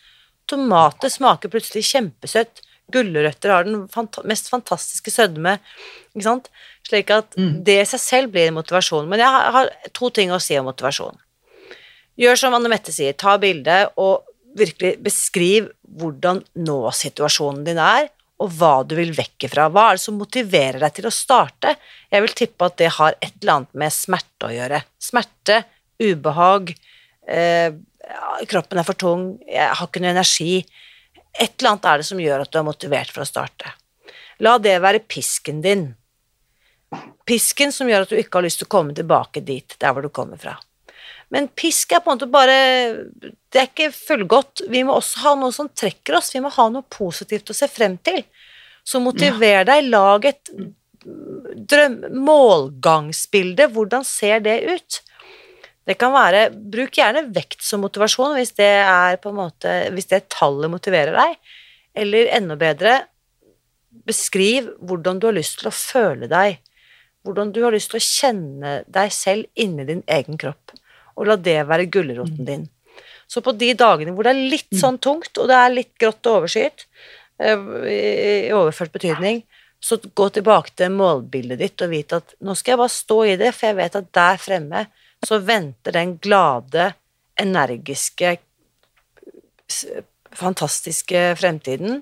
Tomater 0.49 1.11
smaker 1.13 1.51
plutselig 1.53 1.85
kjempesøtt. 1.91 2.63
Gulrøtter 2.91 3.53
har 3.53 3.67
den 3.67 3.85
fant 3.91 4.19
mest 4.27 4.49
fantastiske 4.51 5.13
sødme. 5.13 5.55
Ikke 6.11 6.25
sant? 6.25 6.49
Slik 6.83 7.13
at 7.15 7.37
mm. 7.39 7.61
det 7.65 7.77
i 7.79 7.87
seg 7.93 8.01
selv 8.01 8.33
blir 8.33 8.49
en 8.49 8.57
motivasjon. 8.57 9.07
Men 9.09 9.23
jeg 9.23 9.31
har, 9.35 9.47
har, 9.55 9.71
to 9.95 10.11
ting 10.13 10.33
å 10.33 10.41
si 10.43 10.57
om 10.59 10.67
motivasjon. 10.67 11.15
Gjør 12.19 12.37
som 12.37 12.53
Anne 12.57 12.69
Mette 12.69 12.93
sier, 12.93 13.15
ta 13.17 13.37
bilde 13.41 13.79
og 14.01 14.27
virkelig 14.57 14.97
beskriv 15.03 15.69
hvordan 15.99 16.41
nå-situasjonen 16.65 17.63
din 17.67 17.81
er, 17.81 18.09
og 18.43 18.51
hva 18.57 18.73
du 18.87 18.95
vil 18.97 19.13
vekke 19.15 19.47
fra. 19.51 19.69
Hva 19.71 19.89
er 19.89 19.99
det 19.99 20.03
som 20.03 20.17
motiverer 20.19 20.81
deg 20.81 20.95
til 20.97 21.07
å 21.07 21.13
starte? 21.13 21.75
Jeg 22.11 22.25
vil 22.25 22.35
tippe 22.37 22.67
at 22.67 22.77
det 22.81 22.91
har 22.97 23.15
et 23.19 23.35
eller 23.39 23.53
annet 23.59 23.79
med 23.83 23.95
smerte 23.95 24.49
å 24.49 24.53
gjøre. 24.53 24.81
Smerte, 24.99 25.59
ubehag, 26.01 26.73
eh, 27.27 27.75
kroppen 28.49 28.81
er 28.81 28.87
for 28.87 28.99
tung, 28.99 29.39
jeg 29.47 29.69
har 29.69 29.87
ikke 29.87 30.01
noe 30.03 30.15
energi. 30.15 30.65
Et 31.39 31.53
eller 31.59 31.71
annet 31.71 31.85
er 31.85 32.01
det 32.01 32.09
som 32.09 32.19
gjør 32.19 32.43
at 32.43 32.51
du 32.51 32.59
er 32.59 32.67
motivert 32.67 33.13
for 33.13 33.23
å 33.23 33.29
starte. 33.29 33.73
La 34.43 34.57
det 34.57 34.75
være 34.81 35.05
pisken 35.07 35.61
din. 35.63 35.93
Pisken 37.25 37.71
som 37.71 37.87
gjør 37.89 38.03
at 38.03 38.11
du 38.11 38.19
ikke 38.19 38.41
har 38.41 38.45
lyst 38.45 38.59
til 38.61 38.67
å 38.67 38.75
komme 38.75 38.93
tilbake 38.97 39.41
dit, 39.45 39.77
der 39.79 39.93
hvor 39.93 40.03
du 40.03 40.11
kommer 40.13 40.41
fra. 40.41 40.57
Men 41.33 41.49
pisk 41.57 41.95
er 41.95 42.03
på 42.03 42.11
en 42.11 42.19
måte 42.19 42.29
bare 42.29 42.57
Det 43.17 43.59
er 43.59 43.69
ikke 43.69 43.89
fullgodt. 43.93 44.65
Vi 44.69 44.83
må 44.85 44.97
også 44.99 45.23
ha 45.25 45.33
noe 45.39 45.53
som 45.55 45.69
trekker 45.69 46.19
oss. 46.19 46.33
Vi 46.35 46.41
må 46.43 46.51
ha 46.53 46.67
noe 46.69 46.85
positivt 46.93 47.49
å 47.49 47.57
se 47.57 47.69
frem 47.71 47.97
til. 48.05 48.21
Så 48.85 49.01
motiver 49.01 49.65
deg. 49.67 49.89
Lag 49.89 50.25
et 50.29 50.51
drøm, 51.73 51.97
målgangsbilde. 52.27 53.69
Hvordan 53.73 54.05
ser 54.07 54.43
det 54.45 54.59
ut? 54.67 54.99
Det 55.83 55.97
kan 55.99 56.13
være 56.15 56.45
Bruk 56.53 56.95
gjerne 56.95 57.25
vekt 57.35 57.63
som 57.65 57.81
motivasjon 57.83 58.37
hvis 58.37 58.53
det 58.55 58.69
er 58.85 59.17
på 59.19 59.33
en 59.33 59.41
måte 59.41 59.71
Hvis 59.91 60.07
det 60.13 60.29
tallet 60.31 60.71
motiverer 60.71 61.17
deg. 61.17 61.39
Eller 61.93 62.31
enda 62.33 62.55
bedre, 62.57 62.93
beskriv 64.07 64.71
hvordan 64.81 65.19
du 65.21 65.27
har 65.29 65.35
lyst 65.37 65.59
til 65.59 65.69
å 65.69 65.75
føle 65.75 66.29
deg. 66.31 66.57
Hvordan 67.23 67.51
du 67.53 67.61
har 67.63 67.75
lyst 67.75 67.91
til 67.91 68.01
å 68.01 68.05
kjenne 68.05 68.71
deg 68.89 69.13
selv 69.13 69.45
inni 69.53 69.85
din 69.87 70.01
egen 70.09 70.39
kropp. 70.41 70.73
Og 71.17 71.27
la 71.29 71.35
det 71.35 71.59
være 71.67 71.89
gulroten 71.91 72.39
Mm. 72.39 72.45
din. 72.45 72.69
Så 73.27 73.41
på 73.41 73.57
de 73.57 73.73
dagene 73.73 74.13
hvor 74.13 74.23
det 74.23 74.33
er 74.35 74.49
litt 74.49 74.69
sånn 74.71 74.99
tungt, 74.99 75.37
og 75.37 75.47
det 75.47 75.55
er 75.55 75.69
litt 75.73 75.97
grått 75.97 76.25
og 76.27 76.43
overskyet, 76.43 76.85
eh, 77.39 78.47
i 78.47 78.51
overført 78.53 78.91
betydning, 78.91 79.43
så 79.81 79.97
gå 79.97 80.29
tilbake 80.31 80.71
til 80.75 80.89
målbildet 80.91 81.59
ditt 81.59 81.81
og 81.81 81.89
vite 81.89 82.15
at 82.21 82.35
nå 82.41 82.55
skal 82.55 82.73
jeg 82.73 82.77
bare 82.77 82.89
stå 82.89 83.17
i 83.25 83.35
det, 83.35 83.53
for 83.53 83.67
jeg 83.67 83.75
vet 83.75 83.95
at 83.95 84.11
der 84.13 84.37
fremme 84.37 84.87
så 85.25 85.39
venter 85.43 85.91
den 85.91 86.17
glade, 86.17 86.93
energiske, 87.39 88.37
fantastiske 90.33 91.35
fremtiden 91.39 92.01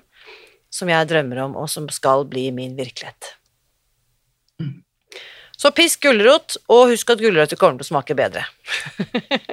som 0.72 0.88
jeg 0.88 1.08
drømmer 1.08 1.42
om, 1.44 1.56
og 1.56 1.68
som 1.68 1.88
skal 1.92 2.24
bli 2.24 2.50
min 2.54 2.76
virkelighet. 2.76 3.34
Så 5.62 5.70
pisk 5.70 6.02
gulrot, 6.08 6.56
og 6.72 6.90
husk 6.90 7.12
at 7.14 7.20
gulrøtter 7.22 7.58
kommer 7.60 7.78
til 7.78 7.86
å 7.86 7.92
smake 7.92 8.16
bedre. 8.18 8.42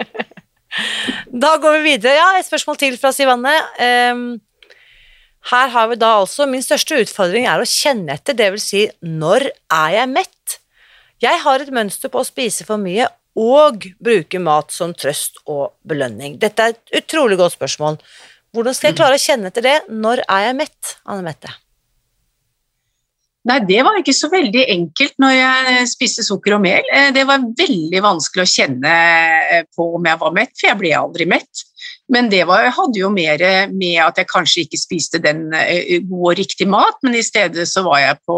da 1.43 1.51
går 1.61 1.77
vi 1.77 1.91
videre. 1.91 2.15
Ja, 2.17 2.29
et 2.39 2.47
spørsmål 2.47 2.79
til 2.81 2.97
fra 2.97 3.11
Sivanne. 3.13 3.53
Ehm, 3.83 4.23
her 5.51 5.69
har 5.75 5.91
vi 5.91 5.99
da 6.01 6.15
altså 6.19 6.47
Min 6.49 6.65
største 6.65 6.97
utfordring 7.03 7.45
er 7.49 7.61
å 7.61 7.69
kjenne 7.69 8.17
etter, 8.17 8.37
det 8.37 8.49
vil 8.55 8.63
si 8.63 8.87
når 9.05 9.51
er 9.51 9.93
jeg 9.99 10.11
mett? 10.15 10.57
Jeg 11.21 11.43
har 11.43 11.61
et 11.61 11.71
mønster 11.75 12.11
på 12.11 12.23
å 12.23 12.27
spise 12.27 12.65
for 12.65 12.81
mye 12.81 13.05
og 13.39 13.85
bruke 14.01 14.41
mat 14.41 14.73
som 14.73 14.95
trøst 14.97 15.37
og 15.45 15.75
belønning. 15.87 16.39
Dette 16.41 16.65
er 16.65 16.73
et 16.73 17.03
utrolig 17.03 17.37
godt 17.39 17.59
spørsmål. 17.59 18.01
Hvordan 18.55 18.75
skal 18.75 18.91
jeg 18.91 18.97
klare 19.03 19.19
å 19.19 19.25
kjenne 19.29 19.53
etter 19.53 19.67
det? 19.67 19.79
Når 19.93 20.25
er 20.25 20.49
jeg 20.49 20.61
mett, 20.63 20.95
Anne 21.05 21.27
Mette? 21.29 21.53
Nei, 23.49 23.59
det 23.65 23.79
var 23.85 23.97
ikke 23.97 24.13
så 24.13 24.29
veldig 24.29 24.65
enkelt 24.75 25.15
når 25.21 25.33
jeg 25.33 25.87
spiste 25.89 26.25
sukker 26.25 26.57
og 26.57 26.61
mel. 26.67 26.85
Eh, 26.93 27.09
Det 27.15 27.25
var 27.25 27.47
veldig 27.57 28.03
vanskelig 28.05 28.45
å 28.45 28.51
kjenne 28.51 28.93
eh, 29.55 29.65
på 29.75 29.95
om 29.97 30.05
jeg 30.05 30.21
var 30.21 30.35
mett, 30.35 30.53
for 30.59 30.69
jeg 30.69 30.79
ble 30.83 30.93
aldri 30.99 31.25
mett. 31.29 31.65
Men 32.09 32.29
det 32.29 32.41
var, 32.49 32.65
hadde 32.73 32.99
jo 32.99 33.09
mer 33.13 33.41
med 33.69 33.99
at 34.01 34.17
jeg 34.17 34.29
kanskje 34.29 34.63
ikke 34.65 34.79
spiste 34.81 35.21
den 35.21 35.43
gode 35.53 35.99
god 36.09 36.31
og 36.31 36.39
riktig 36.39 36.67
mat, 36.69 36.97
men 37.05 37.15
i 37.15 37.23
stedet 37.23 37.67
så 37.69 37.83
var 37.85 38.01
jeg 38.01 38.17
på 38.27 38.37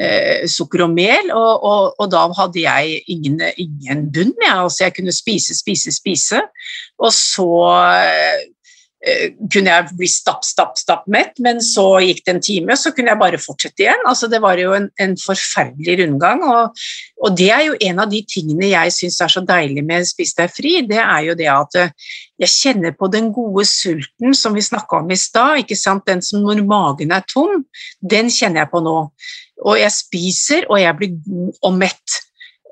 eh, 0.00 0.46
sukker 0.48 0.86
og 0.86 0.94
mel, 0.94 1.30
og, 1.36 1.66
og, 1.70 2.00
og 2.00 2.10
da 2.12 2.24
hadde 2.38 2.62
jeg 2.64 3.02
ingen, 3.12 3.42
ingen 3.60 4.06
bunn. 4.12 4.32
Jeg. 4.40 4.56
Altså 4.56 4.86
jeg 4.86 4.96
kunne 4.96 5.14
spise, 5.14 5.56
spise, 5.58 5.92
spise, 5.94 6.40
og 7.00 7.12
så 7.14 7.50
eh, 7.84 8.40
eh, 8.40 8.48
kunne 9.00 9.72
jeg 9.72 9.96
bli 9.96 10.08
stapp, 10.12 10.42
stapp, 10.44 10.74
stapp 10.76 11.06
mett, 11.08 11.38
men 11.40 11.62
så 11.64 11.84
gikk 12.04 12.18
det 12.26 12.32
en 12.34 12.42
time, 12.44 12.76
så 12.76 12.92
kunne 12.92 13.08
jeg 13.14 13.20
bare 13.22 13.40
fortsette 13.40 13.80
igjen. 13.80 14.02
Altså, 14.04 14.28
det 14.28 14.42
var 14.44 14.60
jo 14.60 14.74
en, 14.76 14.90
en 15.00 15.14
forferdelig 15.16 15.96
rundgang, 16.02 16.44
og, 16.44 16.82
og, 17.22 17.30
det 17.38 17.48
er 17.56 17.64
jo 17.70 17.78
en 17.88 18.02
av 18.04 18.12
de 18.12 18.20
tingene 18.28 18.68
jeg 18.74 18.92
syns 18.92 19.20
er 19.24 19.32
så 19.32 19.44
deilig 19.48 19.86
med 19.88 20.08
Spis 20.08 20.36
deg 20.36 20.52
fri, 20.52 20.74
det 20.84 21.00
er 21.00 21.30
jo 21.30 21.38
det 21.38 21.48
at 21.52 21.80
eh, 21.80 21.94
jeg 22.44 22.52
kjenner 22.52 22.96
på 22.96 23.08
den 23.12 23.30
gode 23.36 23.64
sulten 23.68 24.36
som 24.36 24.56
vi 24.56 24.64
snakka 24.64 25.00
om 25.00 25.12
i 25.12 25.18
stad, 25.20 25.62
ikke 25.62 25.78
sant, 25.80 26.06
den 26.08 26.20
som 26.24 26.44
når 26.44 26.60
magen 26.68 27.12
er 27.16 27.24
tom, 27.28 27.64
den 28.00 28.28
kjenner 28.32 28.64
jeg 28.64 28.72
på 28.72 28.82
nå. 28.84 28.98
Og 29.60 29.80
jeg 29.80 29.92
spiser, 29.92 30.68
og 30.68 30.80
jeg 30.80 30.96
blir 30.96 31.16
god 31.24 31.64
og 31.68 31.80
mett. 31.80 32.20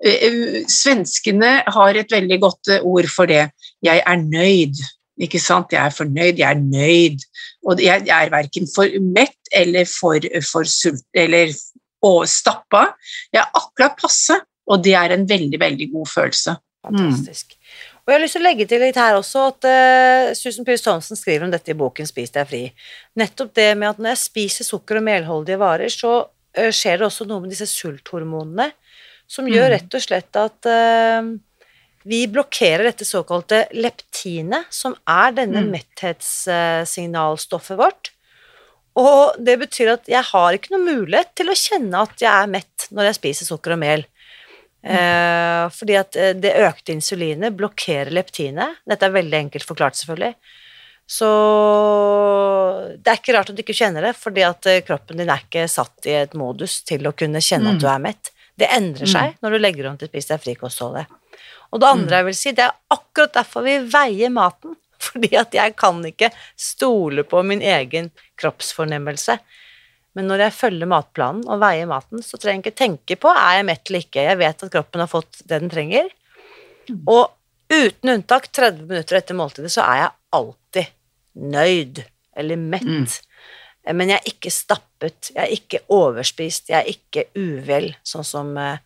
Eh, 0.05 0.29
eh, 0.29 0.63
Svenskene 0.71 1.59
har 1.67 1.99
et 1.99 2.13
veldig 2.13 2.39
godt 2.41 2.73
eh, 2.73 2.85
ord 2.87 3.09
for 3.13 3.31
det. 3.31 3.49
Jeg 3.85 4.03
er 4.05 4.23
nøyd. 4.23 4.81
Ikke 5.19 5.41
sant? 5.43 5.73
Jeg 5.75 5.83
er 5.83 5.95
fornøyd, 5.95 6.39
jeg 6.39 6.47
er 6.49 6.61
nøyd. 6.63 7.27
Og 7.67 7.83
jeg, 7.83 8.07
er 8.07 8.31
verken 8.31 8.69
for 8.71 8.87
mett 9.15 9.53
eller 9.53 9.89
for, 9.91 10.23
for 10.47 10.69
sult 10.69 11.05
eller 11.17 11.51
stappa. 12.31 12.85
Jeg 13.35 13.43
er 13.43 13.59
akkurat 13.59 13.99
passe, 13.99 14.39
og 14.69 14.83
det 14.85 14.95
er 14.95 15.15
en 15.17 15.29
veldig, 15.29 15.61
veldig 15.61 15.89
god 15.93 16.11
følelse. 16.15 16.55
Fantastisk. 16.87 17.57
Og 18.07 18.13
jeg 18.13 18.17
har 18.17 18.23
lyst 18.23 18.37
til 18.39 18.41
å 18.41 18.47
legge 18.47 18.65
til 18.71 18.81
litt 18.81 18.97
her 18.97 19.19
også 19.19 19.41
at 19.51 19.67
uh, 19.69 20.31
Susan 20.39 20.65
Pierce 20.65 20.87
Thompson 20.87 21.19
skriver 21.19 21.45
om 21.45 21.51
dette 21.53 21.75
i 21.75 21.77
boken 21.77 22.07
'Spis 22.09 22.33
deg 22.33 22.47
fri'. 22.49 22.63
Nettopp 23.21 23.51
det 23.59 23.77
med 23.77 23.91
at 23.91 23.99
når 23.99 24.15
jeg 24.15 24.21
spiser 24.23 24.65
sukker- 24.65 24.97
og 24.97 25.05
melholdige 25.05 25.59
varer, 25.61 25.93
så 25.93 26.13
uh, 26.25 26.71
skjer 26.73 27.03
det 27.03 27.09
også 27.11 27.27
noe 27.29 27.43
med 27.45 27.53
disse 27.53 27.69
sulthormonene 27.69 28.71
som 29.29 29.45
gjør 29.45 29.69
Mm. 29.69 29.73
rett 29.75 29.95
og 29.99 30.01
slett 30.01 30.41
at 30.41 30.71
uh, 30.73 31.21
vi 32.09 32.23
blokkerer 32.33 32.85
dette 32.89 33.05
såkalte 33.05 33.67
leptinet, 33.77 34.65
som 34.73 34.95
er 35.09 35.33
denne 35.37 35.61
Mm. 35.61 35.71
metthetssignalstoffet 35.77 37.77
vårt. 37.79 38.11
Og 38.99 39.37
det 39.39 39.59
betyr 39.61 39.93
at 39.93 40.09
jeg 40.11 40.25
har 40.33 40.53
ikke 40.57 40.73
noe 40.75 40.83
mulighet 40.87 41.31
til 41.39 41.49
å 41.53 41.59
kjenne 41.59 42.01
at 42.03 42.17
jeg 42.19 42.33
er 42.33 42.49
mett 42.51 42.89
når 42.91 43.05
jeg 43.11 43.19
spiser 43.21 43.45
sukker 43.47 43.73
og 43.77 43.83
mel. 43.83 44.03
Eh, 44.83 45.65
fordi 45.75 45.95
at 45.99 46.17
eh, 46.17 46.33
det 46.39 46.55
økte 46.65 46.93
insulinet 46.95 47.55
blokkerer 47.59 48.11
leptinet. 48.15 48.77
Dette 48.89 49.07
er 49.07 49.15
veldig 49.15 49.39
enkelt 49.45 49.67
forklart, 49.69 49.95
selvfølgelig. 49.99 50.35
Så 51.09 51.29
det 52.99 53.11
er 53.11 53.19
ikke 53.21 53.35
rart 53.37 53.51
at 53.51 53.57
du 53.59 53.63
ikke 53.63 53.77
kjenner 53.77 54.03
det, 54.09 54.15
fordi 54.17 54.43
at 54.47 54.67
eh, 54.71 54.83
kroppen 54.87 55.19
din 55.21 55.31
er 55.31 55.43
ikke 55.45 55.67
satt 55.71 56.07
i 56.09 56.15
et 56.23 56.35
modus 56.39 56.81
til 56.89 57.07
å 57.09 57.15
kunne 57.17 57.43
kjenne 57.45 57.75
at 57.75 57.83
du 57.83 57.89
er 57.91 58.03
mett. 58.03 58.33
Det 58.59 58.69
endrer 58.75 59.07
seg 59.07 59.37
når 59.45 59.55
du 59.55 59.59
legger 59.63 59.87
om 59.91 59.97
til 59.99 60.09
å 60.09 60.13
spise 60.13 60.33
deg 60.35 60.43
fri-kostholdet. 60.47 61.07
Og 61.73 61.81
det 61.83 61.89
andre 61.89 62.21
jeg 62.21 62.29
vil 62.29 62.37
si, 62.39 62.53
det 62.57 62.65
er 62.65 62.77
akkurat 62.95 63.35
derfor 63.37 63.67
vi 63.67 63.79
veier 63.93 64.33
maten. 64.33 64.77
Fordi 65.09 65.31
at 65.39 65.55
jeg 65.55 65.77
kan 65.79 66.01
ikke 66.07 66.33
stole 66.59 67.25
på 67.29 67.43
min 67.47 67.63
egen 67.63 68.11
kroppsfornemmelse. 68.41 69.39
Men 70.19 70.27
når 70.31 70.47
jeg 70.47 70.57
følger 70.57 70.91
matplanen 70.91 71.45
og 71.47 71.61
veier 71.63 71.87
maten, 71.87 72.25
så 72.25 72.41
trenger 72.41 72.67
jeg 72.67 72.73
ikke 72.73 72.81
tenke 72.81 73.19
på 73.21 73.31
er 73.31 73.61
jeg 73.61 73.67
mett 73.69 73.91
eller 73.91 74.07
ikke. 74.07 74.25
Jeg 74.27 74.41
vet 74.41 74.65
at 74.67 74.73
kroppen 74.73 75.05
har 75.05 75.11
fått 75.11 75.43
det 75.45 75.61
den 75.63 75.71
trenger. 75.71 76.09
Og 77.07 77.29
uten 77.71 78.15
unntak, 78.15 78.49
30 78.51 78.89
minutter 78.89 79.21
etter 79.21 79.39
måltidet, 79.39 79.71
så 79.71 79.85
er 79.85 80.01
jeg 80.01 80.15
alltid 80.41 80.95
nøyd 81.39 82.03
eller 82.39 82.65
mett. 82.75 83.21
Men 83.89 84.11
jeg 84.11 84.19
er 84.19 84.33
ikke 84.33 84.53
stappet, 84.53 85.31
jeg 85.35 85.43
er 85.45 85.55
ikke 85.55 85.85
overspist, 85.95 86.73
jeg 86.73 86.81
er 86.81 86.91
ikke 86.91 87.29
uvel, 87.39 87.93
sånn 88.05 88.27
som 88.27 88.51
eh, 88.61 88.83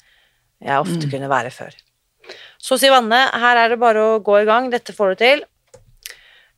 jeg 0.62 0.84
ofte 0.84 1.08
kunne 1.10 1.30
være 1.32 1.50
før. 1.54 1.74
Så 2.62 2.78
sier 2.78 2.94
Vanne, 2.94 3.24
her 3.42 3.58
er 3.58 3.72
det 3.72 3.80
bare 3.82 4.02
å 4.02 4.20
gå 4.22 4.38
i 4.38 4.46
gang, 4.46 4.70
dette 4.70 4.94
får 4.94 5.12
du 5.12 5.22
til. 5.24 5.42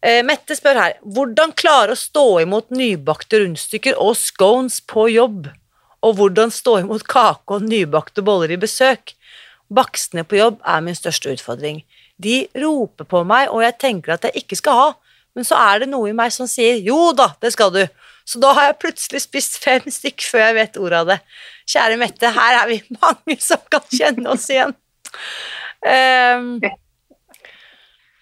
Eh, 0.05 0.21
Mette 0.27 0.57
spør 0.57 0.77
her, 0.77 0.97
hvordan 1.01 1.55
klare 1.57 1.95
å 1.95 1.99
stå 1.99 2.27
imot 2.43 2.75
nybakte 2.77 3.41
rundstykker 3.41 3.97
og 3.97 4.13
scones 4.21 4.83
på 4.85 5.09
jobb? 5.15 5.49
Og 6.05 6.19
hvordan 6.19 6.53
stå 6.53 6.83
imot 6.83 7.07
kake 7.09 7.57
og 7.57 7.65
nybakte 7.65 8.25
boller 8.27 8.53
i 8.53 8.61
besøk? 8.61 9.15
Baksene 9.73 10.27
på 10.29 10.37
jobb 10.37 10.61
er 10.69 10.85
min 10.85 10.99
største 10.99 11.33
utfordring. 11.33 11.81
De 12.21 12.43
roper 12.61 13.09
på 13.09 13.25
meg, 13.25 13.49
og 13.49 13.65
jeg 13.65 13.79
tenker 13.81 14.15
at 14.15 14.29
jeg 14.29 14.45
ikke 14.45 14.61
skal 14.61 14.81
ha, 14.83 14.91
men 15.35 15.49
så 15.49 15.57
er 15.57 15.83
det 15.83 15.91
noe 15.91 16.13
i 16.13 16.17
meg 16.17 16.31
som 16.37 16.47
sier 16.47 16.77
jo 16.85 17.15
da, 17.17 17.33
det 17.41 17.55
skal 17.57 17.73
du. 17.75 17.83
Så 18.29 18.39
da 18.45 18.53
har 18.57 18.69
jeg 18.69 18.81
plutselig 18.85 19.25
spist 19.25 19.57
fem 19.65 19.89
stykk 19.89 20.29
før 20.29 20.45
jeg 20.47 20.59
vet 20.61 20.79
ordet 20.85 21.01
av 21.01 21.11
det. 21.15 21.19
Kjære 21.73 21.99
Mette, 22.01 22.37
her 22.37 22.61
er 22.61 22.71
vi 22.71 22.79
mange 23.01 23.41
som 23.41 23.65
kan 23.73 23.89
kjenne 23.89 24.37
oss 24.37 24.47
igjen. 24.53 24.77
Um, 25.85 26.61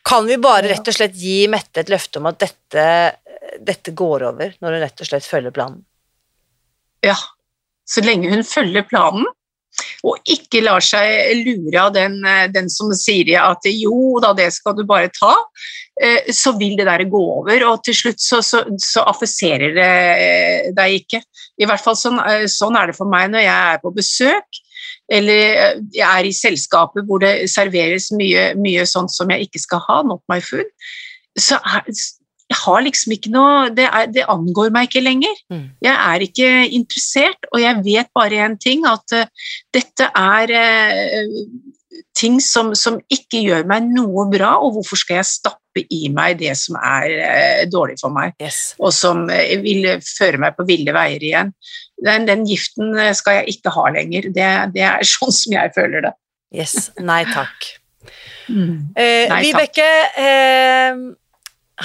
kan 0.03 0.27
vi 0.27 0.39
bare 0.43 0.73
rett 0.73 0.89
og 0.91 0.97
slett 0.97 1.15
gi 1.15 1.45
Mette 1.51 1.85
et 1.85 1.93
løfte 1.93 2.19
om 2.19 2.27
at 2.33 2.41
dette, 2.43 2.87
dette 3.63 3.95
går 3.95 4.27
over, 4.33 4.57
når 4.59 4.75
hun 4.75 4.83
rett 4.83 5.05
og 5.05 5.09
slett 5.09 5.29
følger 5.29 5.55
planen? 5.55 5.85
Ja, 7.07 7.17
så 7.89 8.03
lenge 8.03 8.31
hun 8.33 8.43
følger 8.47 8.85
planen, 8.87 9.27
og 10.05 10.29
ikke 10.29 10.61
lar 10.67 10.83
seg 10.85 11.33
lure 11.47 11.79
av 11.81 11.95
den, 11.95 12.19
den 12.53 12.69
som 12.71 12.91
sier 12.99 13.31
at 13.41 13.65
jo 13.71 14.19
da, 14.23 14.35
det 14.37 14.51
skal 14.55 14.77
du 14.77 14.83
bare 14.89 15.11
ta, 15.15 15.33
eh, 16.03 16.29
så 16.35 16.53
vil 16.59 16.77
det 16.79 16.87
der 16.91 17.07
gå 17.11 17.23
over, 17.39 17.65
og 17.71 17.83
til 17.87 17.97
slutt 17.97 18.23
så, 18.23 18.43
så, 18.45 18.65
så 18.83 19.07
affiserer 19.11 19.75
det 19.79 19.93
deg 20.77 20.99
ikke. 21.01 21.23
I 21.63 21.69
hvert 21.69 21.83
fall 21.85 21.99
sånn, 21.99 22.21
sånn 22.51 22.77
er 22.79 22.91
det 22.91 22.99
for 22.99 23.11
meg 23.11 23.31
når 23.33 23.47
jeg 23.47 23.73
er 23.73 23.83
på 23.83 23.95
besøk, 23.97 24.63
eller 25.13 25.83
jeg 25.93 26.09
er 26.09 26.27
i 26.29 26.35
selskaper 26.37 27.05
hvor 27.07 27.23
det 27.23 27.51
serveres 27.53 28.11
mye, 28.17 28.53
mye 28.59 28.87
sånt 28.89 29.13
som 29.15 29.31
jeg 29.33 29.49
ikke 29.49 29.61
skal 29.63 29.83
ha, 29.89 30.01
not 30.09 30.23
my 30.33 30.41
food, 30.45 30.69
så 31.39 31.59
er, 31.61 31.87
jeg 32.53 32.61
har 32.61 32.85
liksom 32.85 33.15
ikke 33.17 33.33
noe 33.33 33.69
det, 33.77 33.87
er, 33.89 34.09
det, 34.13 34.25
angår 34.31 34.73
meg 34.75 34.89
ikke 34.89 35.05
lenger. 35.05 35.37
Mm. 35.53 35.67
Jeg 35.85 35.95
er 35.95 36.25
ikke 36.27 36.51
interessert, 36.69 37.49
og 37.53 37.63
jeg 37.63 37.85
vet 37.87 38.11
bare 38.17 38.43
én 38.47 38.59
ting, 38.61 38.85
at 38.89 39.17
uh, 39.17 39.53
dette 39.75 40.09
er 40.09 40.53
uh, 40.53 41.39
ting 42.17 42.39
som, 42.43 42.73
som, 42.79 42.99
ikke 43.13 43.43
gjør 43.43 43.67
meg 43.71 43.89
noe 43.93 44.27
bra, 44.33 44.55
og 44.63 44.79
hvorfor 44.79 45.01
skal 45.01 45.21
jeg 45.21 45.31
stappe 45.31 45.85
i 45.89 46.09
meg 46.13 46.41
det 46.43 46.53
som 46.61 46.77
er 46.77 47.15
eh, 47.25 47.63
dårlig 47.73 47.99
for 48.01 48.13
meg, 48.15 48.35
yes. 48.43 48.75
og 48.83 48.93
som 48.95 49.25
vil 49.65 49.89
føre 50.05 50.41
meg 50.43 50.57
på 50.59 50.67
ville 50.69 50.95
veier 50.95 51.23
igjen. 51.23 51.55
Den, 52.03 52.27
den, 52.29 52.45
giften 52.49 52.99
skal 53.17 53.41
jeg 53.41 53.57
ikke 53.57 53.73
ha 53.75 53.87
lenger. 53.95 54.29
Det, 54.35 54.51
det 54.77 54.85
er 54.89 55.09
sånn 55.15 55.33
som 55.35 55.57
jeg 55.57 55.73
føler 55.77 56.09
det. 56.09 56.15
Yes. 56.53 56.91
Nei 57.01 57.23
takk. 57.31 57.73
Mm. 58.49 58.93
Eh, 58.99 59.31
Nei. 59.31 59.41
Vibeke 59.47 59.89
eh, 60.19 61.03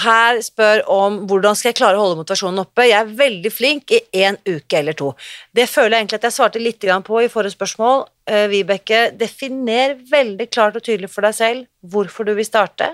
her 0.04 0.42
spør 0.44 0.84
om 0.92 1.22
hvordan 1.30 1.58
skal 1.58 1.72
jeg 1.72 1.80
klare 1.80 1.98
å 1.98 2.04
holde 2.04 2.20
motivasjonen 2.20 2.64
oppe. 2.66 2.88
Jeg 2.90 3.00
er 3.00 3.16
veldig 3.22 3.52
flink 3.54 3.94
i 3.96 4.02
én 4.26 4.38
uke 4.48 4.82
eller 4.82 4.98
to. 4.98 5.14
Det 5.56 5.68
føler 5.70 5.96
jeg 5.96 6.06
egentlig 6.06 6.20
at 6.20 6.30
jeg 6.30 6.38
svarte 6.38 6.62
litt 6.62 6.88
på 7.08 7.24
i 7.24 7.32
forrige 7.32 7.56
spørsmål. 7.56 8.06
Eh, 8.28 8.48
Vibeke, 8.52 9.12
definer 9.16 9.96
veldig 10.12 10.50
klart 10.52 10.76
og 10.76 10.84
tydelig 10.84 11.10
for 11.14 11.24
deg 11.24 11.36
selv 11.38 11.68
hvorfor 11.82 12.28
du 12.28 12.34
vil 12.36 12.46
starte. 12.48 12.90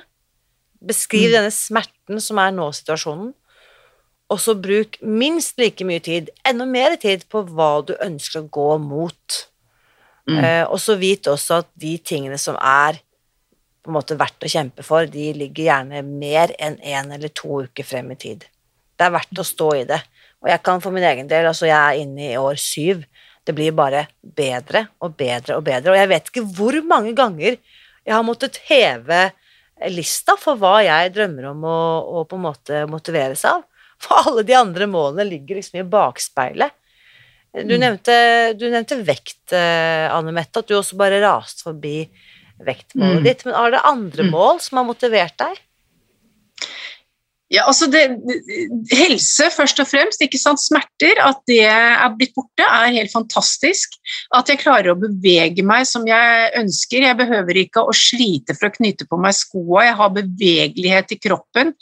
Beskriv 0.83 1.29
Mm. 1.29 1.33
denne 1.37 1.51
smerten 1.51 2.21
som 2.21 2.37
er 2.37 2.51
nå-situasjonen. 2.51 3.33
Og 4.29 4.39
så 4.39 4.53
bruk 4.59 4.97
minst 5.01 5.57
like 5.57 5.83
mye 5.83 5.99
tid, 6.01 6.29
enda 6.45 6.65
mer 6.65 6.95
tid, 6.97 7.27
på 7.29 7.43
hva 7.47 7.85
du 7.85 7.93
ønsker 7.95 8.41
å 8.41 8.49
gå 8.49 8.79
mot. 8.79 9.47
Mm. 10.29 10.43
Eh, 10.43 10.65
og 10.65 10.79
så 10.79 10.97
vit 10.97 11.23
også 11.23 11.59
at 11.59 11.67
de 11.75 11.97
tingene 11.97 12.37
som 12.39 12.55
er 12.55 12.99
på 13.83 13.91
en 13.91 13.97
måte 13.97 14.17
verdt 14.17 14.45
å 14.45 14.49
kjempe 14.49 14.83
for, 14.83 15.05
de 15.05 15.33
ligger 15.33 15.65
gjerne 15.65 16.03
mer 16.05 16.53
enn 16.57 16.77
én 16.77 17.11
eller 17.11 17.27
to 17.29 17.63
uker 17.65 17.83
frem 17.83 18.11
i 18.11 18.15
tid. 18.15 18.45
Det 18.97 19.05
er 19.05 19.11
verdt 19.11 19.41
å 19.41 19.43
stå 19.43 19.81
i 19.81 19.83
det. 19.83 20.01
Og 20.41 20.49
jeg 20.49 20.63
kan 20.63 20.79
for 20.79 20.91
min 20.91 21.03
egen 21.03 21.27
del, 21.27 21.45
altså 21.45 21.67
jeg 21.67 21.75
er 21.75 21.99
inne 21.99 22.31
i 22.31 22.37
år 22.39 22.55
syv, 22.55 23.03
det 23.45 23.53
blir 23.57 23.71
bare 23.75 24.05
bedre 24.23 24.85
og 25.03 25.15
bedre 25.19 25.57
og 25.57 25.63
bedre. 25.67 25.91
Og 25.91 25.97
jeg 25.99 26.09
vet 26.13 26.29
ikke 26.31 26.45
hvor 26.55 26.77
mange 26.87 27.13
ganger 27.17 27.57
jeg 27.57 28.13
har 28.15 28.23
måttet 28.23 28.59
heve 28.69 29.31
lista 29.91 30.35
for 30.39 30.55
hva 30.59 30.77
jeg 30.85 31.11
drømmer 31.15 31.49
om 31.51 31.63
å, 31.67 31.77
å 32.21 32.23
på 32.29 32.37
en 32.39 32.45
måte 32.45 32.83
motiveres 32.91 33.43
av. 33.49 33.63
For 34.03 34.15
alle 34.29 34.43
de 34.47 34.55
andre 34.55 34.87
målene 34.87 35.25
ligger 35.29 35.59
liksom 35.59 35.79
i 35.79 35.87
bakspeilet. 35.87 36.71
Du 37.53 37.75
Mm. 37.75 37.79
nevnte, 37.83 38.13
du 38.57 38.65
nevnte 38.71 38.97
vekt, 39.05 39.53
eh, 39.53 40.07
Anne 40.09 40.31
Mette, 40.33 40.59
at 40.63 40.67
du 40.67 40.73
også 40.73 40.97
bare 40.97 41.19
raste 41.21 41.61
forbi 41.67 42.09
vektmålet 42.59 43.19
Mm. 43.21 43.23
ditt. 43.23 43.45
Men 43.45 43.53
er 43.55 43.71
det 43.71 43.81
andre 43.83 44.23
Mm. 44.23 44.31
mål 44.31 44.59
som 44.61 44.77
har 44.77 44.85
motivert 44.85 45.37
deg? 45.37 45.59
Ja, 47.51 47.65
altså 47.67 47.85
det, 47.91 48.01
helse 48.95 49.49
først 49.53 49.77
og 49.83 49.87
fremst, 49.89 50.21
ikke 50.23 50.39
sant, 50.41 50.61
smerter, 50.63 51.19
at 51.21 51.41
det 51.49 51.59
er 51.67 52.15
blitt 52.17 52.33
borte 52.33 52.65
er 52.65 52.95
helt 52.95 53.11
fantastisk. 53.13 53.97
At 54.33 54.49
jeg 54.49 54.61
klarer 54.63 54.93
å 54.93 54.97
bevege 54.97 55.65
meg 55.67 55.85
som 55.89 56.07
jeg 56.07 56.49
ønsker. 56.61 57.05
Jeg 57.05 57.19
behøver 57.19 57.59
ikke 57.61 57.83
å 57.83 57.93
slite 57.93 58.55
for 58.57 58.69
å 58.69 58.73
knyte 58.77 59.05
på 59.09 59.19
meg 59.21 59.37
skoa, 59.37 59.83
jeg 59.89 59.99
har 59.99 60.15
bevegelighet 60.15 61.13
i 61.13 61.19
kroppen. 61.21 61.73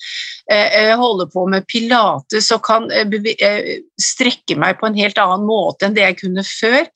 Eh, 0.52 0.68
Jeg 0.82 1.00
holder 1.00 1.30
på 1.32 1.46
med 1.48 1.68
pilates 1.70 2.52
og 2.52 2.64
kan 2.66 2.90
eh, 2.92 3.20
eh, 3.38 3.74
strekke 4.02 4.58
meg 4.60 4.80
på 4.82 4.90
en 4.90 4.98
helt 4.98 5.22
annen 5.22 5.48
måte 5.48 5.88
enn 5.88 5.96
det 5.96 6.08
jeg 6.10 6.20
kunne 6.26 6.48
før. 6.48 6.90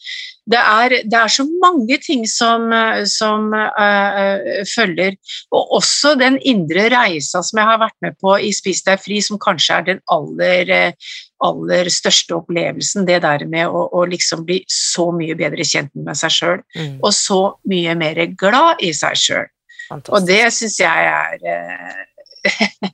Det 0.45 0.59
er, 0.61 0.93
det 1.09 1.17
er 1.17 1.31
så 1.33 1.45
mange 1.61 1.97
ting 2.03 2.25
som, 2.29 2.67
som 3.09 3.47
eh, 3.55 4.61
følger, 4.69 5.15
og 5.55 5.73
også 5.79 6.13
den 6.21 6.37
indre 6.45 6.85
reisa 6.93 7.41
som 7.45 7.61
jeg 7.61 7.69
har 7.71 7.81
vært 7.81 7.97
med 8.05 8.17
på 8.21 8.35
i 8.37 8.51
Spis 8.53 8.83
deg 8.85 9.01
fri, 9.01 9.17
som 9.25 9.41
kanskje 9.41 9.79
er 9.79 9.87
den 9.89 10.03
aller, 10.13 10.69
eh, 10.75 11.15
aller 11.45 11.89
største 11.89 12.37
opplevelsen. 12.37 13.07
Det 13.09 13.23
der 13.25 13.47
med 13.49 13.73
å, 13.73 13.87
å 13.89 14.05
liksom 14.09 14.45
bli 14.45 14.61
så 14.69 15.09
mye 15.15 15.37
bedre 15.39 15.65
kjent 15.65 15.93
med 15.97 16.19
seg 16.19 16.37
sjøl, 16.37 16.63
og 17.01 17.11
så 17.15 17.41
mye 17.71 17.97
mer 17.97 18.21
glad 18.37 18.85
i 18.85 18.93
seg 18.93 19.17
sjøl. 19.17 19.51
Og 19.93 20.25
det 20.25 20.41
syns 20.53 20.79
jeg 20.81 21.09
er 21.09 21.41
uh, 21.45 22.03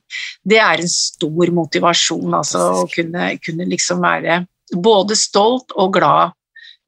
Det 0.51 0.59
er 0.59 0.81
en 0.81 0.91
stor 0.91 1.51
motivasjon, 1.55 2.33
altså 2.35 2.65
å 2.81 2.85
kunne, 2.91 3.33
kunne 3.43 3.67
liksom 3.67 4.03
være 4.03 4.41
både 4.71 5.17
stolt 5.19 5.75
og 5.75 5.91
glad 5.97 6.31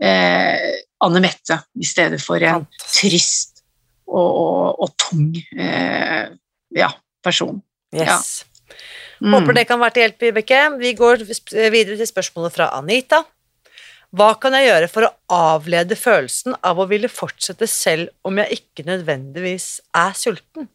eh, 0.03 0.79
Anne 1.03 1.21
Mette 1.23 1.59
i 1.79 1.87
stedet 1.87 2.21
for 2.23 2.43
en 2.43 2.65
trist 2.83 3.63
og, 4.07 4.27
og, 4.27 4.81
og 4.83 4.95
tung 4.99 5.29
eh, 5.37 6.25
ja, 6.75 6.89
person. 7.23 7.61
Yes. 7.93 8.43
Mm. 9.23 9.37
Håper 9.37 9.55
det 9.55 9.67
kan 9.69 9.79
være 9.79 9.95
til 9.95 10.05
hjelp, 10.07 10.25
Vibeke. 10.25 10.59
Vi 10.81 10.93
går 10.97 11.23
videre 11.71 11.97
til 11.99 12.09
spørsmålet 12.09 12.55
fra 12.55 12.71
Anita. 12.77 13.23
Hva 14.13 14.33
kan 14.37 14.53
jeg 14.53 14.67
gjøre 14.67 14.89
for 14.91 15.07
å 15.07 15.13
avlede 15.33 15.97
følelsen 15.97 16.53
av 16.61 16.77
å 16.77 16.85
ville 16.89 17.09
fortsette 17.09 17.65
selv 17.69 18.11
om 18.27 18.37
jeg 18.41 18.59
ikke 18.59 18.85
nødvendigvis 18.85 19.79
er 19.97 20.13
sulten? 20.17 20.67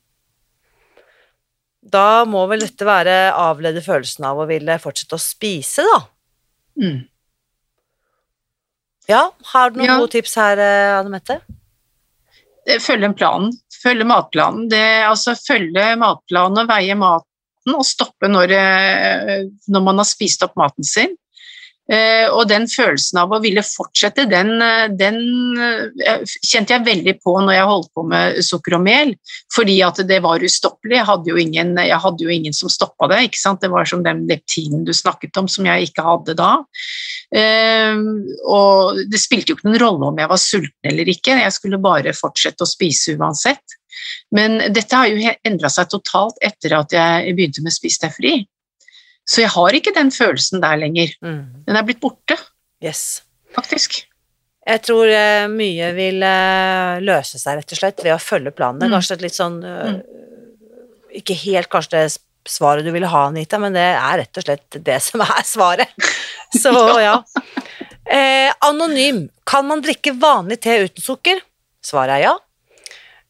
Da 1.88 2.24
må 2.28 2.42
vel 2.50 2.64
dette 2.64 2.86
være 2.86 3.30
avlede 3.38 3.82
følelsen 3.84 4.26
av 4.26 4.42
å 4.42 4.48
ville 4.48 4.74
fortsette 4.82 5.14
å 5.14 5.22
spise, 5.22 5.86
da. 5.86 6.00
Mm. 6.82 6.98
Ja, 9.08 9.30
har 9.52 9.70
du 9.70 9.78
noen 9.80 9.88
Ja. 9.88 9.98
gode 9.98 10.12
tips 10.12 10.34
her, 10.36 10.58
eh, 10.58 10.98
Anne 10.98 11.10
Mette? 11.10 11.40
Følge 12.80 13.04
en 13.08 13.14
plan. 13.14 13.50
Følge 13.82 14.04
matplanen. 14.04 14.68
Det, 14.68 15.04
altså 15.08 15.32
følge 15.34 15.96
matplanen 15.96 16.58
og 16.58 16.68
veie 16.68 16.94
maten 16.94 17.74
og 17.74 17.84
stoppe 17.86 18.28
når, 18.28 18.52
eh, 18.52 19.44
når 19.68 19.82
man 19.82 19.96
har 20.02 20.04
spist 20.04 20.42
opp 20.44 20.54
maten 20.56 20.84
sin. 20.84 21.16
Eh, 21.88 22.26
og 22.28 22.50
den 22.50 22.66
følelsen 22.68 23.16
av 23.22 23.30
å 23.32 23.38
ville 23.40 23.62
fortsette, 23.64 24.26
den, 24.28 24.50
eh, 24.60 24.90
den 24.92 25.16
eh, 25.56 26.34
kjente 26.44 26.74
jeg 26.74 26.84
veldig 26.84 27.14
på 27.24 27.32
når 27.40 27.54
jeg 27.54 27.68
holdt 27.70 27.90
på 27.96 28.04
med 28.10 28.40
sukker 28.44 28.76
og 28.76 28.82
mel, 28.84 29.14
fordi 29.54 29.78
at 29.86 30.02
det 30.10 30.18
var 30.24 30.44
ustoppelig. 30.44 30.98
Jeg 30.98 31.08
hadde 31.08 31.32
jo 31.32 31.40
ingen, 31.40 31.72
hadde 31.78 32.26
jo 32.26 32.34
ingen 32.34 32.56
som 32.56 32.68
stoppa 32.72 33.08
det. 33.08 33.22
Det 33.32 33.70
var 33.72 33.88
som 33.88 34.02
den 34.04 34.26
leptinen 34.28 34.84
du 34.84 34.92
snakket 34.92 35.36
om, 35.40 35.48
som 35.48 35.64
jeg 35.64 35.88
ikke 35.88 36.04
hadde 36.04 36.36
da. 36.36 36.50
Og 38.48 39.00
det 39.08 39.20
spilte 39.20 39.52
jo 39.52 39.56
ikke 39.56 39.68
noen 39.68 39.80
rolle 39.82 40.10
om 40.10 40.20
jeg 40.20 40.30
var 40.30 40.40
sulten 40.40 40.90
eller 40.90 41.10
ikke, 41.12 41.36
jeg 41.40 41.54
skulle 41.54 41.80
bare 41.82 42.14
fortsette 42.16 42.64
å 42.64 42.68
spise 42.68 43.16
uansett. 43.16 43.76
Men 44.34 44.60
dette 44.74 44.96
har 44.96 45.08
jo 45.08 45.34
endra 45.48 45.70
seg 45.72 45.90
totalt 45.92 46.38
etter 46.44 46.76
at 46.78 46.94
jeg 46.94 47.34
begynte 47.36 47.64
med 47.64 47.74
Spis 47.74 47.98
deg 48.02 48.14
fri. 48.14 48.34
Så 49.28 49.42
jeg 49.44 49.52
har 49.52 49.76
ikke 49.76 49.92
den 49.96 50.10
følelsen 50.14 50.62
der 50.64 50.78
lenger. 50.80 51.10
Mm. 51.24 51.40
Den 51.68 51.76
er 51.80 51.84
blitt 51.88 52.00
borte, 52.00 52.38
Yes. 52.84 53.22
faktisk. 53.56 53.98
Jeg 54.68 54.82
tror 54.84 55.08
eh, 55.08 55.46
mye 55.48 55.88
vil 55.96 56.22
eh, 56.24 57.00
løse 57.04 57.40
seg, 57.40 57.58
rett 57.58 57.72
og 57.74 57.80
slett, 57.80 58.02
ved 58.04 58.14
å 58.14 58.20
følge 58.20 58.52
planene. 58.56 58.88
Mm. 58.88 58.96
Kanskje 58.96 59.16
et 59.16 59.24
litt 59.24 59.36
sånn 59.36 59.58
eh, 59.64 59.94
Ikke 61.20 61.36
helt 61.40 61.70
kanskje 61.72 61.96
det 61.96 62.18
svaret 62.48 62.84
du 62.86 62.92
ville 62.94 63.08
ha, 63.08 63.26
Anita, 63.28 63.58
men 63.60 63.74
det 63.76 63.84
er 63.84 64.20
rett 64.22 64.40
og 64.40 64.44
slett 64.46 64.78
det 64.84 64.98
som 65.04 65.24
er 65.24 65.44
svaret. 65.44 65.92
Så 66.62 66.72
ja. 67.02 67.16
Eh, 68.08 68.52
anonym. 68.64 69.26
Kan 69.48 69.66
man 69.68 69.82
drikke 69.84 70.14
vanlig 70.16 70.60
te 70.64 70.78
uten 70.86 71.04
sukker? 71.04 71.40
Svaret 71.84 72.18
er 72.18 72.24
ja. 72.24 72.34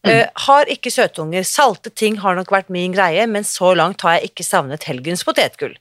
Eh, 0.06 0.28
har 0.46 0.70
ikke 0.70 0.92
søtunger. 0.94 1.42
Salte 1.42 1.90
ting 1.90 2.20
har 2.22 2.36
nok 2.38 2.52
vært 2.54 2.70
min 2.70 2.92
greie, 2.94 3.26
men 3.26 3.42
så 3.44 3.72
langt 3.76 4.04
har 4.06 4.18
jeg 4.18 4.30
ikke 4.30 4.46
savnet 4.46 4.86
helgens 4.86 5.24
potetgull. 5.26 5.74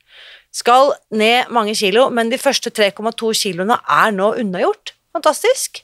Skal 0.51 0.95
ned 1.13 1.51
mange 1.53 1.75
kilo, 1.77 2.07
men 2.09 2.31
de 2.33 2.39
første 2.41 2.71
3,2 2.73 3.29
kiloene 3.37 3.77
er 3.77 4.13
nå 4.15 4.31
unnagjort. 4.41 4.95
Fantastisk. 5.13 5.83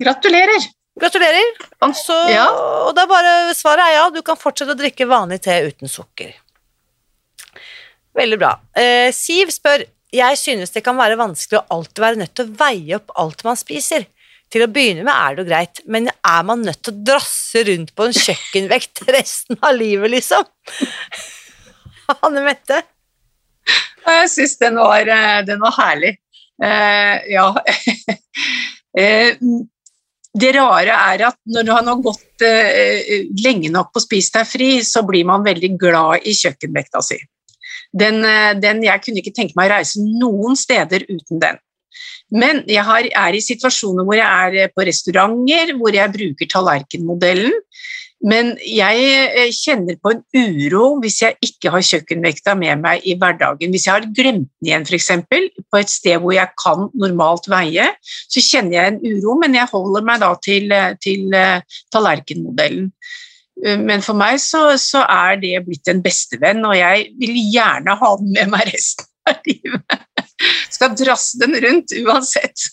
Gratulerer! 0.00 0.70
Gratulerer. 1.00 1.56
Så, 1.94 2.16
Ja. 2.32 2.48
Og 2.88 2.94
da 2.96 3.06
bare 3.06 3.54
svaret 3.54 3.84
er 3.84 3.94
ja, 3.98 4.06
du 4.10 4.22
kan 4.22 4.36
fortsette 4.36 4.74
å 4.74 4.78
drikke 4.78 5.06
vanlig 5.08 5.42
te 5.44 5.54
uten 5.68 5.88
sukker. 5.88 6.32
Veldig 8.16 8.38
bra. 8.40 8.56
Eh, 8.76 9.12
Siv 9.14 9.52
spør 9.54 9.84
Jeg 10.10 10.38
synes 10.40 10.72
det 10.74 10.82
kan 10.82 10.96
være 10.98 11.14
vanskelig 11.14 11.60
å 11.60 11.66
alltid 11.76 12.00
være 12.02 12.18
nødt 12.18 12.32
til 12.34 12.48
å 12.48 12.56
veie 12.58 12.96
opp 12.96 13.12
alt 13.14 13.44
man 13.46 13.54
spiser. 13.54 14.08
Til 14.50 14.64
å 14.66 14.70
begynne 14.70 15.04
med 15.06 15.14
er 15.14 15.36
det 15.36 15.44
jo 15.44 15.48
greit, 15.50 15.82
men 15.86 16.08
er 16.10 16.46
man 16.46 16.64
nødt 16.66 16.80
til 16.82 16.94
å 16.96 17.02
drasse 17.12 17.62
rundt 17.68 17.92
på 17.94 18.08
en 18.08 18.16
kjøkkenvekt 18.16 19.04
resten 19.16 19.60
av 19.62 19.76
livet, 19.78 20.10
liksom? 20.16 20.48
Hanne 22.22 22.42
Mette? 22.42 22.80
Jeg 24.06 24.30
syns 24.32 24.56
den, 24.58 24.78
eh, 24.80 25.42
den 25.46 25.60
var 25.62 25.76
herlig. 25.78 26.16
Eh, 26.62 27.30
ja. 27.36 27.52
Eh, 28.98 29.36
det 30.34 30.48
rare 30.56 30.94
er 31.12 31.22
at 31.28 31.36
når 31.46 31.68
han 31.76 31.88
har 31.92 32.00
gått 32.02 32.42
eh, 32.42 33.28
lenge 33.38 33.70
nok 33.70 33.92
på 33.94 34.02
Spis 34.02 34.32
deg 34.34 34.48
fri, 34.50 34.70
så 34.82 35.04
blir 35.06 35.28
man 35.28 35.44
veldig 35.46 35.70
glad 35.78 36.26
i 36.26 36.34
kjøkkenvekta 36.34 37.02
si. 37.06 37.20
Den, 37.94 38.18
eh, 38.26 38.52
den, 38.58 38.82
jeg 38.82 39.02
kunne 39.04 39.22
ikke 39.22 39.34
tenke 39.36 39.54
meg 39.58 39.70
å 39.70 39.76
reise 39.76 40.02
noen 40.02 40.58
steder 40.58 41.06
uten 41.06 41.38
den. 41.42 41.62
Men 42.30 42.62
jeg 42.70 42.84
har, 42.86 43.06
er 43.06 43.36
i 43.36 43.42
situasjoner 43.42 44.06
hvor 44.06 44.18
jeg 44.18 44.62
er 44.64 44.74
på 44.74 44.86
restauranter, 44.86 45.74
hvor 45.78 45.94
jeg 45.94 46.14
bruker 46.14 46.50
tallerkenmodellen. 46.50 47.56
Men 48.20 48.52
jeg 48.68 49.04
eh, 49.32 49.48
kjenner 49.56 49.96
på 49.96 50.12
en 50.12 50.20
uro 50.36 50.98
hvis 51.00 51.22
jeg 51.22 51.38
ikke 51.46 51.72
har 51.72 51.84
kjøkkenvekta 51.88 52.54
med 52.58 52.82
meg 52.82 53.06
i 53.08 53.14
hverdagen. 53.16 53.72
Hvis 53.72 53.86
jeg 53.88 53.94
har 53.96 54.08
glemt 54.12 54.50
den 54.60 54.68
igjen, 54.68 54.84
f.eks., 54.84 55.08
på 55.72 55.80
et 55.80 55.92
sted 55.92 56.20
hvor 56.20 56.34
jeg 56.36 56.52
kan 56.60 56.90
normalt 57.00 57.48
veie, 57.48 57.88
så 58.04 58.44
kjenner 58.44 58.76
jeg 58.76 58.92
en 58.92 59.00
uro, 59.06 59.38
men 59.40 59.56
jeg 59.56 59.72
holder 59.72 60.04
meg 60.04 60.20
da 60.20 60.34
til, 60.44 60.68
eh, 60.76 60.92
til 61.00 61.32
tallerkenmodellen. 61.94 62.92
Men 63.60 64.00
for 64.00 64.16
meg 64.16 64.38
så, 64.40 64.70
så 64.80 65.02
er 65.04 65.34
det 65.36 65.58
blitt 65.66 65.88
en 65.92 65.98
bestevenn, 66.00 66.62
og 66.64 66.78
jeg 66.78 67.10
vil 67.20 67.34
gjerne 67.52 67.92
ha 68.00 68.12
den 68.16 68.30
med 68.32 68.52
meg 68.54 68.70
resten 68.70 69.04
livet. 69.46 70.00
Skal 70.70 70.94
drasse 70.98 71.38
den 71.42 71.56
rundt 71.62 71.92
uansett. 72.00 72.68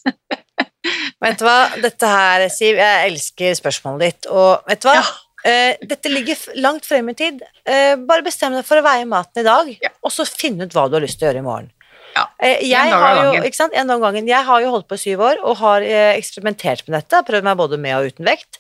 Vet 1.21 1.39
du 1.39 1.45
hva, 1.45 1.57
dette 1.83 2.09
her, 2.09 2.45
Siv, 2.53 2.77
jeg 2.79 3.09
elsker 3.11 3.55
spørsmålet 3.59 4.03
ditt, 4.05 4.27
og 4.31 4.67
vet 4.69 4.83
du 4.83 4.87
hva? 4.89 4.99
Ja. 4.99 5.07
Eh, 5.47 5.77
dette 5.87 6.09
ligger 6.11 6.39
langt 6.59 6.87
frem 6.87 7.09
i 7.11 7.15
tid. 7.17 7.41
Eh, 7.67 7.95
bare 8.09 8.25
bestem 8.25 8.55
deg 8.55 8.65
for 8.67 8.79
å 8.81 8.85
veie 8.85 9.05
maten 9.07 9.43
i 9.43 9.47
dag, 9.47 9.69
Ja. 9.83 9.91
og 10.03 10.11
så 10.11 10.25
finne 10.27 10.65
ut 10.65 10.73
hva 10.75 10.87
du 10.89 10.97
har 10.97 11.03
lyst 11.05 11.19
til 11.19 11.27
å 11.27 11.31
gjøre 11.31 11.43
i 11.43 11.47
morgen. 11.47 11.71
Ja, 12.15 12.25
Eh, 12.41 12.63
jeg 12.65 12.73
en 12.73 12.91
dag 12.91 13.01
har 13.01 13.15
jo, 13.35 13.67
en 13.77 14.01
gangen. 14.01 14.27
Jeg 14.27 14.45
har 14.45 14.61
jo 14.63 14.71
holdt 14.71 14.87
på 14.87 14.95
i 14.97 15.03
syv 15.03 15.19
år 15.21 15.43
og 15.43 15.57
har 15.57 15.81
eksperimentert 16.17 16.87
med 16.87 16.97
dette. 16.97 17.23
Prøvd 17.27 17.43
meg 17.43 17.57
både 17.57 17.77
med 17.77 17.95
og 17.95 18.07
uten 18.11 18.25
vekt. 18.25 18.59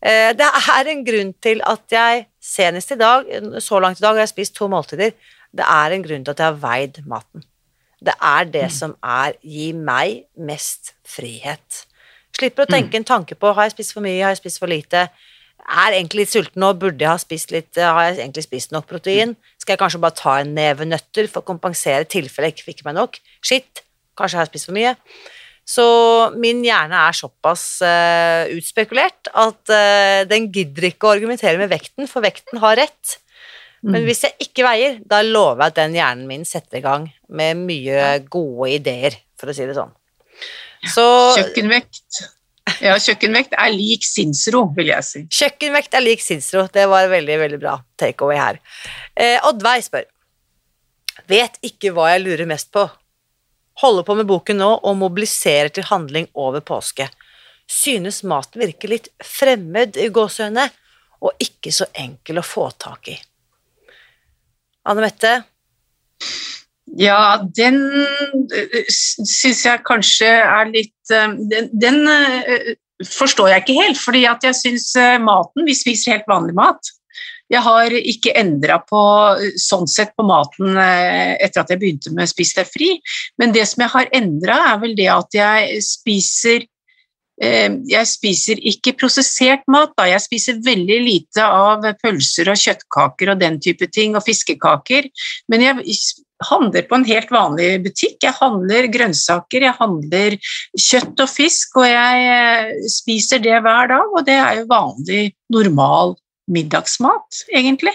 Det 0.00 0.40
er 0.48 0.88
en 0.88 1.04
grunn 1.04 1.32
til 1.42 1.60
at 1.66 1.82
jeg 1.90 2.26
senest 2.42 2.92
i 2.92 2.98
dag, 2.98 3.24
så 3.62 3.80
langt 3.80 3.98
i 3.98 4.02
dag, 4.02 4.14
har 4.14 4.26
jeg 4.26 4.32
spist 4.34 4.54
to 4.56 4.68
måltider. 4.68 5.12
Det 5.54 5.64
er 5.64 5.94
en 5.96 6.02
grunn 6.04 6.24
til 6.24 6.30
at 6.34 6.42
jeg 6.42 6.46
har 6.52 6.60
veid 6.62 7.00
maten. 7.06 7.44
Det 8.04 8.14
er 8.22 8.44
det 8.44 8.64
Mm. 8.68 8.70
som 8.70 8.96
er 9.02 9.32
gir 9.42 9.74
meg 9.74 10.24
mest 10.36 10.92
frihet. 11.04 11.86
Slipper 12.38 12.66
å 12.66 12.68
Mm. 12.68 12.74
tenke 12.74 12.94
en 12.96 13.04
tanke 13.04 13.34
på 13.34 13.54
har 13.54 13.64
jeg 13.64 13.72
spist 13.72 13.92
for 13.92 14.00
mye, 14.00 14.22
har 14.22 14.30
jeg 14.34 14.42
spist 14.44 14.58
for 14.60 14.68
lite. 14.68 15.08
Er 15.68 15.92
egentlig 15.92 16.20
litt 16.20 16.28
sulten 16.30 16.60
nå, 16.62 16.72
burde 16.78 16.98
jeg 17.00 17.08
ha 17.08 17.16
spist 17.18 17.50
litt, 17.50 17.74
har 17.74 18.12
jeg 18.12 18.18
egentlig 18.18 18.44
spist 18.44 18.70
nok 18.72 18.86
protein? 18.86 19.36
Skal 19.58 19.76
jeg 19.76 19.80
kanskje 19.80 20.00
bare 20.00 20.14
ta 20.14 20.36
en 20.38 20.54
neve 20.54 20.84
nøtter 20.86 21.28
for 21.28 21.42
å 21.42 21.44
kompensere 21.44 22.00
i 22.02 22.04
tilfelle 22.04 22.46
jeg 22.46 22.54
ikke 22.54 22.74
fikk 22.74 22.84
meg 22.84 22.94
nok? 22.94 23.18
Shit, 23.42 23.82
kanskje 24.16 24.32
jeg 24.38 24.38
har 24.38 24.46
spist 24.46 24.66
for 24.66 24.72
mye. 24.72 24.96
Så 25.66 25.84
min 26.38 26.62
hjerne 26.64 26.94
er 26.94 27.12
såpass 27.12 27.82
uh, 27.82 28.48
utspekulert 28.56 29.28
at 29.34 29.68
uh, 29.68 30.24
den 30.24 30.50
gidder 30.50 30.88
ikke 30.88 31.04
å 31.08 31.12
argumentere 31.18 31.58
med 31.58 31.68
vekten, 31.68 32.08
for 32.08 32.22
vekten 32.22 32.58
har 32.62 32.76
rett. 32.76 33.18
Men 33.82 34.02
Mm. 34.02 34.06
hvis 34.08 34.22
jeg 34.24 34.34
ikke 34.42 34.64
veier, 34.66 34.98
da 35.06 35.20
lover 35.22 35.62
jeg 35.62 35.66
at 35.72 35.74
den 35.76 35.92
hjernen 35.94 36.26
min 36.26 36.44
setter 36.44 36.78
i 36.78 36.82
gang 36.82 37.12
med 37.28 37.56
mye 37.56 38.18
gode 38.28 38.72
ideer, 38.74 39.14
for 39.38 39.48
å 39.50 39.54
si 39.54 39.66
det 39.66 39.76
sånn. 39.76 39.92
Så 40.82 41.04
Kjøkkenvekt. 41.36 42.24
Ja, 42.84 42.94
kjøkkenvekt 43.00 43.54
er 43.58 43.70
lik 43.72 44.04
sinnsro, 44.04 44.66
vil 44.76 44.90
jeg 44.90 45.04
si. 45.04 45.22
kjøkkenvekt 45.30 45.94
er 45.94 46.00
lik 46.04 46.20
sinnsro. 46.20 46.66
Det 46.70 46.84
var 46.88 47.08
veldig, 47.08 47.38
veldig 47.40 47.60
bra 47.60 47.78
takeaway 47.96 48.36
her. 48.36 48.58
Eh, 49.16 49.38
Oddveig 49.48 49.84
spør 49.86 50.04
Vet 51.28 51.58
ikke 51.66 51.90
hva 51.92 52.10
jeg 52.12 52.22
lurer 52.24 52.46
mest 52.46 52.70
på. 52.72 52.84
Holder 53.82 54.04
på 54.06 54.14
med 54.16 54.26
boken 54.26 54.56
nå 54.58 54.68
og 54.82 54.96
mobiliserer 54.96 55.68
til 55.74 55.84
handling 55.84 56.28
over 56.34 56.60
påske. 56.60 57.08
Synes 57.68 58.22
maten 58.24 58.62
virker 58.62 58.88
litt 58.88 59.08
fremmed 59.22 59.96
i 60.00 60.08
gåsehøyne, 60.08 60.70
og 61.20 61.32
ikke 61.42 61.72
så 61.74 61.84
enkel 61.94 62.38
å 62.40 62.46
få 62.46 62.70
tak 62.78 63.08
i. 63.12 63.18
Anne 64.88 65.04
Mette, 65.04 65.32
Ja, 66.98 67.38
den 67.44 67.82
syns 68.88 69.64
jeg 69.66 69.84
kanskje 69.86 70.30
er 70.40 70.70
litt 70.72 71.12
eh, 71.12 71.34
Den, 71.52 71.68
den 71.76 72.00
eh, 72.08 72.70
forstår 73.04 73.52
jeg 73.52 73.64
ikke 73.64 73.80
helt, 73.82 74.00
fordi 74.00 74.24
jeg 74.24 74.56
syns 74.56 74.88
maten 75.22 75.68
Vi 75.68 75.76
spiser 75.76 76.16
helt 76.16 76.30
vanlig 76.30 76.56
mat. 76.58 76.94
Jeg 77.48 77.64
har 77.64 77.94
ikke 77.96 78.34
endra 78.36 78.76
på 78.84 79.00
sånn 79.60 79.88
sett 79.88 80.12
på 80.18 80.24
maten 80.28 80.76
eh, 80.76 81.36
etter 81.40 81.62
at 81.62 81.70
jeg 81.72 81.80
begynte 81.80 82.12
med 82.16 82.28
Spis 82.28 82.52
deg 82.56 82.68
fri, 82.68 82.90
men 83.40 83.54
det 83.56 83.64
som 83.70 83.84
jeg 83.84 83.92
har 83.94 84.10
endra, 84.16 84.58
er 84.74 84.82
vel 84.82 84.96
det 84.98 85.08
at 85.12 85.38
jeg 85.38 85.78
spiser 85.84 86.60
eh, 86.60 86.68
jeg 87.38 88.06
spiser 88.10 88.58
ikke 88.66 88.96
prosessert 88.98 89.66
mat, 89.70 89.92
da. 89.98 90.08
Jeg 90.10 90.24
spiser 90.24 90.62
veldig 90.64 91.00
lite 91.04 91.44
av 91.44 91.84
pølser 92.02 92.50
og 92.50 92.58
kjøttkaker 92.58 93.34
og 93.34 93.42
den 93.42 93.60
type 93.62 93.86
ting, 93.94 94.16
og 94.18 94.24
fiskekaker. 94.26 95.06
Men 95.48 95.62
jeg 95.62 96.00
handler 96.46 96.86
på 96.86 96.98
en 96.98 97.06
helt 97.08 97.30
vanlig 97.34 97.68
butikk. 97.84 98.18
Jeg 98.22 98.36
handler 98.38 98.88
grønnsaker, 98.94 99.66
jeg 99.66 99.76
handler 99.78 100.36
kjøtt 100.78 101.22
og 101.24 101.30
fisk, 101.30 101.78
og 101.80 101.86
jeg 101.88 102.26
eh, 102.32 102.74
spiser 102.90 103.42
det 103.42 103.60
hver 103.64 103.90
dag, 103.94 104.10
og 104.14 104.26
det 104.26 104.38
er 104.38 104.60
jo 104.60 104.68
vanlig, 104.70 105.22
normal 105.54 106.16
middagsmat, 106.50 107.44
egentlig. 107.54 107.94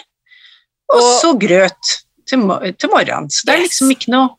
Og- 0.93 1.19
så 1.21 1.33
grøt 1.39 1.97
til, 2.27 2.47
til 2.79 2.91
morgenen. 2.91 3.29
Så 3.31 3.47
det 3.47 3.55
er 3.55 3.65
liksom 3.65 3.91
ikke 3.91 4.11
noe 4.13 4.35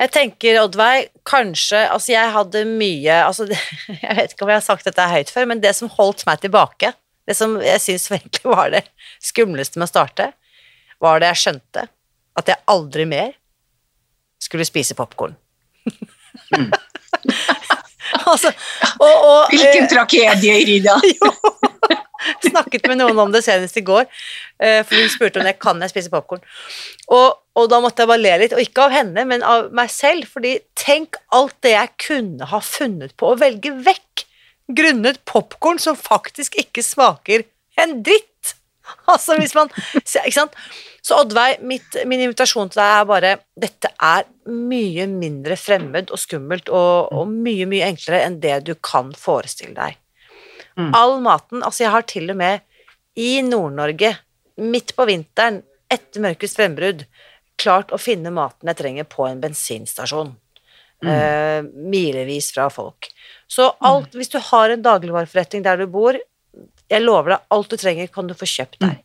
Jeg 0.00 0.10
tenker, 0.14 0.56
Oddveig, 0.62 1.10
kanskje 1.28 1.82
Altså, 1.92 2.14
jeg 2.14 2.32
hadde 2.34 2.64
mye 2.68 3.18
altså, 3.26 3.46
Jeg 4.04 4.16
vet 4.18 4.32
ikke 4.34 4.46
om 4.46 4.52
jeg 4.52 4.60
har 4.60 4.64
sagt 4.64 4.88
dette 4.88 5.08
høyt 5.12 5.32
før, 5.32 5.48
men 5.50 5.62
det 5.62 5.74
som 5.78 5.90
holdt 5.92 6.24
meg 6.28 6.40
tilbake, 6.42 6.94
det 7.28 7.36
som 7.38 7.58
jeg 7.62 7.82
syns 7.84 8.08
egentlig 8.10 8.48
var 8.50 8.72
det 8.74 8.82
skumleste 9.22 9.78
med 9.78 9.86
å 9.86 9.92
starte, 9.92 10.32
var 11.02 11.20
det 11.20 11.32
jeg 11.32 11.42
skjønte 11.44 11.86
at 12.38 12.48
jeg 12.48 12.64
aldri 12.72 13.06
mer 13.08 13.34
skulle 14.42 14.66
spise 14.66 14.96
popkorn. 14.98 15.36
altså, 18.32 18.52
og, 18.98 19.12
og, 19.12 19.52
Hvilken 19.52 19.86
eh, 19.86 19.90
tragedie, 19.90 20.58
Irida! 20.62 20.96
jo. 21.16 21.32
Snakket 22.44 22.86
med 22.86 23.00
noen 23.00 23.18
om 23.18 23.32
det 23.34 23.42
senest 23.42 23.76
i 23.80 23.84
går, 23.86 24.06
eh, 24.62 24.80
for 24.86 24.94
hun 24.94 25.10
spurte 25.10 25.40
om 25.42 25.48
jeg 25.48 25.58
kan 25.62 25.80
jeg 25.82 25.90
spise 25.90 26.12
popkorn. 26.12 26.42
Og, 27.10 27.40
og 27.58 27.70
da 27.72 27.80
måtte 27.82 28.04
jeg 28.04 28.12
bare 28.12 28.22
le 28.22 28.34
litt, 28.44 28.54
og 28.54 28.62
ikke 28.62 28.86
av 28.86 28.94
henne, 28.94 29.24
men 29.28 29.42
av 29.46 29.72
meg 29.74 29.90
selv, 29.90 30.28
fordi 30.30 30.56
tenk 30.78 31.18
alt 31.34 31.56
det 31.66 31.74
jeg 31.74 31.94
kunne 32.06 32.50
ha 32.52 32.62
funnet 32.62 33.16
på 33.18 33.32
å 33.32 33.38
velge 33.40 33.74
vekk, 33.82 34.26
grunnet 34.72 35.18
popkorn 35.28 35.82
som 35.82 35.98
faktisk 35.98 36.54
ikke 36.62 36.84
smaker 36.86 37.42
en 37.82 37.98
dritt. 38.06 38.54
Altså 39.12 39.36
hvis 39.38 39.54
man 39.56 39.70
Ikke 40.02 40.34
sant? 40.34 40.56
Så 41.02 41.18
Oddveig, 41.22 41.62
mitt, 41.66 41.96
min 42.06 42.22
invitasjon 42.22 42.70
til 42.70 42.82
deg 42.82 42.92
er 42.98 43.08
bare 43.08 43.32
Dette 43.58 43.90
er 44.02 44.28
mye 44.50 45.06
mindre 45.10 45.56
fremmed 45.58 46.12
og 46.14 46.20
skummelt 46.20 46.70
og, 46.70 47.12
og 47.14 47.30
mye, 47.30 47.66
mye 47.70 47.88
enklere 47.90 48.22
enn 48.26 48.40
det 48.42 48.60
du 48.66 48.74
kan 48.78 49.12
forestille 49.18 49.74
deg. 49.76 49.98
Mm. 50.78 50.92
All 50.96 51.18
maten 51.22 51.62
Altså, 51.62 51.84
jeg 51.84 51.94
har 51.94 52.06
til 52.08 52.30
og 52.32 52.38
med 52.40 52.62
i 53.18 53.42
Nord-Norge, 53.44 54.14
midt 54.64 54.94
på 54.96 55.04
vinteren, 55.04 55.58
etter 55.92 56.22
mørkets 56.24 56.54
frembrudd, 56.56 57.02
klart 57.60 57.92
å 57.92 58.00
finne 58.00 58.32
maten 58.32 58.70
jeg 58.70 58.78
trenger 58.78 59.04
på 59.04 59.26
en 59.28 59.42
bensinstasjon. 59.42 60.32
Eh, 61.02 61.62
milevis 61.74 62.52
fra 62.54 62.68
folk. 62.70 63.08
Så 63.50 63.66
alt, 63.82 64.14
hvis 64.14 64.30
du 64.30 64.38
har 64.38 64.70
en 64.70 64.84
dagligvareforretning 64.84 65.64
der 65.66 65.82
du 65.82 65.88
bor, 65.90 66.16
jeg 66.90 67.02
lover 67.02 67.30
deg, 67.36 67.44
alt 67.50 67.68
du 67.70 67.76
trenger 67.76 68.08
kan 68.12 68.26
du 68.26 68.34
få 68.34 68.44
kjøpt 68.46 68.78
der. 68.80 68.98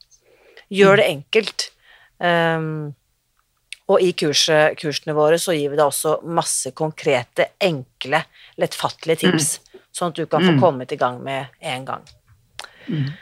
Gjør 0.70 0.98
det 0.98 1.06
enkelt. 1.12 1.70
Um, 2.20 2.96
og 3.88 4.02
i 4.04 4.12
kurset, 4.20 4.76
kursene 4.82 5.14
våre 5.16 5.38
så 5.40 5.54
gir 5.56 5.70
vi 5.72 5.78
deg 5.78 5.86
også 5.88 6.18
masse 6.24 6.72
konkrete, 6.76 7.52
enkle, 7.64 8.24
lettfattelige 8.60 9.22
tips, 9.24 9.60
sånn 9.96 10.12
at 10.12 10.16
du 10.20 10.26
kan 10.26 10.44
få 10.44 10.52
Mm. 10.58 10.60
kommet 10.60 10.92
i 10.92 10.98
gang 11.00 11.22
med 11.24 11.48
en 11.62 11.86
gang. 11.86 12.04
Mm. 12.90 13.14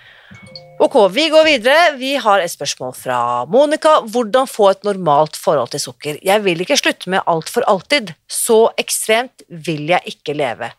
Ok, 0.80 0.96
vi 1.14 1.30
går 1.30 1.46
videre. 1.46 1.98
Vi 1.98 2.16
har 2.16 2.40
et 2.42 2.52
spørsmål 2.52 2.94
fra 2.98 3.46
Monica. 3.46 4.02
Hvordan 4.02 4.48
få 4.48 4.72
et 4.72 4.84
normalt 4.84 5.36
forhold 5.38 5.70
til 5.72 5.80
sukker? 5.80 6.18
Jeg 6.22 6.42
vil 6.44 6.60
ikke 6.60 6.76
slutte 6.82 7.08
med 7.10 7.22
alt 7.28 7.48
for 7.48 7.62
alltid. 7.68 8.14
Så 8.28 8.72
ekstremt 8.78 9.44
vil 9.50 9.88
jeg 9.88 10.02
ikke 10.06 10.36
leve. 10.36 10.72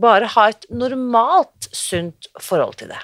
Bare 0.00 0.26
ha 0.26 0.48
et 0.48 0.64
normalt, 0.70 1.68
sunt 1.72 2.28
forhold 2.40 2.76
til 2.76 2.88
det. 2.88 3.02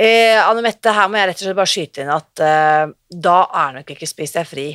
Eh, 0.00 0.38
Anne 0.40 0.62
Mette, 0.64 0.92
her 0.96 1.10
må 1.10 1.18
jeg 1.18 1.28
rett 1.28 1.40
og 1.42 1.44
slett 1.44 1.58
bare 1.58 1.68
skyte 1.68 2.00
inn 2.00 2.12
at 2.14 2.40
eh, 2.40 2.92
da 3.12 3.38
er 3.66 3.74
nok 3.76 3.90
ikke 3.92 4.08
Spis 4.08 4.32
deg 4.32 4.48
fri 4.48 4.70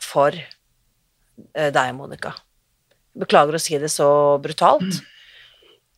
for 0.00 0.32
eh, 0.32 1.68
deg, 1.74 1.92
Monica. 1.96 2.32
Beklager 3.18 3.58
å 3.58 3.60
si 3.60 3.76
det 3.80 3.92
så 3.92 4.10
brutalt. 4.42 5.00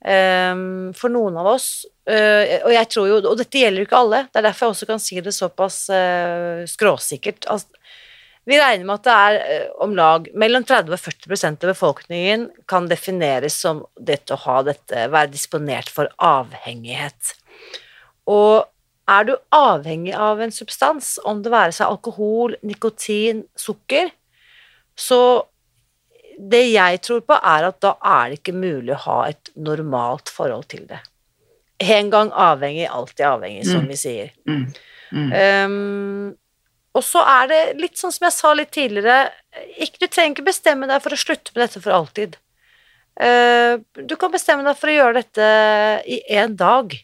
Ehm, 0.01 0.95
for 0.97 1.13
noen 1.13 1.35
av 1.37 1.45
oss, 1.51 1.85
eh, 2.09 2.55
og 2.65 2.73
jeg 2.73 2.89
tror 2.89 3.09
jo, 3.11 3.19
og 3.21 3.35
dette 3.37 3.61
gjelder 3.61 3.83
jo 3.83 3.89
ikke 3.89 3.99
alle, 3.99 4.23
det 4.31 4.41
er 4.41 4.47
derfor 4.47 4.65
jeg 4.65 4.75
også 4.75 4.87
kan 4.89 5.03
si 5.05 5.19
det 5.21 5.35
såpass 5.37 5.77
eh, 5.93 6.63
skråsikkert. 6.73 7.45
Altså, 7.53 7.69
vi 8.49 8.57
regner 8.57 8.87
med 8.89 8.95
at 8.97 9.05
det 9.05 9.17
er 9.19 9.37
eh, 9.45 9.67
om 9.85 9.93
lag 9.99 10.31
mellom 10.33 10.65
30 10.65 10.97
og 10.97 11.03
40% 11.05 11.67
av 11.67 11.75
befolkningen 11.75 12.49
kan 12.71 12.89
defineres 12.89 13.61
som 13.61 13.85
dette 14.01 14.33
å 14.33 14.41
ha 14.47 14.63
dette, 14.71 15.05
være 15.13 15.35
disponert 15.35 15.93
for 15.93 16.09
avhengighet. 16.17 17.35
Og 18.31 18.67
er 19.11 19.27
du 19.27 19.35
avhengig 19.57 20.15
av 20.15 20.41
en 20.43 20.53
substans, 20.55 21.17
om 21.27 21.41
det 21.43 21.51
være 21.53 21.75
seg 21.75 21.91
alkohol, 21.91 22.55
nikotin, 22.67 23.45
sukker, 23.59 24.13
så 24.95 25.21
det 26.41 26.63
jeg 26.71 27.01
tror 27.05 27.25
på, 27.27 27.37
er 27.37 27.67
at 27.69 27.81
da 27.85 27.95
er 28.07 28.31
det 28.31 28.41
ikke 28.41 28.57
mulig 28.57 28.95
å 28.95 29.03
ha 29.07 29.17
et 29.33 29.51
normalt 29.61 30.31
forhold 30.33 30.69
til 30.73 30.87
det. 30.89 31.01
En 31.81 32.11
gang 32.13 32.31
avhengig, 32.37 32.87
alltid 32.89 33.27
avhengig, 33.27 33.65
som 33.67 33.83
Mm. 33.83 33.89
vi 33.89 33.97
sier. 33.97 34.31
Mm. 34.49 34.63
Mm. 35.13 35.33
Um, 35.33 36.37
og 36.95 37.03
så 37.05 37.23
er 37.27 37.49
det 37.51 37.61
litt 37.81 37.99
sånn 37.99 38.13
som 38.13 38.27
jeg 38.29 38.37
sa 38.37 38.53
litt 38.55 38.71
tidligere, 38.71 39.33
ikke, 39.79 40.01
du 40.01 40.07
trenger 40.07 40.37
ikke 40.37 40.49
bestemme 40.51 40.87
deg 40.91 41.03
for 41.03 41.15
å 41.15 41.21
slutte 41.21 41.53
med 41.55 41.65
dette 41.65 41.83
for 41.83 41.95
alltid. 41.97 42.37
Uh, 43.21 43.83
du 43.95 44.17
kan 44.17 44.33
bestemme 44.33 44.65
deg 44.65 44.79
for 44.79 44.89
å 44.89 44.97
gjøre 44.97 45.21
dette 45.21 45.49
i 46.07 46.23
én 46.31 46.57
dag, 46.57 46.95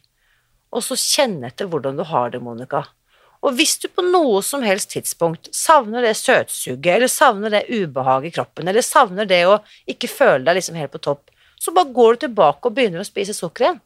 og 0.76 0.84
så 0.84 0.98
kjenne 1.00 1.48
etter 1.48 1.68
hvordan 1.72 1.96
du 1.98 2.04
har 2.06 2.32
det, 2.34 2.42
Monica. 2.44 2.84
Og 3.46 3.54
hvis 3.56 3.76
du 3.82 3.86
på 3.92 4.04
noe 4.04 4.40
som 4.44 4.64
helst 4.66 4.90
tidspunkt 4.94 5.50
savner 5.54 6.04
det 6.04 6.16
søtsuget, 6.18 6.88
eller 6.96 7.10
savner 7.12 7.52
det 7.52 7.66
ubehaget 7.70 8.32
i 8.32 8.36
kroppen, 8.38 8.68
eller 8.68 8.84
savner 8.84 9.28
det 9.28 9.42
å 9.48 9.58
ikke 9.88 10.10
føle 10.10 10.44
deg 10.46 10.58
liksom 10.58 10.78
helt 10.80 10.94
på 10.94 11.02
topp, 11.04 11.30
så 11.60 11.72
bare 11.72 11.92
går 11.94 12.16
du 12.16 12.26
tilbake 12.26 12.68
og 12.68 12.76
begynner 12.76 13.02
å 13.02 13.08
spise 13.08 13.36
sukker 13.36 13.68
igjen. 13.68 13.82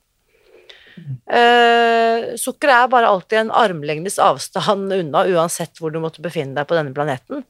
Uh, 1.31 2.35
sukker 2.37 2.73
er 2.75 2.89
bare 2.93 3.09
alltid 3.09 3.39
en 3.45 3.53
armlengdes 3.57 4.19
avstand 4.21 4.93
unna, 4.93 5.23
uansett 5.31 5.79
hvor 5.81 5.95
du 5.95 6.01
måtte 6.03 6.25
befinne 6.25 6.57
deg 6.59 6.69
på 6.69 6.77
denne 6.77 6.95
planeten. 6.97 7.45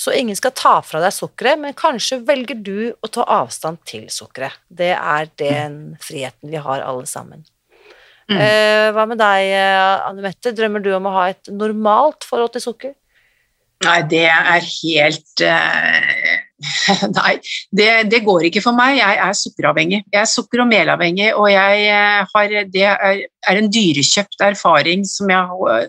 Så 0.00 0.14
ingen 0.16 0.36
skal 0.38 0.54
ta 0.56 0.78
fra 0.86 1.02
deg 1.02 1.12
sukkeret, 1.12 1.60
men 1.60 1.76
kanskje 1.76 2.22
velger 2.24 2.56
du 2.64 2.92
å 3.04 3.10
ta 3.12 3.26
avstand 3.28 3.82
til 3.88 4.06
sukkeret. 4.10 4.56
Det 4.68 4.94
er 4.96 5.28
den 5.40 5.80
friheten 6.00 6.52
vi 6.52 6.62
har, 6.62 6.80
alle 6.80 7.08
sammen. 7.10 7.44
Mm. 8.30 8.38
Eh, 8.38 8.88
hva 8.94 9.06
med 9.10 9.18
deg, 9.18 9.50
eh, 9.58 10.06
Anne 10.06 10.22
Mette? 10.22 10.54
Drømmer 10.54 10.82
du 10.84 10.92
om 10.94 11.08
å 11.10 11.16
ha 11.16 11.28
et 11.32 11.50
normalt 11.50 12.26
forhold 12.28 12.54
til 12.54 12.68
sukker? 12.68 12.94
Nei, 13.80 14.00
det 14.04 14.26
er 14.28 14.60
helt 14.60 15.42
uh, 15.48 16.32
Nei, 17.16 17.30
det, 17.72 17.86
det, 18.12 18.18
går 18.26 18.44
ikke 18.50 18.60
for 18.60 18.76
meg. 18.76 18.98
Jeg 18.98 19.16
er 19.24 19.38
sukkeravhengig. 19.38 20.02
Jeg 20.12 20.20
er 20.20 20.28
sukker- 20.28 20.60
og 20.60 20.68
melavhengig, 20.68 21.30
og 21.32 21.48
har, 21.48 22.52
det 22.68 22.84
er, 22.84 23.22
er 23.48 23.60
en 23.62 23.70
dyrekjøpt 23.72 24.44
erfaring 24.44 25.06
som 25.08 25.32
jeg 25.32 25.48
har, 25.54 25.88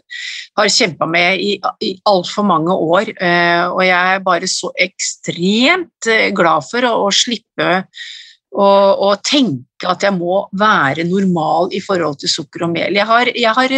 har 0.61 0.71
kjempa 0.71 1.09
med 1.11 1.43
i, 1.43 1.51
i 1.83 1.91
altfor 2.07 2.47
mange 2.47 2.71
år. 2.95 3.11
Uh, 3.19 3.75
og 3.75 3.83
jeg 3.89 4.15
er 4.15 4.25
bare 4.31 4.49
så 4.49 4.71
ekstremt 4.87 6.11
glad 6.39 6.71
for 6.71 6.87
å, 6.87 6.95
å 7.03 7.11
slippe 7.11 7.83
å, 8.51 8.67
å, 9.07 9.11
tenke 9.23 9.87
at 9.87 10.03
jeg 10.03 10.13
må 10.17 10.43
være 10.59 11.05
normal 11.07 11.71
i 11.75 11.79
forhold 11.83 12.19
til 12.21 12.31
sukker 12.31 12.65
og 12.67 12.73
mel. 12.73 12.95
Jeg 12.97 13.07
har, 13.07 13.31
jeg 13.31 13.53
har, 13.57 13.75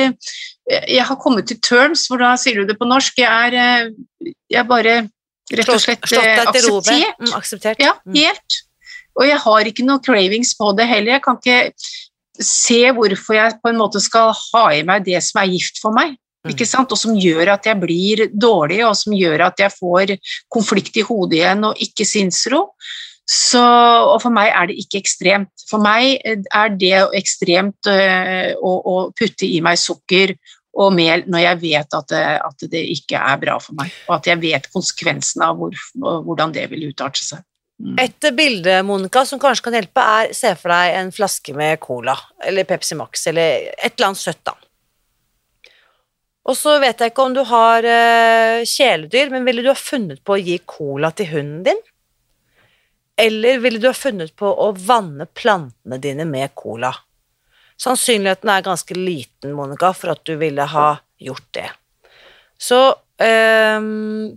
jeg 0.67 1.07
har 1.09 1.19
kommet 1.21 1.47
til 1.49 1.59
terms, 1.63 2.07
hvordan 2.09 2.39
sier 2.41 2.61
du 2.61 2.71
det 2.71 2.79
på 2.79 2.89
norsk? 2.89 3.21
Jeg 3.21 3.53
er 3.53 3.93
jeg 4.23 4.69
bare 4.69 4.95
rett 5.53 5.69
og 5.69 5.81
slett 5.81 6.01
akseptert. 6.05 7.19
Mm, 7.19 7.35
akseptert. 7.37 7.83
Ja, 7.83 7.93
helt. 8.15 8.63
Og 9.13 9.27
jeg 9.29 9.37
har 9.43 9.69
ikke 9.69 9.85
noe 9.85 10.01
cravings 10.01 10.55
på 10.57 10.71
det 10.77 10.89
heller. 10.89 11.17
Jeg 11.17 11.25
kan 11.25 11.37
ikke 11.37 12.41
se 12.41 12.81
hvorfor 12.97 13.37
jeg 13.37 13.57
på 13.61 13.69
en 13.69 13.77
måte 13.77 14.01
skal 14.01 14.33
ha 14.33 14.65
i 14.73 14.81
meg 14.87 15.05
det 15.05 15.19
som 15.21 15.43
er 15.43 15.51
gift 15.53 15.81
for 15.83 15.93
meg. 15.95 16.15
Ikke 16.49 16.65
sant? 16.67 16.91
Og 16.91 16.99
som 16.99 17.15
gjør 17.15 17.53
at 17.53 17.69
jeg 17.69 17.79
blir 17.79 18.25
dårlig, 18.33 18.81
og 18.83 18.97
som 18.99 19.13
gjør 19.15 19.45
at 19.45 19.61
jeg 19.63 19.71
får 19.77 20.17
konflikt 20.51 20.97
i 20.99 21.05
hodet 21.07 21.39
igjen 21.39 21.69
og 21.69 21.79
ikke 21.85 22.07
sinnsro. 22.07 22.65
Så, 23.29 23.61
og 23.63 24.17
for 24.19 24.35
meg 24.35 24.49
er 24.51 24.67
det 24.67 24.75
ikke 24.81 24.99
ekstremt. 24.99 25.53
For 25.69 25.79
meg 25.83 26.19
er 26.25 26.73
det 26.75 26.97
ekstremt 27.15 27.87
øh, 27.87 28.51
å, 28.59 28.73
å 28.83 28.95
putte 29.15 29.47
i 29.47 29.61
meg 29.63 29.79
sukker 29.79 30.35
og 30.73 30.93
mel 30.97 31.23
når 31.29 31.43
jeg 31.43 31.61
vet 31.61 31.95
at 31.95 32.11
det, 32.11 32.23
at 32.41 32.67
det, 32.71 32.83
ikke 32.95 33.19
er 33.21 33.39
bra 33.41 33.59
for 33.61 33.77
meg, 33.77 33.93
og 34.07 34.17
at 34.17 34.29
jeg 34.31 34.41
vet 34.41 34.69
konsekvensene 34.73 35.51
av 35.51 35.59
hvor, 35.59 35.77
hvordan 36.25 36.55
det 36.55 36.65
vil 36.71 36.89
utarte 36.89 37.21
seg. 37.21 37.45
Mm. 37.83 37.95
Et 38.01 38.27
bilde 38.35 38.75
Monica, 38.85 39.23
som 39.25 39.41
kanskje 39.41 39.67
kan 39.67 39.77
hjelpe, 39.77 40.03
er 40.03 40.35
se 40.37 40.53
for 40.59 40.73
deg 40.73 40.97
en 40.99 41.13
flaske 41.13 41.55
med 41.57 41.81
cola 41.83 42.15
eller 42.43 42.67
Pepsi 42.69 42.97
Max 42.97 43.27
eller 43.31 43.69
et 43.73 43.93
eller 43.95 44.11
annet 44.11 44.23
søtt. 44.23 44.43
da. 44.45 44.57
Og 46.49 46.57
så 46.59 46.75
vet 46.83 46.99
jeg 46.99 47.13
ikke 47.13 47.23
om 47.23 47.35
du 47.35 47.41
har 47.47 47.85
uh, 47.87 48.59
kjæledyr, 48.67 49.31
men 49.31 49.45
ville 49.47 49.63
du 49.63 49.71
ha 49.71 49.79
funnet 49.79 50.19
på 50.25 50.35
å 50.35 50.41
gi 50.41 50.57
cola 50.67 51.13
til 51.15 51.31
hunden 51.31 51.63
din? 51.69 51.83
Eller 53.17 53.59
ville 53.61 53.79
du 53.79 53.87
ha 53.87 53.93
funnet 53.93 54.33
på 54.35 54.49
å 54.49 54.71
vanne 54.73 55.27
plantene 55.29 55.99
dine 56.01 56.25
med 56.25 56.55
cola? 56.57 56.93
Sannsynligheten 57.79 58.49
er 58.49 58.65
ganske 58.65 58.97
liten, 58.97 59.53
Monica, 59.57 59.91
for 59.97 60.13
at 60.13 60.23
du 60.25 60.35
ville 60.41 60.65
ha 60.69 60.87
gjort 61.21 61.47
det. 61.57 61.69
Så 62.57 62.79
øh, 62.93 63.87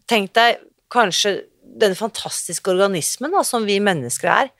tenk 0.08 0.32
deg 0.36 0.62
kanskje 0.92 1.38
denne 1.76 1.98
fantastiske 1.98 2.72
organismen 2.72 3.34
da, 3.34 3.42
som 3.44 3.66
vi 3.68 3.78
mennesker 3.82 4.32
er. 4.32 4.52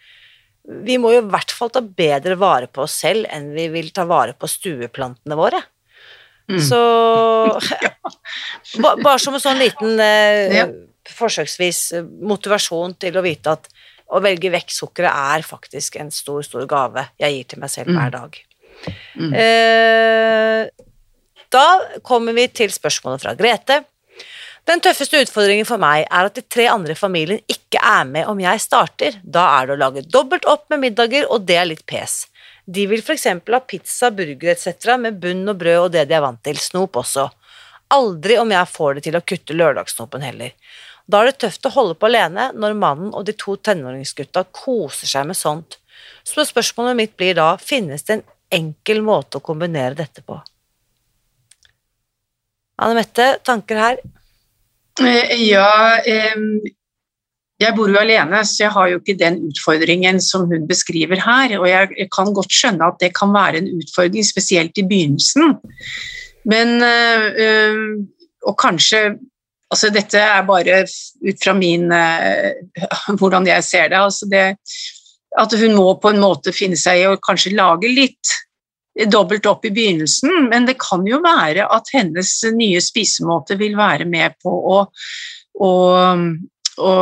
Vi 0.87 0.97
må 0.99 1.13
jo 1.15 1.23
i 1.23 1.31
hvert 1.31 1.53
fall 1.55 1.71
ta 1.73 1.81
bedre 1.81 2.37
vare 2.39 2.69
på 2.71 2.85
oss 2.85 2.99
selv 3.05 3.29
enn 3.33 3.53
vi 3.55 3.69
vil 3.73 3.93
ta 3.95 4.05
vare 4.09 4.35
på 4.37 4.49
stueplantene 4.51 5.39
våre. 5.39 5.61
Mm. 6.51 6.61
Så 6.63 6.81
Bare 8.83 9.19
som 9.23 9.35
en 9.35 9.43
sånn 9.43 9.59
liten 9.59 9.99
eh, 10.03 10.61
ja. 10.61 10.67
forsøksvis 11.17 11.81
motivasjon 12.27 12.95
til 13.03 13.19
å 13.19 13.25
vite 13.25 13.55
at 13.57 13.71
å 14.07 14.21
velge 14.23 14.53
vekk 14.55 14.71
sukkeret 14.73 15.11
er 15.11 15.47
faktisk 15.47 15.99
en 16.01 16.13
stor, 16.15 16.43
stor 16.47 16.67
gave 16.71 17.09
jeg 17.21 17.35
gir 17.35 17.49
til 17.51 17.63
meg 17.63 17.73
selv 17.73 17.91
hver 17.93 18.13
mm. 18.13 18.17
dag. 18.17 18.39
Mm. 19.17 19.33
Eh, 19.43 20.87
da 21.53 21.67
kommer 22.07 22.37
vi 22.37 22.47
til 22.55 22.73
spørsmålet 22.75 23.25
fra 23.25 23.35
Grete. 23.39 23.83
Den 24.67 24.83
tøffeste 24.83 25.21
utfordringen 25.23 25.67
for 25.69 25.79
meg 25.79 26.09
er 26.11 26.27
at 26.27 26.35
de 26.35 26.43
tre 26.43 26.67
andre 26.73 26.97
i 26.97 26.99
familien 26.99 27.43
ikke 27.51 27.79
er 27.79 28.07
med 28.09 28.27
om 28.27 28.41
jeg 28.43 28.63
starter. 28.65 29.21
Da 29.23 29.45
er 29.61 29.69
det 29.69 29.77
å 29.77 29.83
lage 29.85 30.07
dobbelt 30.11 30.49
opp 30.51 30.67
med 30.73 30.83
middager, 30.83 31.29
og 31.31 31.47
det 31.47 31.61
er 31.61 31.69
litt 31.71 31.85
pes. 31.87 32.25
De 32.67 32.89
vil 32.91 33.03
f.eks. 33.03 33.29
ha 33.31 33.61
pizza, 33.63 34.11
burger 34.11 34.51
etc. 34.51 34.97
med 34.99 35.21
bunn 35.23 35.47
og 35.47 35.61
brød 35.61 35.85
og 35.85 35.93
det 35.95 36.09
de 36.11 36.17
er 36.19 36.25
vant 36.25 36.43
til. 36.43 36.59
Snop 36.59 36.99
også. 36.99 37.29
Aldri 37.95 38.41
om 38.43 38.51
jeg 38.51 38.73
får 38.73 38.99
det 38.99 39.07
til 39.07 39.19
å 39.19 39.23
kutte 39.23 39.55
lørdagssnopen 39.55 40.27
heller. 40.27 40.51
Da 41.07 41.23
er 41.23 41.31
det 41.31 41.39
tøft 41.45 41.67
å 41.69 41.75
holde 41.75 41.95
på 41.99 42.09
alene 42.09 42.49
når 42.55 42.79
mannen 42.79 43.13
og 43.15 43.27
de 43.29 43.35
to 43.39 43.55
tenåringsgutta 43.57 44.47
koser 44.55 45.11
seg 45.11 45.29
med 45.29 45.39
sånt. 45.39 45.79
Så 46.27 46.45
spørsmålet 46.49 46.99
mitt 46.99 47.15
blir 47.19 47.37
da, 47.39 47.53
finnes 47.63 48.03
det 48.07 48.19
en 48.19 48.27
enkel 48.59 49.03
måte 49.07 49.39
å 49.39 49.45
kombinere 49.45 49.95
dette 49.99 50.25
på. 50.27 50.41
Anne 52.83 52.99
Mette, 52.99 53.29
tanker 53.47 53.81
her? 53.81 54.01
Eh, 55.01 55.33
ja, 55.47 55.71
jeg 57.57 57.73
bor 57.77 57.89
jo 57.89 58.01
alene, 58.01 58.43
så 58.45 58.67
jeg 58.67 58.73
har 58.75 58.91
jo 58.91 58.99
ikke 59.01 59.17
den 59.21 59.39
utfordringen 59.49 60.19
som 60.21 60.45
hun 60.51 60.67
beskriver 60.69 61.23
her. 61.25 61.55
Og 61.61 61.69
jeg 61.71 62.09
kan 62.13 62.35
godt 62.37 62.53
skjønne 62.53 62.91
at 62.91 62.99
det 63.01 63.15
kan 63.17 63.33
være 63.33 63.63
en 63.63 63.71
utfordring, 63.79 64.27
spesielt 64.27 64.77
i 64.77 64.85
begynnelsen. 64.89 65.57
Men 66.47 66.77
eh, 66.85 67.81
Og 68.47 68.55
kanskje 68.61 69.17
Altså, 69.73 69.91
dette 69.91 70.21
er 70.23 70.45
bare 70.47 70.83
ut 70.87 71.41
fra 71.43 71.55
min 71.59 71.91
eh, 71.93 72.53
Hvordan 73.19 73.49
jeg 73.49 73.65
ser 73.67 73.91
det. 73.91 73.99
Altså 73.99 74.29
det 74.31 74.45
at 75.37 75.53
hun 75.61 75.75
må 75.77 75.91
på 76.01 76.13
en 76.13 76.21
måte 76.23 76.55
finne 76.55 76.79
seg 76.81 77.03
i 77.03 77.09
å 77.11 77.19
kanskje 77.21 77.57
lage 77.57 77.91
litt 77.93 78.33
dobbelt 79.13 79.47
opp 79.51 79.67
i 79.69 79.73
begynnelsen, 79.75 80.49
men 80.49 80.65
det 80.69 80.79
kan 80.81 81.05
jo 81.05 81.21
være 81.25 81.67
at 81.73 81.91
hennes 81.93 82.31
nye 82.57 82.81
spisemåte 82.81 83.59
vil 83.61 83.77
være 83.77 84.07
med 84.09 84.39
på 84.41 84.49
å, 84.49 84.79
å, 85.61 85.73
å 86.81 86.93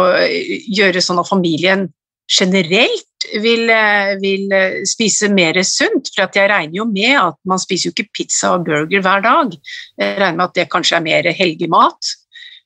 gjøre 0.74 1.04
sånn 1.04 1.22
at 1.22 1.30
familien 1.30 1.86
generelt 2.26 3.28
vil, 3.44 3.70
vil, 4.18 4.54
spise 4.88 5.28
mer 5.30 5.60
sunt. 5.62 6.10
For 6.16 6.26
jeg 6.26 6.50
regner 6.50 6.80
jo 6.80 6.88
med 6.90 7.14
at 7.20 7.38
man 7.46 7.62
spiser 7.62 7.90
jo 7.90 7.94
ikke 7.94 8.18
pizza 8.18 8.56
og 8.56 8.66
burger 8.66 9.04
hver 9.04 9.22
dag. 9.24 9.54
Jeg 10.00 10.18
regner 10.18 10.40
med 10.40 10.46
at 10.48 10.58
det 10.58 10.70
kanskje 10.72 10.98
er 10.98 11.06
mer 11.06 11.30
helgemat. 11.36 12.14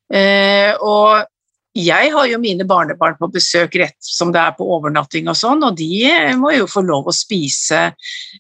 Eh, 0.09 0.73
og 0.81 1.27
jeg 1.79 2.11
har 2.11 2.27
jo 2.27 2.39
mine 2.43 2.65
barnebarn 2.67 3.19
på 3.21 3.29
besøk 3.31 3.77
rett 3.79 3.99
som 4.03 4.33
det 4.35 4.41
er 4.41 4.55
på 4.57 4.67
overnatting 4.67 5.29
og 5.31 5.37
sånn, 5.39 5.61
og 5.63 5.77
de 5.79 5.91
eh, 6.09 6.33
må 6.39 6.51
jo 6.57 6.67
få 6.71 6.83
lov 6.83 7.11
å 7.11 7.15
spise 7.15 7.83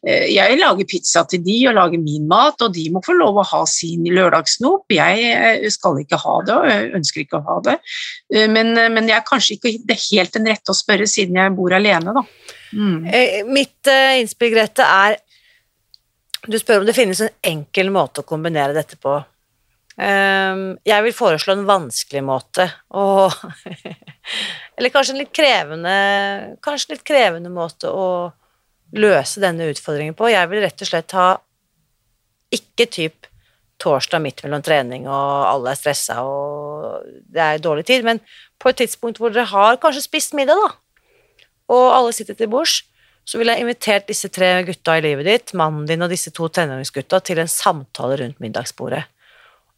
eh, 0.00 0.24
Jeg 0.32 0.56
lager 0.58 0.88
pizza 0.88 1.22
til 1.28 1.44
de 1.44 1.58
og 1.68 1.76
lager 1.76 2.02
min 2.02 2.26
mat, 2.30 2.58
og 2.64 2.74
de 2.74 2.88
må 2.94 3.04
få 3.04 3.14
lov 3.18 3.38
å 3.38 3.46
ha 3.52 3.62
sin 3.70 4.08
lørdagssnop. 4.08 4.88
Jeg 4.96 5.70
skal 5.76 6.02
ikke 6.02 6.18
ha 6.24 6.36
det, 6.48 6.56
og 6.56 6.98
ønsker 6.98 7.22
ikke 7.22 7.38
å 7.38 7.46
ha 7.46 7.60
det. 7.68 7.78
Men, 8.50 8.74
men 8.74 9.08
jeg 9.10 9.20
er 9.20 9.28
kanskje 9.28 9.58
ikke 9.58 9.98
helt 10.08 10.34
den 10.34 10.50
rette 10.50 10.74
å 10.74 10.76
spørre, 10.76 11.06
siden 11.08 11.38
jeg 11.38 11.56
bor 11.56 11.76
alene, 11.76 12.16
da. 12.16 12.24
Mm. 12.72 12.98
Mitt 13.48 13.88
innspill, 13.88 14.52
Grete, 14.52 14.84
er 14.84 15.16
Du 16.44 16.58
spør 16.60 16.82
om 16.82 16.88
det 16.88 16.96
finnes 16.96 17.20
en 17.24 17.32
enkel 17.48 17.88
måte 17.92 18.22
å 18.22 18.28
kombinere 18.28 18.76
dette 18.76 18.98
på. 19.00 19.16
Ehm, 19.98 20.76
jeg 20.86 21.04
vil 21.08 21.14
foreslå 21.16 21.56
en 21.56 21.66
vanskelig 21.66 22.20
måte 22.22 22.68
å 22.94 23.26
Eller 24.78 24.92
kanskje 24.94 25.16
en 25.16 25.18
litt 25.18 25.32
krevende 25.34 25.94
Kanskje 26.62 26.92
litt 26.92 27.02
krevende 27.06 27.50
måte 27.50 27.90
å 27.90 28.04
løse 28.94 29.42
denne 29.42 29.66
utfordringen 29.68 30.14
på. 30.16 30.30
Jeg 30.32 30.48
vil 30.48 30.62
rett 30.62 30.80
og 30.80 30.88
slett 30.88 31.12
ha 31.12 31.26
ikke 32.54 32.86
typ 32.88 33.26
torsdag 33.82 34.22
midt 34.24 34.40
mellom 34.46 34.62
trening 34.64 35.04
og 35.10 35.42
alle 35.44 35.74
er 35.74 35.78
stressa 35.78 36.22
og 36.24 37.02
det 37.28 37.42
er 37.44 37.60
dårlig 37.60 37.84
tid, 37.90 38.06
men 38.06 38.22
på 38.56 38.70
et 38.70 38.80
tidspunkt 38.80 39.20
hvor 39.20 39.34
dere 39.34 39.44
har 39.50 39.76
kanskje 39.82 40.06
spist 40.06 40.32
middag, 40.38 40.56
da, 40.56 40.70
og 41.76 41.84
alle 41.98 42.16
sitter 42.16 42.38
til 42.38 42.48
bords, 42.48 42.80
så 43.28 43.36
ville 43.36 43.52
jeg 43.52 43.66
invitert 43.66 44.08
disse 44.08 44.32
tre 44.32 44.54
gutta 44.64 44.96
i 44.96 45.04
livet 45.04 45.28
ditt, 45.28 45.54
mannen 45.58 45.84
din 45.86 46.02
og 46.02 46.10
disse 46.10 46.32
to 46.32 46.48
tenåringsgutta, 46.48 47.20
til 47.20 47.44
en 47.44 47.52
samtale 47.52 48.16
rundt 48.22 48.40
middagsbordet 48.40 49.04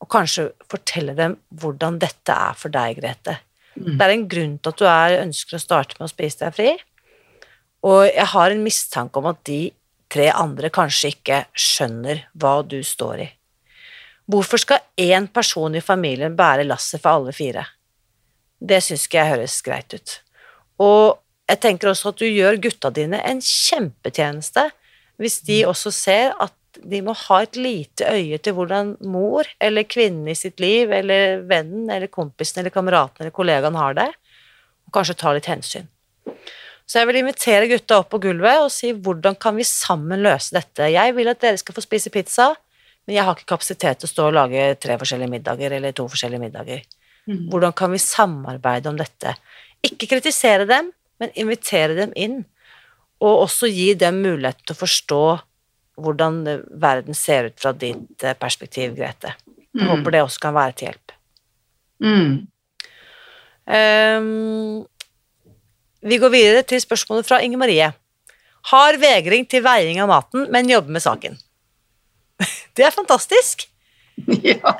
og 0.00 0.08
kanskje 0.10 0.50
fortelle 0.70 1.14
dem 1.18 1.36
hvordan 1.60 1.98
dette 2.00 2.34
er 2.34 2.56
for 2.58 2.72
deg, 2.72 3.00
Grete. 3.00 3.36
Mm. 3.76 3.96
Det 3.96 4.06
er 4.06 4.14
en 4.14 4.28
grunn 4.30 4.54
til 4.58 4.72
at 4.72 4.80
du 4.80 4.86
er, 4.88 5.18
ønsker 5.24 5.58
å 5.58 5.62
starte 5.62 5.98
med 5.98 6.08
å 6.08 6.12
spise 6.12 6.42
deg 6.42 6.56
fri, 6.56 6.70
og 7.86 8.02
jeg 8.08 8.28
har 8.34 8.52
en 8.52 8.64
mistanke 8.64 9.20
om 9.20 9.28
at 9.30 9.40
de 9.48 9.60
tre 10.10 10.26
andre 10.34 10.68
kanskje 10.74 11.14
ikke 11.14 11.44
skjønner 11.56 12.26
hva 12.40 12.58
du 12.66 12.80
står 12.84 13.22
i. 13.24 13.28
Hvorfor 14.30 14.60
skal 14.62 14.84
én 15.00 15.26
person 15.32 15.74
i 15.74 15.82
familien 15.82 16.36
bære 16.38 16.66
lasset 16.66 17.02
for 17.02 17.18
alle 17.18 17.32
fire? 17.34 17.64
Det 18.60 18.82
syns 18.84 19.06
ikke 19.06 19.22
jeg 19.22 19.32
høres 19.32 19.56
greit 19.64 19.94
ut. 19.96 20.16
Og 20.82 21.18
jeg 21.50 21.62
tenker 21.64 21.90
også 21.90 22.12
at 22.12 22.20
du 22.20 22.28
gjør 22.28 22.60
gutta 22.62 22.92
dine 22.94 23.22
en 23.26 23.40
kjempetjeneste 23.42 24.68
hvis 25.20 25.40
de 25.48 25.62
også 25.68 25.92
ser 25.92 26.36
at 26.40 26.54
de 26.78 27.00
må 27.02 27.14
ha 27.26 27.40
et 27.42 27.56
lite 27.58 28.06
øye 28.06 28.38
til 28.38 28.54
hvordan 28.56 28.94
mor 29.10 29.48
eller 29.62 29.86
kvinnen 29.88 30.28
i 30.30 30.36
sitt 30.38 30.60
liv 30.62 30.92
eller 30.94 31.42
vennen 31.50 31.90
eller 31.90 32.10
kompisen 32.12 32.62
eller 32.62 32.74
kameraten 32.74 33.24
eller 33.24 33.34
kollegaen 33.34 33.78
har 33.78 33.96
det, 33.98 34.08
og 34.86 34.94
kanskje 34.94 35.18
ta 35.18 35.34
litt 35.34 35.50
hensyn. 35.50 35.88
Så 36.90 36.98
jeg 36.98 37.06
vil 37.06 37.20
invitere 37.20 37.68
gutta 37.70 38.00
opp 38.00 38.10
på 38.10 38.18
gulvet 38.22 38.64
og 38.64 38.72
si 38.74 38.90
hvordan 38.90 39.36
kan 39.38 39.54
vi 39.58 39.66
sammen 39.66 40.24
løse 40.24 40.56
dette. 40.56 40.88
Jeg 40.90 41.14
vil 41.14 41.30
at 41.30 41.42
dere 41.42 41.60
skal 41.60 41.76
få 41.76 41.84
spise 41.84 42.10
pizza, 42.10 42.48
men 43.06 43.14
jeg 43.14 43.26
har 43.26 43.36
ikke 43.38 43.52
kapasitet 43.52 44.00
til 44.00 44.08
å 44.08 44.14
stå 44.14 44.30
og 44.30 44.34
lage 44.36 44.64
tre 44.82 44.96
forskjellige 44.98 45.30
middager 45.30 45.76
eller 45.76 45.94
to 45.94 46.08
forskjellige 46.10 46.42
middager. 46.42 46.82
Mm. 47.30 47.44
Hvordan 47.52 47.76
kan 47.78 47.94
vi 47.94 48.02
samarbeide 48.02 48.90
om 48.90 48.98
dette? 48.98 49.36
Ikke 49.86 50.08
kritisere 50.10 50.66
dem, 50.66 50.90
men 51.22 51.32
invitere 51.38 51.94
dem 51.98 52.14
inn, 52.18 52.42
og 53.20 53.44
også 53.44 53.68
gi 53.70 53.92
dem 54.00 54.22
mulighet 54.24 54.62
til 54.64 54.74
å 54.74 54.80
forstå 54.80 55.22
hvordan 56.04 56.40
eh, 56.48 56.62
verden 56.82 57.16
ser 57.16 57.50
ut 57.50 57.58
fra 57.60 57.72
ditt 57.76 58.24
eh, 58.24 58.36
perspektiv, 58.38 58.96
Grete. 58.98 59.34
Jeg 59.70 59.84
Mm. 59.84 59.86
håper 59.86 60.10
det 60.10 60.22
også 60.24 60.40
kan 60.42 60.54
være 60.54 60.72
til 60.74 60.88
hjelp. 60.88 61.12
Mm. 62.02 62.32
Um, 63.70 64.86
vi 66.02 66.18
går 66.18 66.32
videre 66.32 66.62
til 66.66 66.80
spørsmålet 66.82 67.28
fra 67.28 67.38
Inger 67.44 67.60
Marie. 67.60 67.92
Har 68.72 68.98
vegring 69.00 69.46
til 69.48 69.62
veiing 69.62 70.00
av 70.02 70.08
maten, 70.10 70.48
men 70.50 70.68
jobber 70.68 70.90
med 70.96 71.04
saken. 71.04 71.38
Det 72.76 72.86
er 72.86 72.94
fantastisk. 72.96 73.66
Ja. 74.44 74.74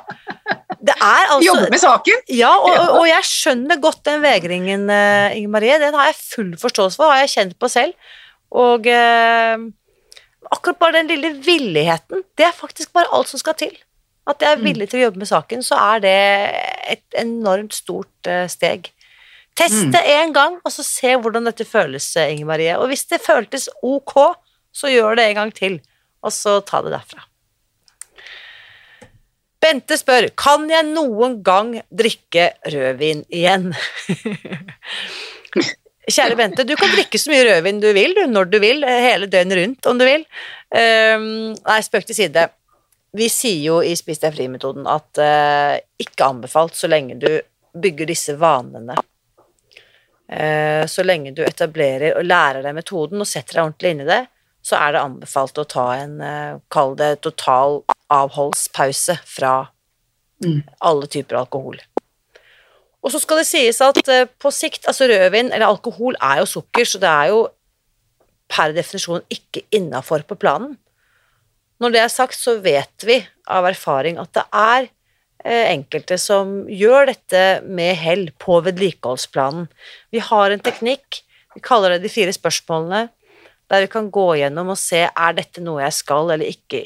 Det 0.81 0.93
altså 1.01 1.45
Jobbe 1.45 1.69
med 1.71 1.81
saken. 1.81 2.23
Ja, 2.33 2.51
og, 2.57 2.99
og 2.99 3.05
jeg 3.09 3.25
skjønner 3.25 3.79
godt 3.81 4.03
den 4.05 4.21
vegringen, 4.23 4.87
eh, 4.89 5.37
Inger 5.37 5.53
Marie. 5.55 5.77
Den 5.81 5.93
har 5.97 6.09
jeg 6.09 6.17
full 6.19 6.51
forståelse 6.61 6.97
for, 6.97 7.09
har 7.09 7.21
jeg 7.23 7.31
kjent 7.35 7.55
på 7.61 7.69
selv. 7.69 7.93
Og 8.51 8.85
eh, 8.89 9.57
akkurat 10.51 10.79
bare 10.79 10.93
den 10.99 11.07
lille 11.07 11.33
villigheten, 11.45 12.23
det 12.37 12.45
er 12.45 12.51
faktisk 12.55 12.91
bare 12.93 13.09
alt 13.13 13.27
som 13.31 13.39
skal 13.39 13.53
til. 13.59 13.75
At 14.27 14.39
jeg 14.43 14.51
er 14.51 14.57
Mm. 14.57 14.63
villig 14.65 14.89
til 14.89 14.99
å 14.99 15.03
jobbe 15.07 15.17
med 15.23 15.27
saken, 15.27 15.63
så 15.63 15.75
er 15.95 15.99
det 15.99 16.15
et 16.97 17.03
enormt 17.17 17.73
stort 17.73 18.27
eh, 18.27 18.47
steg. 18.47 18.91
Test 19.55 19.73
Mm. 19.85 19.91
det 19.91 20.01
én 20.05 20.33
gang, 20.33 20.59
og 20.63 20.71
så 20.71 20.83
se 20.83 21.15
hvordan 21.17 21.45
dette 21.45 21.65
føles, 21.65 22.15
eh, 22.17 22.31
Inger 22.35 22.45
Marie. 22.45 22.77
Og 22.77 22.87
hvis 22.87 23.05
det 23.09 23.21
føltes 23.21 23.67
ok, 23.83 24.35
så 24.73 24.87
gjør 24.87 25.15
det 25.17 25.25
en 25.29 25.35
gang 25.35 25.51
til, 25.53 25.81
og 26.23 26.31
så 26.31 26.59
ta 26.65 26.81
det 26.81 26.91
derfra. 26.93 27.23
Bente 29.61 29.97
spør 29.97 30.29
kan 30.35 30.69
jeg 30.69 30.85
noen 30.85 31.43
gang 31.43 31.81
drikke 31.93 32.53
rødvin 32.65 33.25
igjen. 33.29 33.73
Kjære 36.11 36.37
Bente, 36.39 36.65
du 36.67 36.73
kan 36.79 36.91
drikke 36.93 37.19
så 37.19 37.31
mye 37.31 37.45
rødvin 37.47 37.81
du 37.83 37.89
vil, 37.95 38.15
du, 38.17 38.25
når 38.29 38.49
du 38.51 38.57
vil, 38.63 38.83
hele 38.85 39.29
døgnet 39.31 39.59
rundt 39.59 39.87
om 39.91 39.99
du 39.99 40.05
vil. 40.07 40.25
Um, 40.71 41.25
nei, 41.55 41.79
spøk 41.83 42.07
til 42.09 42.17
side. 42.17 42.47
Vi 43.17 43.27
sier 43.31 43.63
jo 43.65 43.79
i 43.83 43.95
Spis 43.99 44.21
deg 44.21 44.35
fri-metoden 44.35 44.87
at 44.87 45.19
uh, 45.19 45.75
ikke 45.99 46.29
anbefalt 46.31 46.77
så 46.79 46.87
lenge 46.91 47.17
du 47.19 47.29
bygger 47.81 48.11
disse 48.11 48.37
vanene. 48.39 48.95
Uh, 50.31 50.87
så 50.87 51.03
lenge 51.03 51.33
du 51.35 51.43
etablerer 51.43 52.15
og 52.15 52.27
lærer 52.27 52.63
deg 52.63 52.77
metoden 52.77 53.19
og 53.23 53.27
setter 53.27 53.57
deg 53.57 53.65
ordentlig 53.65 53.95
inn 53.95 54.05
i 54.05 54.09
det, 54.11 54.21
så 54.63 54.77
er 54.79 54.95
det 54.95 55.03
anbefalt 55.03 55.59
å 55.59 55.67
ta 55.67 55.89
en, 55.97 56.17
uh, 56.23 56.61
kall 56.71 56.95
det 56.99 57.17
total 57.25 57.81
avholdspause 58.11 59.19
fra 59.27 59.55
Mm. 60.41 60.61
alle 60.77 61.07
typer 61.07 61.35
alkohol. 61.35 61.81
Og 63.01 63.13
så 63.13 63.21
skal 63.21 63.41
det 63.41 63.49
sies 63.49 63.81
at 63.81 63.97
eh, 64.07 64.29
på 64.29 64.51
sikt, 64.53 64.85
altså 64.89 65.09
rødvin 65.09 65.49
eller 65.49 65.67
alkohol 65.67 66.17
er 66.21 66.41
jo 66.41 66.49
sukker, 66.49 66.85
så 66.85 67.01
det 67.01 67.09
er 67.09 67.31
jo 67.33 67.41
per 68.51 68.75
definisjon 68.75 69.23
ikke 69.31 69.63
innafor 69.73 70.25
på 70.27 70.37
planen. 70.39 70.75
Når 71.81 71.95
det 71.95 72.01
er 72.03 72.11
sagt, 72.13 72.37
så 72.37 72.59
vet 72.61 73.05
vi 73.07 73.17
av 73.49 73.65
erfaring 73.65 74.19
at 74.21 74.29
det 74.37 74.43
er 74.53 74.83
eh, 74.85 75.71
enkelte 75.71 76.19
som 76.21 76.61
gjør 76.69 77.09
dette 77.09 77.45
med 77.65 77.97
hell 77.97 78.27
på 78.41 78.59
vedlikeholdsplanen. 78.67 79.65
Vi 80.13 80.21
har 80.21 80.53
en 80.53 80.61
teknikk, 80.61 81.23
vi 81.55 81.63
kaller 81.65 81.95
det 81.95 82.05
de 82.05 82.13
fire 82.13 82.35
spørsmålene, 82.35 83.07
der 83.71 83.85
vi 83.85 83.89
kan 83.89 84.11
gå 84.13 84.27
gjennom 84.37 84.73
og 84.73 84.79
se 84.79 85.05
er 85.07 85.35
dette 85.37 85.63
noe 85.63 85.81
jeg 85.81 85.95
skal 85.95 86.33
eller 86.35 86.53
ikke 86.53 86.83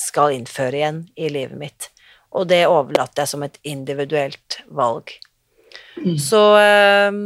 skal 0.00 0.34
innføre 0.34 0.80
igjen 0.80 1.02
i 1.14 1.28
livet 1.30 1.60
mitt. 1.60 1.90
Og 2.32 2.48
det 2.48 2.64
overlater 2.66 3.22
jeg 3.22 3.34
som 3.34 3.44
et 3.44 3.60
individuelt 3.68 4.62
valg. 4.72 5.12
Mm. 6.00 6.16
Så 6.20 6.40
eh, 6.58 7.16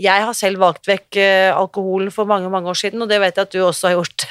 jeg 0.00 0.26
har 0.26 0.36
selv 0.36 0.62
valgt 0.62 0.88
vekk 0.88 1.18
eh, 1.20 1.50
alkoholen 1.52 2.12
for 2.14 2.28
mange, 2.28 2.48
mange 2.52 2.70
år 2.72 2.78
siden, 2.80 3.02
og 3.04 3.10
det 3.10 3.20
vet 3.22 3.36
jeg 3.36 3.48
at 3.48 3.56
du 3.56 3.60
også 3.64 3.90
har 3.90 3.98
gjort, 3.98 4.28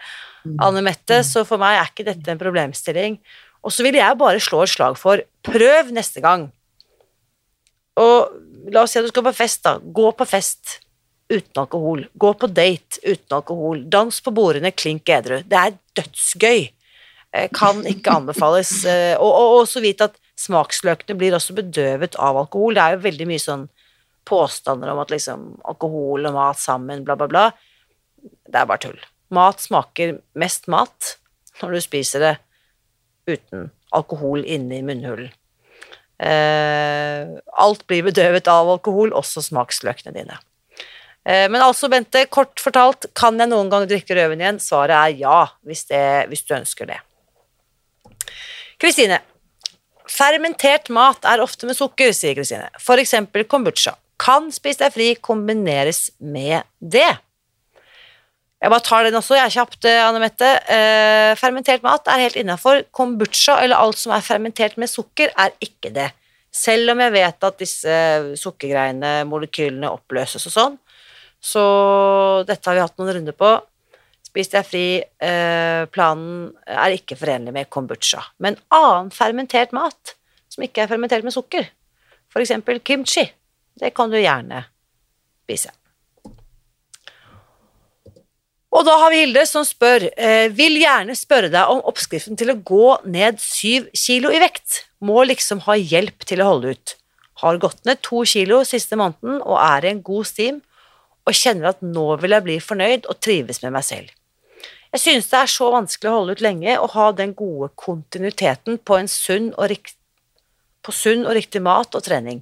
Anne 0.66 0.82
Mette, 0.84 1.22
så 1.26 1.44
for 1.48 1.60
meg 1.60 1.78
er 1.78 1.92
ikke 1.92 2.08
dette 2.10 2.32
en 2.32 2.40
problemstilling. 2.40 3.18
Og 3.60 3.72
så 3.74 3.84
vil 3.84 3.98
jeg 3.98 4.20
bare 4.20 4.40
slå 4.40 4.62
et 4.64 4.72
slag 4.72 4.96
for 4.96 5.20
prøv 5.44 5.90
neste 5.92 6.22
gang. 6.24 6.46
Og 8.00 8.70
la 8.72 8.84
oss 8.84 8.94
si 8.94 9.00
at 9.00 9.04
du 9.04 9.12
skal 9.12 9.26
på 9.26 9.34
fest, 9.36 9.62
da. 9.66 9.76
Gå 9.80 10.12
på 10.16 10.26
fest 10.28 10.78
uten 11.30 11.62
alkohol. 11.62 12.06
Gå 12.18 12.32
på 12.40 12.48
date 12.50 13.02
uten 13.04 13.36
alkohol. 13.36 13.84
Dans 13.92 14.20
på 14.24 14.32
bordene 14.34 14.72
klink 14.72 15.08
edru. 15.12 15.40
Det 15.44 15.60
er 15.60 15.76
dødsgøy. 16.00 16.70
Eh, 17.36 17.48
Kan 17.54 17.84
ikke 17.88 18.16
anbefales. 18.16 18.72
Og, 19.22 19.28
Og, 19.28 19.58
og 19.60 19.68
så 19.68 19.84
vite 19.84 20.08
at 20.10 20.19
smaksløkene 20.40 21.18
blir 21.20 21.36
også 21.36 21.56
bedøvet 21.58 22.16
av 22.18 22.38
alkohol. 22.40 22.76
Det 22.76 22.82
er 22.84 22.96
jo 22.96 23.06
veldig 23.06 23.28
mye 23.30 23.42
sånn 23.42 23.66
påstander 24.28 24.92
om 24.92 25.00
at 25.02 25.12
liksom 25.12 25.48
alkohol 25.68 26.28
og 26.28 26.36
mat 26.36 26.60
sammen, 26.60 27.04
bla, 27.06 27.16
bla, 27.18 27.28
bla. 27.30 27.46
Det 28.20 28.60
er 28.60 28.68
bare 28.68 28.84
tull. 28.84 29.00
Mat 29.34 29.62
smaker 29.62 30.18
mest 30.38 30.68
mat 30.72 31.14
når 31.60 31.76
du 31.76 31.84
spiser 31.84 32.24
det 32.24 32.34
uten 33.30 33.68
alkohol 33.94 34.44
inni 34.46 34.80
munnhulen. 34.86 35.30
Eh, 36.20 37.28
alt 37.64 37.86
blir 37.88 38.04
bedøvet 38.04 38.48
av 38.52 38.68
alkohol, 38.68 39.14
også 39.16 39.40
smaksløkene 39.44 40.12
dine. 40.12 40.36
Eh, 41.24 41.46
men 41.52 41.60
altså, 41.64 41.88
Bente, 41.92 42.26
kort 42.32 42.60
fortalt, 42.60 43.08
kan 43.16 43.40
jeg 43.40 43.48
noen 43.48 43.70
gang 43.72 43.86
drikke 43.88 44.16
rødvin 44.16 44.42
igjen? 44.44 44.60
Svaret 44.60 44.96
er 44.98 45.16
ja, 45.22 45.38
hvis, 45.64 45.86
det, 45.88 46.02
hvis 46.28 46.44
du 46.44 46.54
ønsker 46.58 46.90
det. 46.92 47.00
Kristine. 48.80 49.20
Fermentert 50.10 50.90
mat 50.90 51.26
er 51.28 51.42
ofte 51.42 51.68
med 51.68 51.78
sukker, 51.78 52.10
sier 52.16 52.34
Kristine. 52.38 52.70
Eksempel 52.98 53.46
kombucha. 53.46 53.94
Kan 54.20 54.50
Spis 54.52 54.80
deg 54.80 54.92
fri 54.94 55.10
kombineres 55.22 56.08
med 56.18 56.66
det? 56.80 57.08
Jeg 58.60 58.72
bare 58.74 58.84
tar 58.84 59.06
den 59.06 59.16
også, 59.16 59.38
jeg 59.38 59.46
er 59.46 59.54
kjapt, 59.54 59.86
eh, 59.88 60.02
Anne 60.04 60.20
Mette. 60.20 60.48
Eh, 60.68 61.32
fermentert 61.40 61.82
mat 61.86 62.10
er 62.12 62.26
helt 62.26 62.36
innafor. 62.36 62.82
Kombucha, 62.92 63.56
eller 63.62 63.80
alt 63.80 63.96
som 63.96 64.12
er 64.12 64.20
fermentert 64.26 64.76
med 64.76 64.90
sukker, 64.90 65.32
er 65.32 65.54
ikke 65.64 65.94
det. 65.94 66.10
Selv 66.52 66.92
om 66.92 67.00
jeg 67.00 67.14
vet 67.14 67.46
at 67.46 67.58
disse 67.62 67.96
sukkergreiene, 68.36 69.24
molekylene, 69.30 69.88
oppløses 69.88 70.44
og 70.50 70.52
sånn. 70.52 70.78
Så 71.40 71.62
dette 72.44 72.68
har 72.68 72.76
vi 72.76 72.84
hatt 72.84 72.98
noen 72.98 73.14
runder 73.16 73.36
på. 73.38 73.54
Spis 74.30 74.52
deg 74.52 74.66
fri-planen 74.68 76.52
er 76.70 76.94
ikke 76.94 77.18
forenlig 77.18 77.54
med 77.56 77.70
kombucha. 77.72 78.22
Men 78.38 78.58
annen 78.70 79.10
fermentert 79.14 79.74
mat 79.74 80.14
som 80.50 80.62
ikke 80.66 80.84
er 80.84 80.90
fermentert 80.90 81.26
med 81.26 81.34
sukker, 81.34 81.66
eksempel 82.38 82.78
kimchi, 82.86 83.26
det 83.80 83.90
kan 83.94 84.10
du 84.10 84.18
gjerne 84.20 84.64
spise. 85.44 85.72
Og 88.70 88.86
da 88.86 88.94
har 89.02 89.10
vi 89.10 89.24
Hilde 89.24 89.42
som 89.50 89.64
spør 89.66 90.06
eh, 90.14 90.46
Vil 90.54 90.76
gjerne 90.78 91.16
spørre 91.18 91.50
deg 91.50 91.72
om 91.72 91.82
oppskriften 91.90 92.38
til 92.38 92.52
å 92.52 92.60
gå 92.62 93.00
ned 93.10 93.40
syv 93.42 93.88
kilo 93.98 94.30
i 94.30 94.38
vekt. 94.38 94.84
Må 95.02 95.24
liksom 95.26 95.64
ha 95.66 95.74
hjelp 95.74 96.22
til 96.28 96.42
å 96.44 96.52
holde 96.52 96.76
ut. 96.76 96.94
Har 97.42 97.58
gått 97.58 97.82
ned 97.88 97.98
to 98.06 98.22
kilo 98.28 98.62
siste 98.68 98.98
måneden 99.00 99.40
og 99.40 99.58
er 99.58 99.88
i 99.88 99.90
en 99.90 100.04
god 100.06 100.30
stim 100.30 100.62
og 101.26 101.36
kjenner 101.36 101.72
at 101.72 101.82
nå 101.82 102.06
vil 102.22 102.36
jeg 102.36 102.46
bli 102.46 102.56
fornøyd 102.62 103.10
og 103.10 103.18
trives 103.22 103.60
med 103.64 103.74
meg 103.74 103.84
selv. 103.86 104.14
Jeg 104.90 105.02
synes 105.04 105.30
det 105.30 105.38
er 105.38 105.50
så 105.50 105.70
vanskelig 105.70 106.10
å 106.10 106.18
holde 106.18 106.34
ut 106.34 106.44
lenge 106.44 106.76
og 106.80 106.94
ha 106.96 107.10
den 107.14 107.32
gode 107.38 107.70
kontinuiteten 107.78 108.80
på 108.82 108.98
sunn 109.06 109.52
rikt 109.70 109.96
på 110.80 110.94
sunn 110.96 111.26
og 111.28 111.36
riktig 111.36 111.60
mat 111.62 111.94
og 111.94 112.02
trening. 112.02 112.40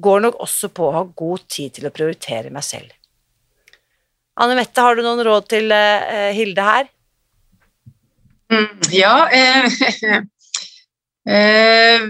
Går 0.00 0.22
nok 0.24 0.38
også 0.40 0.70
på 0.72 0.88
å 0.88 0.94
ha 0.94 1.02
god 1.04 1.44
tid 1.52 1.74
til 1.76 1.88
å 1.88 1.92
prioritere 1.92 2.50
meg 2.54 2.64
selv. 2.64 2.94
Anne 4.38 4.54
Mette, 4.56 4.80
har 4.80 4.96
du 4.96 5.02
noen 5.02 5.20
råd 5.26 5.48
til 5.50 5.74
uh, 5.74 6.30
Hilde 6.32 6.64
her? 6.64 6.88
Mm, 8.48 8.78
ja 8.96 9.28
eh, 9.28 9.66
eh, 11.36 12.06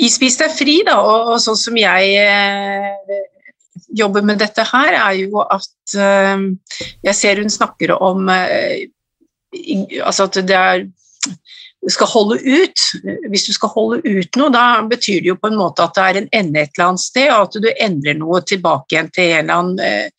I 0.00 0.08
Spis 0.08 0.38
deg 0.40 0.54
fri, 0.56 0.78
da, 0.86 0.94
og, 1.02 1.34
og 1.34 1.42
sånn 1.44 1.58
som 1.60 1.76
jeg 1.76 2.14
eh, 2.22 3.18
jobber 3.96 4.24
med 4.26 4.40
dette 4.42 4.64
her, 4.66 4.92
er 4.98 5.16
jo 5.20 5.42
at 5.42 5.96
eh, 5.96 6.46
jeg 7.06 7.18
ser 7.18 7.42
hun 7.42 7.52
snakker 7.52 7.96
om 7.96 8.28
eh, 8.32 8.86
Altså 10.04 10.26
at 10.26 10.36
det 10.44 10.56
er 10.58 10.82
skal 11.92 12.08
holde 12.10 12.38
ut. 12.42 12.82
Hvis 13.30 13.46
du 13.46 13.52
skal 13.54 13.70
holde 13.74 14.00
ut 14.02 14.38
noe, 14.38 14.50
da 14.54 14.82
betyr 14.86 15.22
det 15.22 15.30
jo 15.30 15.38
på 15.40 15.50
en 15.50 15.58
måte 15.58 15.84
at 15.84 15.94
det 15.96 16.04
er 16.04 16.18
en 16.20 16.28
ende 16.40 16.62
et 16.62 16.72
eller 16.74 16.88
annet 16.90 17.04
sted, 17.04 17.28
og 17.30 17.46
at 17.46 17.58
du 17.62 17.68
endrer 17.72 18.18
noe 18.18 18.42
tilbake 18.46 18.94
igjen 18.96 19.10
til 19.14 19.30
en 19.36 19.38
eller 19.44 19.60
annen 19.60 20.10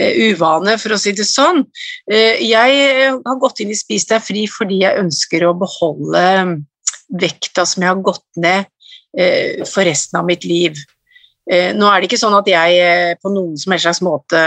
uh, 0.00 0.10
uvane, 0.30 0.76
for 0.80 0.96
å 0.96 1.00
si 1.00 1.12
det 1.16 1.28
sånn. 1.28 1.64
Uh, 2.10 2.36
jeg 2.40 3.12
har 3.12 3.40
gått 3.42 3.62
inn 3.62 3.74
i 3.74 3.78
Spis 3.78 4.08
deg 4.10 4.24
fri 4.24 4.46
fordi 4.50 4.82
jeg 4.84 5.04
ønsker 5.04 5.44
å 5.46 5.56
beholde 5.60 6.24
vekta 7.20 7.66
som 7.68 7.84
jeg 7.84 7.92
har 7.92 8.04
gått 8.06 8.26
ned 8.40 8.64
uh, 8.64 9.68
for 9.68 9.84
resten 9.88 10.22
av 10.22 10.28
mitt 10.30 10.48
liv. 10.48 10.78
Nå 11.50 11.86
er 11.90 11.98
det 11.98 12.06
ikke 12.06 12.20
sånn 12.20 12.36
at 12.36 12.46
jeg 12.46 13.16
på 13.18 13.32
noen 13.34 13.56
som 13.58 13.72
helst 13.74 13.88
slags 13.88 14.00
måte 14.06 14.42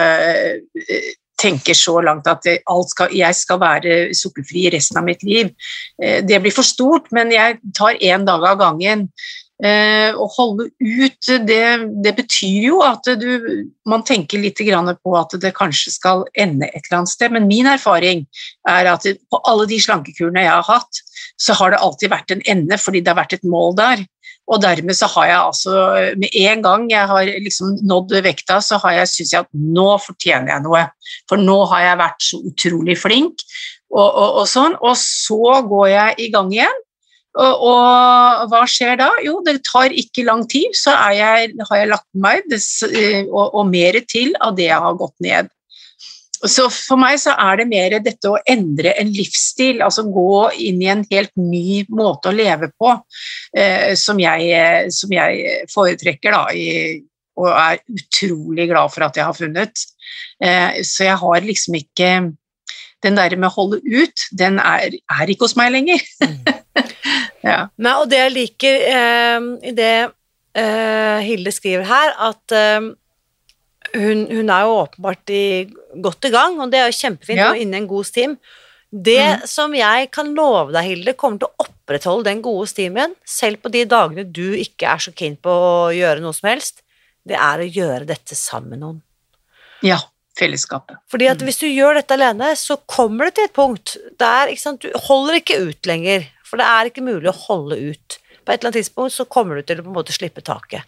tenker 1.44 1.78
så 1.78 2.00
langt 2.04 2.28
at 2.30 2.48
skal, 2.90 3.14
jeg 3.16 3.36
skal 3.38 3.62
være 3.62 3.96
sukkerfri 4.18 4.68
resten 4.74 5.02
av 5.02 5.08
mitt 5.08 5.24
liv. 5.28 5.52
Eh, 6.02 6.22
det 6.26 6.40
blir 6.44 6.56
for 6.56 6.68
stort, 6.68 7.10
men 7.16 7.34
jeg 7.34 7.60
tar 7.76 8.00
én 8.00 8.28
dag 8.28 8.46
av 8.54 8.60
gangen. 8.62 9.08
Eh, 9.62 10.10
å 10.18 10.26
holde 10.34 10.66
ut, 10.82 11.28
det, 11.46 11.66
det 12.04 12.14
betyr 12.18 12.66
jo 12.66 12.80
at 12.84 13.06
du, 13.22 13.70
man 13.88 14.02
tenker 14.04 14.42
litt 14.42 14.58
på 14.58 15.14
at 15.16 15.36
det 15.40 15.54
kanskje 15.56 15.94
skal 15.94 16.26
ende 16.34 16.68
et 16.74 16.82
eller 16.88 17.04
annet 17.04 17.14
sted, 17.14 17.32
men 17.32 17.46
min 17.48 17.70
erfaring 17.70 18.26
er 18.68 18.90
at 18.90 19.06
på 19.30 19.40
alle 19.46 19.68
de 19.70 19.78
slankekurene 19.80 20.42
jeg 20.42 20.52
har 20.52 20.66
hatt, 20.68 21.04
så 21.38 21.54
har 21.60 21.72
det 21.72 21.84
alltid 21.86 22.12
vært 22.12 22.34
en 22.34 22.44
ende 22.50 22.80
fordi 22.82 23.04
det 23.04 23.14
har 23.14 23.22
vært 23.22 23.38
et 23.38 23.48
mål 23.48 23.78
der. 23.78 24.04
Og 24.52 24.60
dermed 24.60 24.98
så 24.98 25.08
har 25.14 25.28
jeg 25.30 25.40
altså 25.40 25.74
Med 26.20 26.34
en 26.36 26.64
gang 26.66 26.90
jeg 26.92 27.08
har 27.08 27.30
liksom 27.46 27.78
nådd 27.88 28.18
vekta, 28.26 28.58
så 28.60 28.76
har 28.84 28.98
jeg 28.98 29.12
syns 29.14 29.32
jeg 29.32 29.46
at 29.46 29.54
nå 29.56 29.86
fortjener 30.04 30.52
jeg 30.52 30.66
noe. 30.66 30.82
For 31.32 31.40
nå 31.40 31.62
har 31.72 31.86
jeg 31.86 32.02
vært 32.02 32.26
så 32.28 32.42
utrolig 32.50 32.98
flink, 33.00 33.46
og, 33.94 34.10
og, 34.10 34.42
og 34.42 34.50
sånn. 34.50 34.76
Og 34.82 34.98
så 35.00 35.62
går 35.70 35.88
jeg 35.94 36.26
i 36.26 36.32
gang 36.34 36.52
igjen. 36.52 36.84
Og, 37.34 37.64
og, 37.66 38.44
hva 38.52 38.62
skjer 38.70 39.00
da? 39.00 39.10
Jo, 39.26 39.40
det 39.46 39.64
tar 39.66 39.94
ikke 39.96 40.26
lang 40.28 40.44
tid, 40.50 40.70
så 40.78 40.94
jeg, 41.16 41.54
har 41.58 41.80
jeg 41.80 41.90
lagt 41.90 42.10
meg 42.14 42.46
des, 42.52 42.68
og, 42.86 43.48
og 43.48 43.68
mer 43.72 43.98
til 44.06 44.36
av 44.38 44.54
det 44.60 44.70
jeg 44.70 44.86
har 44.86 45.00
gått 45.00 45.16
ned. 45.26 45.50
Så 46.44 46.66
for 46.74 47.00
meg 47.00 47.16
så 47.22 47.34
er 47.40 47.62
det 47.62 47.70
mer 47.72 47.96
dette 48.04 48.30
å 48.30 48.40
endre 48.50 48.92
en 49.00 49.12
livsstil, 49.16 49.80
altså 49.86 50.04
gå 50.12 50.50
inn 50.66 50.82
i 50.84 50.90
en 50.92 51.06
helt 51.08 51.32
ny 51.40 51.84
måte 51.96 52.30
å 52.30 52.36
leve 52.36 52.70
på, 52.76 52.92
eh, 53.56 53.94
som, 54.00 54.20
jeg, 54.20 54.92
som, 54.92 55.14
jeg, 55.16 55.64
foretrekker, 55.72 56.36
da, 56.36 56.44
i, 56.52 57.00
og 57.40 57.50
er 57.50 57.80
utrolig 57.96 58.68
glad 58.70 58.92
for 58.94 59.08
at 59.08 59.18
jeg 59.18 59.26
har 59.30 59.38
funnet. 59.38 59.86
Eh, 60.44 60.84
så 60.86 61.08
jeg 61.08 61.20
har 61.24 61.50
liksom 61.50 61.82
ikke 61.82 62.14
Den 63.04 63.18
der 63.18 63.34
med 63.36 63.50
å 63.50 63.56
holde 63.58 63.82
ut, 63.84 64.22
den 64.32 64.62
er, 64.64 64.94
er 65.12 65.28
ikke 65.28 65.44
hos 65.44 65.58
meg 65.60 65.74
lenger. 65.74 66.00
ja. 67.50 67.60
Nei, 67.78 67.94
og 68.00 68.10
det 68.12 68.20
jeg 68.20 68.34
liker 68.34 68.84
eh, 68.90 69.48
i 69.70 69.74
det 69.78 69.94
eh, 70.58 71.20
Hilde 71.28 71.54
skriver 71.54 71.88
her, 71.90 72.14
at 72.32 72.56
eh, 72.58 72.90
hun, 73.94 74.26
hun, 74.32 74.50
er 74.50 74.66
jo 74.66 74.76
åpenbart 74.82 75.34
i, 75.34 75.46
godt 76.02 76.30
i 76.30 76.34
gang, 76.34 76.60
og 76.62 76.74
det 76.74 76.82
er 76.82 76.90
jo 76.90 77.00
kjempefint 77.02 77.42
ja. 77.42 77.52
og 77.52 77.62
inne 77.62 77.78
i 77.78 77.84
en 77.84 77.90
god 77.90 78.10
steam. 78.10 78.38
Det 78.94 79.20
mm. 79.20 79.46
som 79.50 79.74
jeg 79.74 80.10
kan 80.14 80.36
love 80.38 80.74
deg, 80.74 80.86
Hilde, 80.86 81.16
kommer 81.18 81.42
til 81.42 81.50
å 81.50 81.66
opprettholde 81.66 82.30
den 82.30 82.44
gode 82.46 82.68
stimen, 82.70 83.16
selv 83.26 83.64
på 83.64 83.72
de 83.74 83.88
dagene 83.90 84.26
du 84.30 84.54
ikke 84.54 84.92
er 84.92 85.02
så 85.02 85.14
keen 85.18 85.38
på 85.42 85.50
å 85.50 85.94
gjøre 85.96 86.22
noe 86.22 86.36
som 86.38 86.52
helst, 86.52 86.84
det 87.26 87.38
er 87.40 87.64
å 87.64 87.70
gjøre 87.70 88.06
dette 88.10 88.38
sammen 88.38 88.76
med 88.76 88.84
noen. 88.84 89.00
Ja, 89.84 89.98
fellesskapet. 90.38 91.00
Fordi 91.12 91.30
at 91.32 91.42
mm. 91.42 91.48
hvis 91.48 91.62
du 91.64 91.68
gjør 91.70 91.98
dette 91.98 92.16
alene, 92.18 92.52
så 92.60 92.78
kommer 92.90 93.30
det 93.30 93.38
til 93.38 93.50
et 93.50 93.56
punkt 93.58 93.96
der 94.22 94.54
du 94.82 94.90
holder 95.08 95.40
ikke 95.40 95.60
ut 95.70 95.90
lenger, 95.90 96.28
for 96.54 96.62
det 96.62 96.70
er 96.70 96.86
ikke 96.86 97.02
mulig 97.02 97.32
å 97.32 97.40
holde 97.48 97.80
ut. 97.82 98.20
På 98.46 98.52
et 98.52 98.60
eller 98.60 98.70
annet 98.70 98.84
tidspunkt 98.84 99.16
så 99.16 99.26
kommer 99.26 99.58
du 99.58 99.66
til 99.66 99.80
å 99.82 99.86
på 99.88 99.90
en 99.90 99.96
måte 99.96 100.14
slippe 100.14 100.44
taket. 100.46 100.86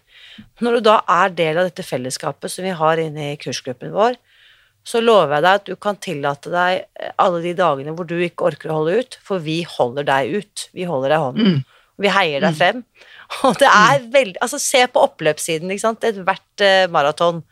Når 0.62 0.76
du 0.76 0.84
da 0.86 1.00
er 1.10 1.32
del 1.34 1.58
av 1.58 1.66
dette 1.66 1.82
fellesskapet 1.82 2.52
som 2.52 2.62
vi 2.62 2.74
har 2.78 3.00
inne 3.02 3.32
i 3.32 3.38
kursgruppen 3.40 3.90
vår, 3.90 4.14
så 4.86 5.00
lover 5.02 5.34
jeg 5.34 5.42
deg 5.42 5.58
at 5.58 5.66
du 5.66 5.74
kan 5.82 5.98
tillate 5.98 6.52
deg 6.52 7.08
alle 7.18 7.40
de 7.42 7.56
dagene 7.58 7.96
hvor 7.98 8.06
du 8.06 8.14
ikke 8.22 8.46
orker 8.52 8.70
å 8.70 8.76
holde 8.78 9.00
ut, 9.00 9.16
for 9.26 9.42
vi 9.42 9.64
holder 9.66 10.06
deg 10.06 10.36
ut. 10.36 10.66
Vi 10.76 10.86
holder 10.86 11.10
deg 11.10 11.18
i 11.18 11.24
hånden. 11.24 11.56
Mm. 11.56 11.88
Vi 12.06 12.12
heier 12.14 12.44
deg 12.44 12.54
mm. 12.54 12.58
frem. 12.60 12.84
Og 13.48 13.58
det 13.58 13.72
er 13.72 14.06
veldig 14.12 14.42
Altså, 14.46 14.62
se 14.62 14.84
på 14.86 15.02
oppløpssiden, 15.08 15.72
ikke 15.74 15.86
sant, 15.88 16.06
ethvert 16.06 16.62
uh, 16.62 16.84
maraton, 16.94 17.42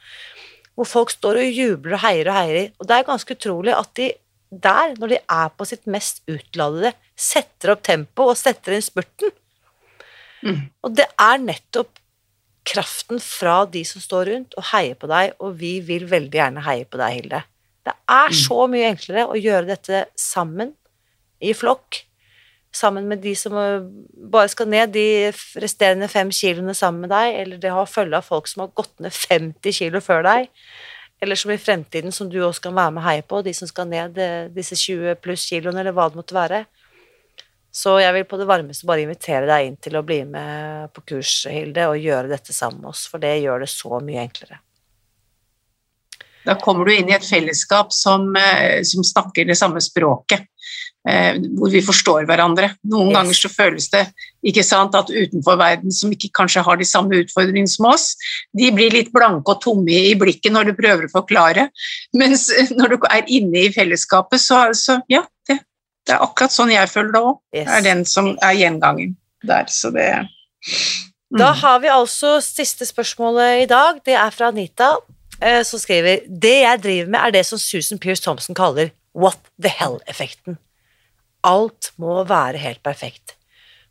hvor 0.79 0.87
folk 0.87 1.11
står 1.11 1.41
og 1.43 1.59
jubler 1.59 1.99
og 1.99 2.05
heier 2.05 2.31
og 2.31 2.39
heier. 2.39 2.71
Og 2.79 2.87
det 2.87 3.01
er 3.01 3.09
ganske 3.11 3.35
utrolig 3.35 3.75
at 3.75 3.91
de 3.99 4.13
der, 4.55 4.95
når 5.01 5.17
de 5.17 5.19
er 5.19 5.51
på 5.59 5.67
sitt 5.67 5.89
mest 5.91 6.23
utladede, 6.31 6.95
setter 7.15 7.75
opp 7.75 7.83
tempo 7.87 8.29
og 8.31 8.39
setter 8.39 8.77
inn 8.77 8.85
spurten. 8.85 9.33
Mm. 10.45 10.65
Og 10.85 10.97
det 10.99 11.07
er 11.21 11.43
nettopp 11.43 12.01
kraften 12.65 13.21
fra 13.21 13.65
de 13.69 13.85
som 13.87 14.03
står 14.03 14.31
rundt 14.33 14.57
og 14.59 14.67
heier 14.73 14.97
på 14.99 15.09
deg, 15.11 15.35
og 15.41 15.59
vi 15.61 15.77
vil 15.85 16.09
veldig 16.11 16.41
gjerne 16.41 16.65
heie 16.65 16.89
på 16.89 17.01
deg, 17.01 17.19
Hilde. 17.19 17.43
Det 17.85 17.93
er 17.93 18.33
mm. 18.33 18.39
så 18.41 18.65
mye 18.73 18.89
enklere 18.89 19.29
å 19.29 19.39
gjøre 19.39 19.69
dette 19.75 20.07
sammen, 20.19 20.73
i 21.45 21.53
flokk, 21.53 22.01
sammen 22.75 23.07
med 23.11 23.21
de 23.23 23.35
som 23.37 23.55
eh, 23.59 23.85
bare 24.33 24.49
skal 24.49 24.71
ned 24.71 24.95
de 24.95 25.07
resterende 25.61 26.09
fem 26.09 26.31
kiloene 26.33 26.75
sammen 26.77 27.05
med 27.05 27.13
deg, 27.13 27.37
eller 27.43 27.61
det 27.61 27.73
har 27.73 27.83
ha 27.83 27.91
følge 27.91 28.19
av 28.19 28.27
folk 28.27 28.49
som 28.51 28.65
har 28.65 28.73
gått 28.75 28.95
ned 29.05 29.13
50 29.15 29.77
kilo 29.77 30.01
før 30.05 30.25
deg, 30.27 30.49
eller 31.23 31.39
som 31.39 31.53
i 31.53 31.61
fremtiden, 31.61 32.15
som 32.15 32.31
du 32.33 32.41
også 32.43 32.67
kan 32.67 32.77
være 32.77 32.95
med 32.95 33.05
og 33.05 33.09
heie 33.11 33.27
på, 33.29 33.43
de 33.45 33.55
som 33.57 33.71
skal 33.71 33.91
ned 33.91 34.19
eh, 34.21 34.49
disse 34.55 34.79
20 34.81 35.21
pluss 35.23 35.45
kiloene, 35.51 35.85
eller 35.85 35.95
hva 35.97 36.09
det 36.09 36.21
måtte 36.23 36.39
være. 36.39 36.65
Så 37.75 37.97
jeg 37.99 38.15
vil 38.15 38.27
på 38.31 38.39
det 38.39 38.47
varmeste 38.47 38.87
bare 38.87 39.03
invitere 39.03 39.49
deg 39.51 39.67
inn 39.67 39.81
til 39.83 39.99
å 39.99 40.05
bli 40.07 40.21
med 40.29 40.93
på 40.95 41.03
kurs, 41.11 41.41
Hilde, 41.51 41.89
og 41.91 41.99
gjøre 41.99 42.31
dette 42.31 42.55
sammen 42.55 42.85
med 42.85 42.93
oss, 42.93 43.09
for 43.11 43.23
det 43.23 43.35
gjør 43.43 43.65
det 43.65 43.71
så 43.73 43.99
mye 43.99 44.23
enklere. 44.23 44.61
Da 46.45 46.55
kommer 46.61 46.85
du 46.87 46.93
inn 46.93 47.09
i 47.09 47.17
et 47.17 47.25
fellesskap 47.25 47.93
som, 47.97 48.29
eh, 48.37 48.83
som 48.85 49.05
snakker 49.05 49.49
det 49.49 49.57
samme 49.57 49.81
språket, 49.81 50.45
eh, 51.09 51.41
hvor 51.57 51.73
vi 51.73 51.81
forstår 51.83 52.29
hverandre. 52.29 52.71
Noen 52.85 53.11
yes. 53.11 53.17
ganger 53.17 53.39
så 53.41 53.51
føles 53.51 53.89
det 53.91 54.05
ikke 54.45 54.65
sant, 54.65 54.95
at 54.95 55.11
utenfor 55.11 55.57
verden, 55.59 55.91
som 55.91 56.13
ikke 56.13 56.31
kanskje 56.37 56.63
har 56.63 56.77
de 56.77 56.85
samme 56.85 57.25
utfordringene 57.25 57.69
som 57.69 57.89
oss, 57.91 58.13
de 58.57 58.71
blir 58.77 58.93
litt 58.93 59.13
blanke 59.13 59.57
og 59.57 59.63
tomme 59.65 59.89
i 60.13 60.15
blikket 60.21 60.53
når 60.53 60.71
du 60.71 60.77
prøver 60.79 61.09
å 61.09 61.15
forklare. 61.17 61.71
Mens 62.15 62.51
når 62.77 62.95
du 62.95 63.09
er 63.09 63.25
inne 63.27 63.67
i 63.67 63.73
fellesskapet, 63.75 64.39
så, 64.45 64.69
så 64.77 65.01
ja, 65.09 65.25
det 65.49 65.59
er 66.13 66.21
akkurat 66.21 66.53
sånn 66.53 66.73
jeg 66.75 66.91
føler 66.93 67.15
det 67.15 67.23
òg. 67.25 67.39
Yes. 67.57 67.69
er 67.71 67.85
den 67.87 68.05
som 68.05 68.35
er 68.45 68.59
gjengangen 68.59 69.17
der, 69.45 69.69
så 69.73 69.91
det 69.95 70.09
mm. 70.21 71.39
Da 71.41 71.51
har 71.59 71.81
vi 71.83 71.91
altså 71.91 72.37
siste 72.45 72.87
spørsmålet 72.87 73.65
i 73.65 73.71
dag. 73.71 73.99
Det 74.07 74.15
er 74.15 74.35
fra 74.35 74.53
Anita, 74.53 74.93
eh, 75.41 75.63
som 75.67 75.81
skriver 75.83 76.23
Det 76.29 76.61
jeg 76.61 76.83
driver 76.83 77.11
med, 77.11 77.21
er 77.21 77.35
det 77.39 77.47
som 77.49 77.59
Susan 77.59 77.99
Pierce 77.99 78.23
Thompson 78.23 78.55
kaller 78.55 78.93
what 79.15 79.41
the 79.59 79.73
hell-effekten. 79.73 80.59
Alt 81.45 81.93
må 81.97 82.23
være 82.29 82.61
helt 82.63 82.83
perfekt. 82.83 83.35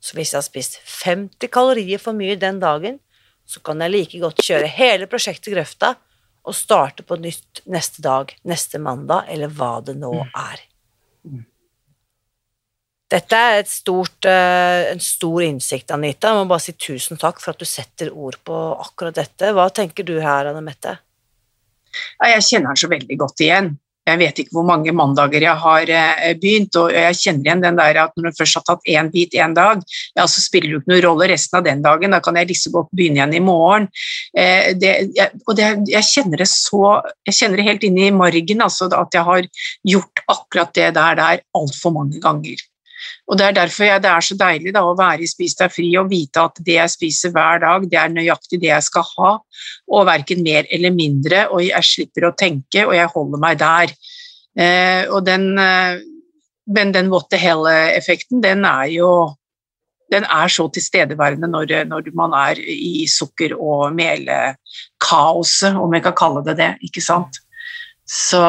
Så 0.03 0.17
hvis 0.17 0.33
jeg 0.33 0.39
har 0.39 0.47
spist 0.47 0.79
50 1.03 1.51
kalorier 1.51 2.01
for 2.01 2.15
mye 2.15 2.35
den 2.39 2.59
dagen, 2.59 2.99
så 3.47 3.59
kan 3.63 3.81
jeg 3.83 3.91
like 3.91 4.19
godt 4.19 4.41
kjøre 4.43 4.71
hele 4.71 5.07
prosjektet 5.11 5.53
grøfta 5.53 5.93
og 6.43 6.55
starte 6.55 7.05
på 7.07 7.15
nytt 7.23 7.63
neste 7.71 8.03
dag, 8.03 8.33
neste 8.47 8.79
mandag, 8.83 9.29
eller 9.31 9.51
hva 9.51 9.77
det 9.85 9.95
nå 9.99 10.11
mm. 10.11 10.31
er. 10.35 10.63
Mm. 11.23 11.43
Dette 13.13 13.37
er 13.37 13.67
stort, 13.69 14.25
eh, 14.25 14.91
en 14.91 14.99
stor 14.99 15.43
innsikt, 15.45 15.91
Anita. 15.93 16.31
Jeg 16.31 16.39
må 16.39 16.49
bare 16.49 16.63
si 16.65 16.73
tusen 16.73 17.19
takk 17.21 17.39
for 17.43 17.53
at 17.53 17.59
du 17.61 17.65
setter 17.69 18.09
ord 18.09 18.39
på 18.43 18.57
akkurat 18.81 19.13
dette. 19.13 19.53
Hva 19.53 19.69
tenker 19.69 20.03
du 20.07 20.19
her, 20.19 20.49
Anne 20.49 20.63
Mette? 20.65 20.97
Jeg 22.23 22.41
kjenner 22.41 22.73
den 22.73 22.81
så 22.81 22.89
veldig 22.89 23.17
godt 23.21 23.43
igjen. 23.45 23.75
Jeg 24.03 24.19
vet 24.19 24.39
ikke 24.41 24.57
hvor 24.57 24.65
mange 24.67 24.91
mandager 24.91 25.45
jeg 25.45 25.61
har 25.61 25.91
eh, 25.93 26.33
begynt, 26.41 26.75
og 26.75 26.89
jeg 26.91 27.19
kjenner 27.21 27.45
igjen 27.45 27.61
den 27.63 27.77
der 27.77 28.01
at 28.01 28.17
når 28.17 28.33
du 28.33 28.39
først 28.41 28.57
har 28.59 28.65
tatt 28.67 28.89
én 28.91 29.11
bit 29.13 29.37
én 29.37 29.53
dag, 29.55 29.85
ja, 30.17 30.25
så 30.27 30.43
spiller 30.43 30.73
det 30.73 30.81
ikke 30.81 30.91
noen 30.91 31.05
rolle 31.05 31.29
resten 31.31 31.59
av 31.61 31.63
den 31.69 31.85
dagen, 31.85 32.11
da 32.11 32.19
kan 32.19 32.35
jeg 32.35 32.49
liksom 32.49 32.75
godt 32.75 32.91
begynne 32.91 33.21
igjen 33.21 33.37
i 33.37 33.43
morgen. 33.45 33.87
Eh, 34.35 34.73
det, 34.75 34.91
jeg, 35.15 35.39
og 35.45 35.55
det, 35.55 35.69
jeg 35.93 36.09
kjenner 36.09 36.43
det 36.43 36.49
så 36.51 36.83
Jeg 37.29 37.37
kjenner 37.37 37.61
det 37.61 37.69
helt 37.69 37.87
inn 37.87 38.01
i 38.01 38.11
margen, 38.11 38.65
altså 38.65 38.89
at 38.91 39.15
jeg 39.15 39.29
har 39.29 39.47
gjort 39.93 40.27
akkurat 40.27 40.75
det 40.75 40.91
der 40.97 41.19
der 41.21 41.47
altfor 41.55 41.95
mange 41.95 42.19
ganger. 42.19 42.59
Og 43.27 43.37
Det 43.39 43.45
er 43.45 43.57
derfor 43.57 43.87
jeg, 43.87 44.03
det 44.03 44.11
er 44.11 44.25
så 44.25 44.37
deilig 44.39 44.73
da, 44.75 44.83
å 44.85 44.95
være 44.97 45.25
i 45.25 45.29
Spis 45.29 45.55
deg 45.59 45.71
fri 45.73 45.89
og 45.99 46.09
vite 46.11 46.43
at 46.43 46.59
det 46.65 46.77
jeg 46.77 46.93
spiser 46.93 47.33
hver 47.35 47.61
dag, 47.63 47.85
det 47.89 47.99
er 47.99 48.15
nøyaktig 48.15 48.59
det 48.63 48.71
jeg 48.71 48.87
skal 48.87 49.05
ha, 49.17 49.35
og 49.91 50.07
verken 50.09 50.43
mer 50.45 50.67
eller 50.71 50.95
mindre, 50.95 51.45
og 51.51 51.63
jeg 51.65 51.89
slipper 51.89 52.29
å 52.29 52.35
tenke, 52.39 52.85
og 52.87 52.95
jeg 52.97 53.11
holder 53.13 53.43
meg 53.43 53.61
der. 53.61 53.93
Eh, 54.59 55.03
og 55.09 55.23
den, 55.25 55.53
eh, 55.59 56.01
men 56.73 56.91
den 56.95 57.09
what 57.11 57.29
the 57.31 57.39
hell-effekten, 57.39 58.43
den 58.43 58.67
er 58.67 58.91
jo 58.93 59.13
den 60.13 60.27
er 60.29 60.51
så 60.51 60.67
tilstedeværende 60.69 61.47
når, 61.49 61.71
når 61.89 62.11
man 62.13 62.35
er 62.37 62.59
i 62.61 63.07
sukker- 63.09 63.55
og 63.57 63.95
melkaoset, 63.97 65.73
om 65.73 65.95
jeg 65.95 66.03
kan 66.05 66.17
kalle 66.17 66.43
det 66.45 66.57
det. 66.59 66.71
ikke 66.85 67.01
sant? 67.01 67.39
Så 68.05 68.43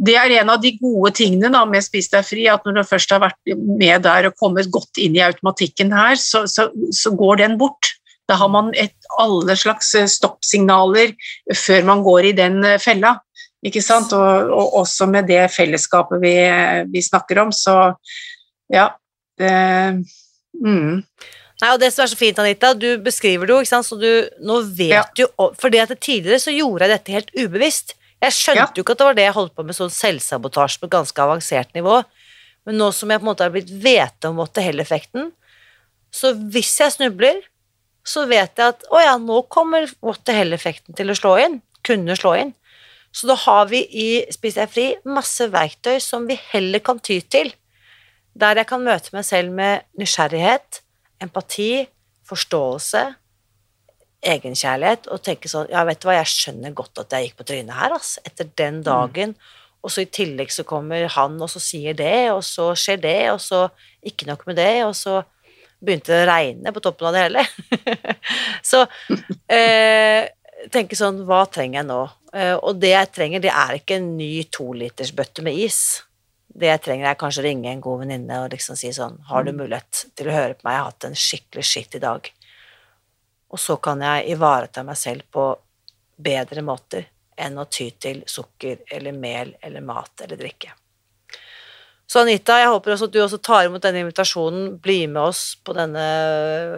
det 0.00 0.14
er 0.16 0.34
en 0.40 0.50
av 0.54 0.60
de 0.62 0.72
gode 0.80 1.12
tingene 1.18 1.50
da, 1.52 1.62
med 1.68 1.84
Spis 1.84 2.08
deg 2.12 2.24
fri, 2.26 2.46
at 2.50 2.64
når 2.66 2.78
du 2.78 2.88
først 2.88 3.12
har 3.12 3.22
vært 3.22 3.52
med 3.56 4.04
der 4.06 4.30
og 4.30 4.38
kommet 4.40 4.70
godt 4.72 4.98
inn 5.02 5.18
i 5.18 5.24
automatikken 5.24 5.92
her, 5.94 6.16
så, 6.20 6.46
så, 6.50 6.70
så 6.96 7.12
går 7.18 7.42
den 7.42 7.58
bort. 7.60 7.92
Da 8.30 8.38
har 8.40 8.48
man 8.52 8.70
et, 8.78 8.94
alle 9.20 9.56
slags 9.58 9.92
eh, 9.98 10.08
stoppsignaler 10.08 11.12
før 11.58 11.86
man 11.90 12.02
går 12.06 12.30
i 12.30 12.34
den 12.38 12.62
eh, 12.64 12.80
fella. 12.82 13.16
Ikke 13.62 13.82
sant? 13.84 14.14
Og, 14.16 14.50
og 14.50 14.80
også 14.82 15.06
med 15.10 15.28
det 15.30 15.44
fellesskapet 15.54 16.22
vi, 16.22 16.34
vi, 16.90 17.04
snakker 17.04 17.44
om, 17.44 17.52
så 17.54 17.76
ja. 18.72 18.88
Det, 19.38 19.52
mm. 20.58 21.02
Nei, 21.62 21.70
og 21.70 21.78
det 21.78 21.92
som 21.94 22.02
er 22.04 22.10
så 22.10 22.18
fint, 22.18 22.40
Anita, 22.42 22.72
du 22.74 22.96
beskriver 23.04 23.46
det 23.46 23.54
jo, 23.54 23.62
ikke 23.62 23.70
sant, 23.70 23.86
så 23.86 23.98
du 24.00 24.08
nå 24.42 24.58
vet 24.66 24.96
ja. 24.96 25.04
du 25.14 25.78
at 25.78 25.94
tidligere 26.00 26.40
så 26.42 26.54
gjorde 26.54 26.88
jeg 26.88 26.96
dette 26.96 27.14
helt 27.14 27.30
ubevisst. 27.38 27.94
Jeg 28.22 28.36
skjønte 28.36 28.62
ja. 28.62 28.72
jo 28.76 28.84
ikke 28.84 28.94
at 28.94 29.00
det 29.00 29.08
var 29.08 29.16
det 29.18 29.26
jeg 29.26 29.36
holdt 29.36 29.54
på 29.58 29.64
med, 29.66 29.76
sånn 29.76 29.92
selvsabotasje 29.92 30.82
på 30.82 30.88
et 30.88 30.94
ganske 30.94 31.24
avansert 31.24 31.72
nivå. 31.74 32.00
Men 32.68 32.78
nå 32.78 32.90
som 32.94 33.10
jeg 33.10 33.18
på 33.18 33.26
en 33.26 33.30
måte 33.32 33.46
har 33.46 33.54
blitt 33.54 33.72
vet 33.82 34.28
om 34.28 34.38
what 34.38 34.52
the 34.54 34.62
hell-effekten, 34.62 35.32
så 36.12 36.34
hvis 36.54 36.74
jeg 36.78 36.94
snubler, 36.94 37.40
så 38.06 38.26
vet 38.30 38.58
jeg 38.58 38.74
at 38.74 38.84
å 38.92 39.00
ja, 39.00 39.14
nå 39.18 39.40
kommer 39.50 39.88
what 40.04 40.22
the 40.28 40.34
hell-effekten 40.36 40.94
til 40.98 41.10
å 41.10 41.16
slå 41.18 41.36
inn. 41.42 41.60
Kunne 41.86 42.14
slå 42.18 42.34
inn. 42.38 42.52
Så 43.12 43.28
da 43.28 43.36
har 43.36 43.66
vi 43.70 43.82
i 43.86 44.08
Spis 44.32 44.56
deg 44.56 44.70
fri 44.72 44.86
masse 45.04 45.46
verktøy 45.52 45.98
som 46.00 46.26
vi 46.28 46.38
heller 46.52 46.82
kan 46.84 47.00
ty 47.02 47.20
til. 47.20 47.52
Der 48.38 48.60
jeg 48.60 48.68
kan 48.70 48.84
møte 48.84 49.12
meg 49.12 49.26
selv 49.28 49.52
med 49.56 49.84
nysgjerrighet, 50.00 50.80
empati, 51.22 51.86
forståelse, 52.28 53.02
egenkjærlighet 54.22 55.08
og 55.12 55.22
tenke 55.26 55.50
sånn 55.50 55.70
Ja, 55.72 55.82
vet 55.88 56.02
du 56.02 56.08
hva, 56.08 56.20
jeg 56.20 56.30
skjønner 56.30 56.74
godt 56.76 57.02
at 57.02 57.14
jeg 57.14 57.28
gikk 57.28 57.40
på 57.40 57.48
trynet 57.48 57.76
her, 57.76 57.96
ass, 57.96 58.14
etter 58.26 58.48
den 58.58 58.80
mm. 58.80 58.86
dagen. 58.86 59.34
Mm. 59.34 59.58
Og 59.82 59.90
så 59.90 60.04
i 60.04 60.10
tillegg 60.14 60.52
så 60.54 60.64
kommer 60.66 61.08
han, 61.10 61.40
og 61.42 61.50
så 61.50 61.62
sier 61.62 61.96
det, 61.98 62.30
og 62.30 62.44
så 62.46 62.70
skjer 62.78 63.00
det, 63.02 63.20
og 63.32 63.40
så 63.42 63.64
ikke 64.06 64.28
nok 64.28 64.44
med 64.46 64.60
det, 64.60 64.84
og 64.86 64.94
så 64.98 65.18
begynte 65.82 66.12
det 66.12 66.22
å 66.22 66.28
regne 66.30 66.72
på 66.74 66.82
toppen 66.84 67.08
av 67.10 67.16
det 67.16 67.24
hele. 67.24 67.42
så 68.70 68.84
eh, 69.50 70.30
tenke 70.70 70.98
sånn 70.98 71.24
Hva 71.26 71.42
trenger 71.50 71.80
jeg 71.80 71.88
nå? 71.90 71.98
Eh, 72.36 72.54
og 72.54 72.78
det 72.78 72.92
jeg 72.94 73.10
trenger, 73.16 73.42
det 73.42 73.50
er 73.50 73.80
ikke 73.80 73.98
en 73.98 74.12
ny 74.20 74.44
tolitersbøtte 74.54 75.42
med 75.42 75.58
is. 75.64 75.80
Det 76.46 76.70
jeg 76.70 76.84
trenger, 76.84 77.08
er 77.10 77.18
kanskje 77.18 77.42
å 77.42 77.48
ringe 77.48 77.72
en 77.72 77.82
god 77.82 78.04
venninne 78.04 78.38
og 78.44 78.52
liksom 78.52 78.76
si 78.76 78.90
sånn 78.92 79.16
Har 79.30 79.46
du 79.46 79.54
mm. 79.54 79.60
mulighet 79.64 80.04
til 80.14 80.28
å 80.28 80.36
høre 80.36 80.54
på 80.54 80.68
meg? 80.68 80.76
Jeg 80.76 80.84
har 80.84 80.90
hatt 80.92 81.08
en 81.08 81.18
skikkelig 81.18 81.66
skitt 81.66 81.98
i 81.98 82.02
dag 82.04 82.30
og 83.52 83.60
så 83.60 83.76
kan 83.84 84.00
jeg 84.00 84.32
ivareta 84.32 84.84
meg 84.86 84.96
selv 84.96 85.28
på 85.32 85.50
bedre 86.22 86.62
måter 86.64 87.08
enn 87.42 87.58
å 87.58 87.66
ty 87.68 87.90
til 88.00 88.22
sukker 88.28 88.84
eller 88.92 89.16
mel 89.16 89.54
eller 89.60 89.84
mat 89.84 90.24
eller 90.24 90.40
drikke. 90.40 90.72
Så 92.12 92.20
Anita, 92.20 92.58
jeg 92.60 92.68
håper 92.68 92.92
også 92.92 93.06
at 93.08 93.12
du 93.14 93.20
også 93.22 93.38
tar 93.40 93.66
imot 93.66 93.84
denne 93.84 94.02
invitasjonen, 94.02 94.74
bli 94.84 95.06
med 95.08 95.22
oss 95.22 95.54
på 95.64 95.72
denne, 95.76 96.02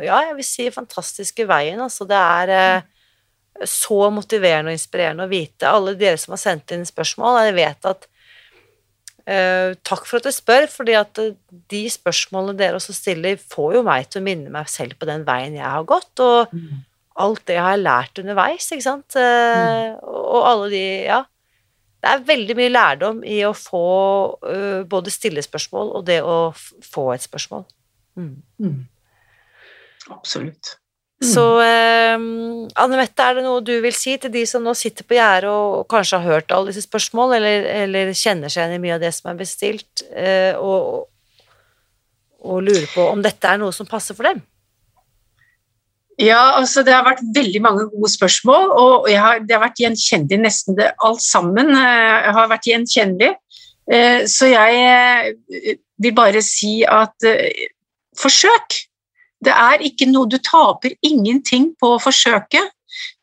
ja, 0.05 0.21
jeg 0.29 0.37
vil 0.39 0.47
si 0.47 0.67
fantastiske 0.71 1.47
veien. 1.51 1.81
Altså, 1.83 2.07
det 2.07 2.21
er 2.21 2.53
eh, 2.55 3.67
så 3.67 3.99
motiverende 4.15 4.71
og 4.71 4.79
inspirerende 4.79 5.27
å 5.27 5.33
vite. 5.33 5.67
Alle 5.67 5.97
dere 5.99 6.21
som 6.23 6.37
har 6.37 6.43
sendt 6.43 6.75
inn 6.77 6.87
spørsmål, 6.87 7.41
jeg 7.49 7.57
vet 7.59 7.91
at 7.91 8.07
Uh, 9.25 9.73
takk 9.89 10.05
for 10.05 10.21
at 10.21 10.27
du 10.29 10.35
spør, 10.37 10.67
fordi 10.69 10.97
at 10.99 11.19
uh, 11.23 11.31
de 11.73 11.85
spørsmålene 11.89 12.59
dere 12.59 12.77
også 12.77 12.93
stiller, 12.93 13.39
får 13.41 13.79
jo 13.79 13.85
meg 13.87 14.11
til 14.11 14.21
å 14.21 14.27
minne 14.27 14.53
meg 14.53 14.69
selv 14.69 14.99
på 15.01 15.09
den 15.09 15.25
veien 15.25 15.57
jeg 15.57 15.65
har 15.65 15.87
gått, 15.89 16.13
og 16.21 16.53
mm. 16.53 16.83
alt 17.25 17.45
det 17.49 17.57
jeg 17.57 17.65
har 17.65 17.81
lært 17.81 18.21
underveis, 18.21 18.69
ikke 18.69 18.85
sant. 18.85 19.17
Uh, 19.17 19.95
mm. 19.95 20.03
Og 20.13 20.51
alle 20.51 20.75
de 20.75 20.85
Ja. 21.07 21.23
Det 22.05 22.11
er 22.13 22.25
veldig 22.29 22.55
mye 22.59 22.69
lærdom 22.69 23.21
i 23.25 23.39
å 23.49 23.55
få 23.57 23.87
både 24.93 25.09
stille 25.09 25.41
spørsmål 25.41 25.95
og 25.97 26.03
det 26.05 26.19
å 26.21 26.51
få 26.85 27.05
et 27.15 27.25
spørsmål. 27.25 27.63
Mm. 28.21 28.35
mm. 28.61 28.83
Absolutt. 30.13 30.75
Så 31.23 31.45
eh, 31.63 32.15
Anne 32.15 32.99
Mette, 32.99 33.23
er 33.23 33.39
det 33.39 33.45
noe 33.47 33.63
du 33.65 33.75
vil 33.85 33.95
si 33.97 34.17
til 34.21 34.33
de 34.35 34.43
som 34.49 34.65
nå 34.65 34.75
sitter 34.77 35.07
på 35.07 35.17
gjerdet 35.17 35.51
og, 35.51 35.85
kanskje 35.91 36.19
har 36.21 36.39
hørt 36.39 36.55
alle 36.55 36.73
disse 36.73 36.89
spørsmål, 36.89 37.37
eller, 37.39 37.69
eller, 37.85 38.15
kjenner 38.19 38.53
seg 38.53 38.65
igjen 38.65 38.79
i 38.79 38.83
mye 38.83 38.97
av 38.97 39.05
det 39.05 39.13
som 39.15 39.31
er 39.31 39.39
bestilt, 39.39 40.03
eh, 40.11 40.59
og, 40.59 41.07
og, 42.43 42.59
lurer 42.67 42.89
på 42.93 43.07
om 43.13 43.23
dette 43.25 43.49
er 43.51 43.63
noe 43.63 43.75
som 43.75 43.89
passer 43.89 44.19
for 44.19 44.27
dem? 44.31 44.43
Ja, 46.21 46.55
altså 46.61 46.85
det 46.87 46.95
har 46.95 47.07
vært 47.07 47.25
veldig 47.35 47.61
mange 47.63 47.87
gode 47.91 48.11
spørsmål, 48.13 48.75
og 48.79 49.09
har, 49.11 49.41
det 49.43 49.57
har 49.57 49.65
vært 49.65 49.81
gjenkjennelig 49.83 50.45
nesten 50.45 50.79
det, 50.79 50.93
alt 51.03 51.23
sammen 51.25 51.73
Eh, 51.75 52.29
har 52.35 52.51
vært 52.51 52.71
gjenkjennelig. 52.71 53.35
Uh, 53.85 54.25
så 54.31 54.47
jeg 54.49 54.77
uh, 55.29 55.75
vil 56.01 56.15
bare 56.17 56.41
si 56.41 56.79
at 56.89 57.27
forsøk. 58.17 58.79
Det 59.45 59.53
er 59.55 59.85
ikke 59.85 60.09
noe 60.11 60.31
Du 60.31 60.39
taper 60.43 60.97
ingenting 61.05 61.73
på 61.81 61.95
å 61.95 62.01
forsøke, 62.03 62.63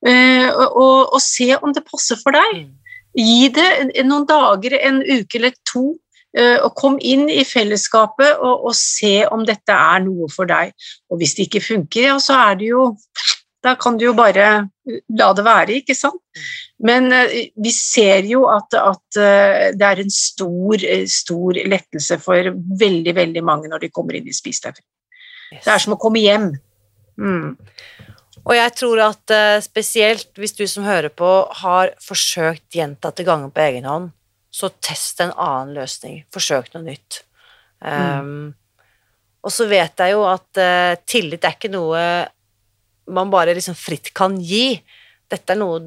uh, 0.08 0.48
og, 0.68 1.12
og, 1.14 1.20
se 1.24 1.52
om 1.58 1.74
det 1.76 1.86
passer 1.88 2.20
for 2.22 2.36
deg. 2.36 2.64
Mm. 2.64 2.96
Gi 3.22 3.50
det 3.56 4.06
noen 4.08 4.26
dager, 4.30 4.78
en 4.80 5.02
uke 5.04 5.40
eller 5.40 5.56
to, 5.68 5.86
uh, 6.38 6.58
og 6.64 6.72
kom 6.80 6.98
inn 6.98 7.28
i 7.32 7.44
fellesskapet 7.48 8.40
og, 8.40 8.68
og, 8.72 8.74
se 8.78 9.22
om 9.28 9.46
dette 9.48 9.76
er 9.76 10.04
noe 10.06 10.30
for 10.32 10.50
deg. 10.50 10.74
Og 11.12 11.22
hvis 11.22 11.38
det 11.38 11.50
ikke 11.50 11.66
funker, 11.72 12.12
ja, 12.12 12.18
så 12.24 12.40
er 12.50 12.60
det 12.62 12.74
jo 12.74 12.90
Da 13.62 13.76
kan 13.78 13.94
du 13.94 14.08
jo 14.08 14.14
bare 14.18 14.46
la 15.14 15.26
det 15.38 15.44
være, 15.46 15.76
ikke 15.84 15.94
sant? 15.94 16.18
Mm. 16.34 16.46
Men 16.88 17.12
uh, 17.14 17.36
vi 17.62 17.74
ser 17.76 18.26
jo 18.26 18.48
at, 18.50 18.74
at 18.74 19.20
det 19.78 19.86
er 19.86 20.02
en 20.02 20.10
stor, 20.10 20.82
stor 21.06 21.60
lettelse 21.70 22.18
for 22.24 22.50
veldig, 22.80 23.14
veldig 23.16 23.44
mange 23.46 23.70
når 23.70 23.86
de 23.86 23.92
kommer 23.94 24.18
inn 24.18 24.32
i 24.32 24.34
Spis 24.34 24.64
deg 24.66 24.80
fri. 24.80 24.88
Yes. 25.52 25.66
Det 25.66 25.74
er 25.74 25.84
som 25.84 25.96
å 25.96 26.00
komme 26.00 26.22
hjem. 26.24 26.54
Mm. 27.20 27.58
Og 28.42 28.56
jeg 28.58 28.74
tror 28.78 29.04
at 29.06 29.34
uh, 29.36 29.58
spesielt 29.64 30.32
hvis 30.40 30.56
du 30.58 30.64
som 30.70 30.88
hører 30.88 31.12
på, 31.14 31.30
har 31.62 31.94
forsøkt 32.02 32.78
gjentatte 32.78 33.26
ganger 33.28 33.52
på 33.54 33.64
egen 33.68 33.90
hånd, 33.90 34.10
så 34.52 34.72
test 34.84 35.22
en 35.24 35.34
annen 35.36 35.76
løsning. 35.78 36.24
Forsøk 36.34 36.74
noe 36.74 36.84
nytt. 36.88 37.22
Um, 37.80 37.92
mm. 38.26 38.48
Og 39.42 39.54
så 39.54 39.68
vet 39.70 40.02
jeg 40.04 40.16
jo 40.16 40.26
at 40.30 40.62
uh, 40.62 40.96
tillit 41.10 41.46
er 41.46 41.56
ikke 41.58 41.72
noe 41.72 42.02
man 43.12 43.32
bare 43.34 43.56
liksom 43.58 43.78
fritt 43.78 44.12
kan 44.18 44.38
gi. 44.42 44.76
Dette 45.32 45.54
er 45.54 45.60
noe 45.60 45.80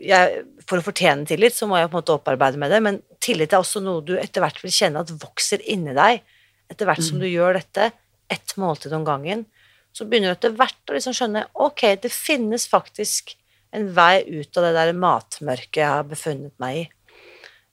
jeg, 0.00 0.42
For 0.68 0.80
å 0.80 0.84
fortjene 0.84 1.26
tillit, 1.28 1.54
så 1.56 1.68
må 1.68 1.78
jeg 1.78 1.88
på 1.90 1.96
en 1.96 2.00
måte 2.00 2.14
opparbeide 2.14 2.60
med 2.60 2.72
det, 2.72 2.80
men 2.84 3.00
tillit 3.22 3.52
er 3.52 3.60
også 3.60 3.82
noe 3.84 4.04
du 4.06 4.14
etter 4.20 4.42
hvert 4.42 4.60
vil 4.62 4.72
kjenne 4.72 5.02
at 5.02 5.12
vokser 5.12 5.62
inni 5.68 5.92
deg 5.96 6.22
etter 6.70 6.88
hvert 6.88 7.02
som 7.02 7.18
mm. 7.18 7.24
du 7.24 7.28
gjør 7.28 7.58
dette 7.58 7.90
ett 8.32 8.56
måltid 8.60 8.94
om 8.96 9.04
gangen, 9.06 9.44
så 9.92 10.06
begynner 10.06 10.32
du 10.32 10.38
etter 10.38 10.54
hvert 10.58 10.90
å 10.90 10.96
liksom 10.96 11.16
skjønne 11.16 11.48
ok, 11.66 11.84
det 12.02 12.12
finnes 12.14 12.68
faktisk 12.70 13.34
en 13.74 13.90
vei 13.94 14.22
ut 14.26 14.56
av 14.58 14.66
det 14.66 14.72
der 14.76 14.96
matmørket 14.98 15.82
jeg 15.82 15.90
har 15.90 16.06
befunnet 16.08 16.54
meg 16.62 16.84
i. 16.84 16.86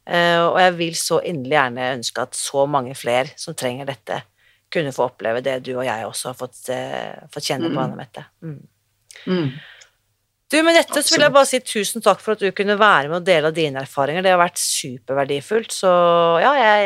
Uh, 0.07 0.53
og 0.53 0.57
jeg 0.61 0.75
vil 0.77 0.93
så 0.95 1.19
inderlig 1.19 1.57
gjerne 1.57 1.87
ønske 1.97 2.23
at 2.23 2.37
så 2.37 2.63
mange 2.69 2.93
flere 2.95 3.33
som 3.39 3.57
trenger 3.57 3.89
dette, 3.89 4.21
kunne 4.71 4.93
få 4.95 5.07
oppleve 5.07 5.41
det 5.43 5.57
du 5.63 5.73
og 5.77 5.85
jeg 5.87 6.05
også 6.07 6.31
har 6.31 6.37
fått, 6.39 6.61
uh, 6.71 7.27
fått 7.31 7.49
kjenne 7.49 7.67
mm. 7.67 7.75
på, 7.75 7.83
Anne 7.83 7.99
Mette. 7.99 8.23
Mm. 8.43 8.61
Mm. 9.27 9.49
Du, 10.47 10.57
Med 10.63 10.77
dette 10.79 11.03
så 11.03 11.15
vil 11.15 11.25
jeg 11.25 11.35
bare 11.35 11.49
si 11.49 11.59
tusen 11.59 12.03
takk 12.03 12.21
for 12.23 12.37
at 12.37 12.43
du 12.43 12.53
kunne 12.55 12.77
være 12.79 13.11
med 13.11 13.19
og 13.19 13.27
dele 13.27 13.51
av 13.51 13.55
dine 13.55 13.83
erfaringer. 13.83 14.23
Det 14.23 14.31
har 14.31 14.39
vært 14.39 14.61
superverdifullt. 14.61 15.75
Så 15.75 15.91
ja, 16.39 16.53
jeg, 16.55 16.85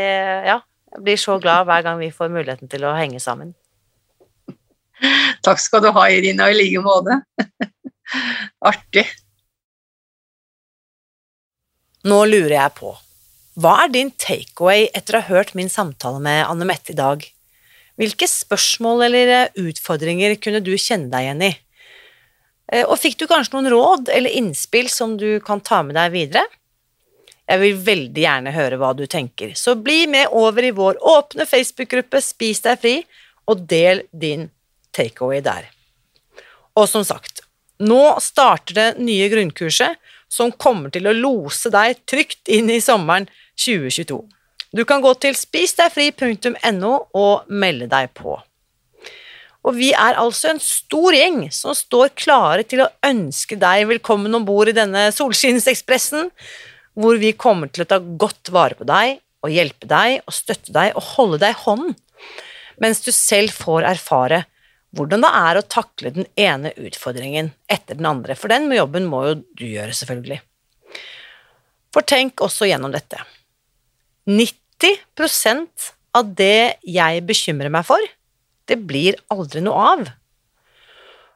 ja, 0.50 0.56
jeg 0.96 1.04
blir 1.06 1.20
så 1.22 1.38
glad 1.42 1.68
hver 1.70 1.86
gang 1.86 2.02
vi 2.02 2.10
får 2.16 2.34
muligheten 2.34 2.72
til 2.72 2.88
å 2.90 2.96
henge 2.98 3.22
sammen. 3.22 3.54
Takk 5.46 5.62
skal 5.62 5.84
du 5.84 5.90
ha, 5.96 6.06
Irina, 6.10 6.50
i 6.52 6.58
like 6.58 6.82
måte. 6.86 7.22
Artig. 8.72 9.08
Nå 12.08 12.24
lurer 12.26 12.56
jeg 12.56 12.74
på, 12.80 12.96
hva 13.62 13.76
er 13.84 13.92
din 13.94 14.10
takeaway 14.18 14.88
etter 14.98 15.18
å 15.18 15.22
ha 15.22 15.36
hørt 15.36 15.54
min 15.58 15.70
samtale 15.70 16.22
med 16.24 16.46
Anne 16.48 16.66
Mette 16.66 16.96
i 16.96 16.98
dag? 16.98 17.26
Hvilke 18.00 18.26
spørsmål 18.30 19.06
eller 19.06 19.34
eh, 19.36 19.60
utfordringer 19.68 20.34
kunne 20.42 20.64
du 20.66 20.72
kjenne 20.80 21.12
deg 21.12 21.28
igjen 21.28 21.44
i? 21.46 21.52
Eh, 22.72 22.86
og 22.88 22.98
fikk 22.98 23.20
du 23.20 23.28
kanskje 23.30 23.58
noen 23.58 23.70
råd 23.74 24.10
eller 24.16 24.34
innspill 24.40 24.90
som 24.90 25.14
du 25.20 25.38
kan 25.46 25.62
ta 25.62 25.84
med 25.86 26.00
deg 26.00 26.16
videre? 26.16 26.46
Jeg 27.52 27.62
vil 27.62 27.84
veldig 27.86 28.24
gjerne 28.24 28.56
høre 28.56 28.80
hva 28.80 28.94
du 28.96 29.04
tenker, 29.12 29.54
så 29.60 29.76
bli 29.76 30.06
med 30.10 30.32
over 30.32 30.64
i 30.64 30.74
vår 30.74 31.02
åpne 31.04 31.46
Facebook-gruppe 31.50 32.22
Spis 32.24 32.64
deg 32.64 32.80
fri, 32.80 32.96
og 33.52 33.66
del 33.70 34.06
din 34.16 34.48
takeaway 34.96 35.42
der. 35.46 35.70
Og 36.78 36.88
som 36.90 37.06
sagt, 37.08 37.44
nå 37.82 38.02
starter 38.22 38.78
det 38.78 38.90
nye 39.02 39.30
grunnkurset 39.32 39.98
som 40.32 40.54
kommer 40.54 40.94
til 40.94 41.10
å 41.10 41.16
lose 41.16 41.72
deg 41.74 42.00
trygt 42.08 42.52
inn 42.52 42.70
i 42.72 42.80
sommeren 42.84 43.28
2022. 43.60 44.22
Du 44.72 44.86
kan 44.88 45.04
gå 45.04 45.12
til 45.20 45.36
spisdegfri.no 45.36 46.94
og 47.20 47.50
melde 47.52 47.90
deg 47.92 48.14
på. 48.16 48.38
Og 49.62 49.76
vi 49.78 49.92
er 49.94 50.18
altså 50.18 50.54
en 50.54 50.62
stor 50.64 51.14
gjeng 51.14 51.44
som 51.54 51.76
står 51.78 52.14
klare 52.18 52.64
til 52.66 52.86
å 52.86 52.92
ønske 53.06 53.60
deg 53.62 53.90
velkommen 53.92 54.34
om 54.34 54.46
bord 54.48 54.72
i 54.72 54.78
denne 54.78 55.10
Solskinnsekspressen, 55.14 56.32
hvor 56.98 57.20
vi 57.22 57.34
kommer 57.38 57.70
til 57.70 57.84
å 57.84 57.90
ta 57.92 58.00
godt 58.00 58.50
vare 58.54 58.78
på 58.80 58.88
deg 58.88 59.20
og 59.46 59.54
hjelpe 59.54 59.90
deg 59.90 60.24
og 60.24 60.34
støtte 60.36 60.74
deg 60.74 60.96
og 60.96 61.06
holde 61.14 61.42
deg 61.44 61.54
i 61.54 61.62
hånden, 61.66 61.94
mens 62.82 63.04
du 63.06 63.12
selv 63.14 63.54
får 63.54 63.86
erfare 63.92 64.44
hvordan 64.98 65.24
det 65.24 65.32
er 65.40 65.58
å 65.58 65.68
takle 65.72 66.12
den 66.16 66.28
ene 66.40 66.74
utfordringen 66.76 67.54
etter 67.72 68.00
den 68.00 68.10
andre, 68.10 68.36
for 68.36 68.52
den 68.52 68.68
jobben 68.76 69.08
må 69.08 69.24
jo 69.28 69.36
du 69.56 69.66
gjøre, 69.68 69.96
selvfølgelig. 69.96 70.42
For 71.92 72.08
tenk 72.08 72.44
også 72.44 72.68
gjennom 72.70 72.94
dette. 72.94 73.20
90% 74.28 75.92
av 76.18 76.34
det 76.38 76.82
jeg 76.88 77.24
bekymrer 77.28 77.72
meg 77.72 77.88
for, 77.88 78.04
det 78.68 78.80
blir 78.88 79.18
aldri 79.32 79.64
noe 79.64 79.88
av. 79.94 80.04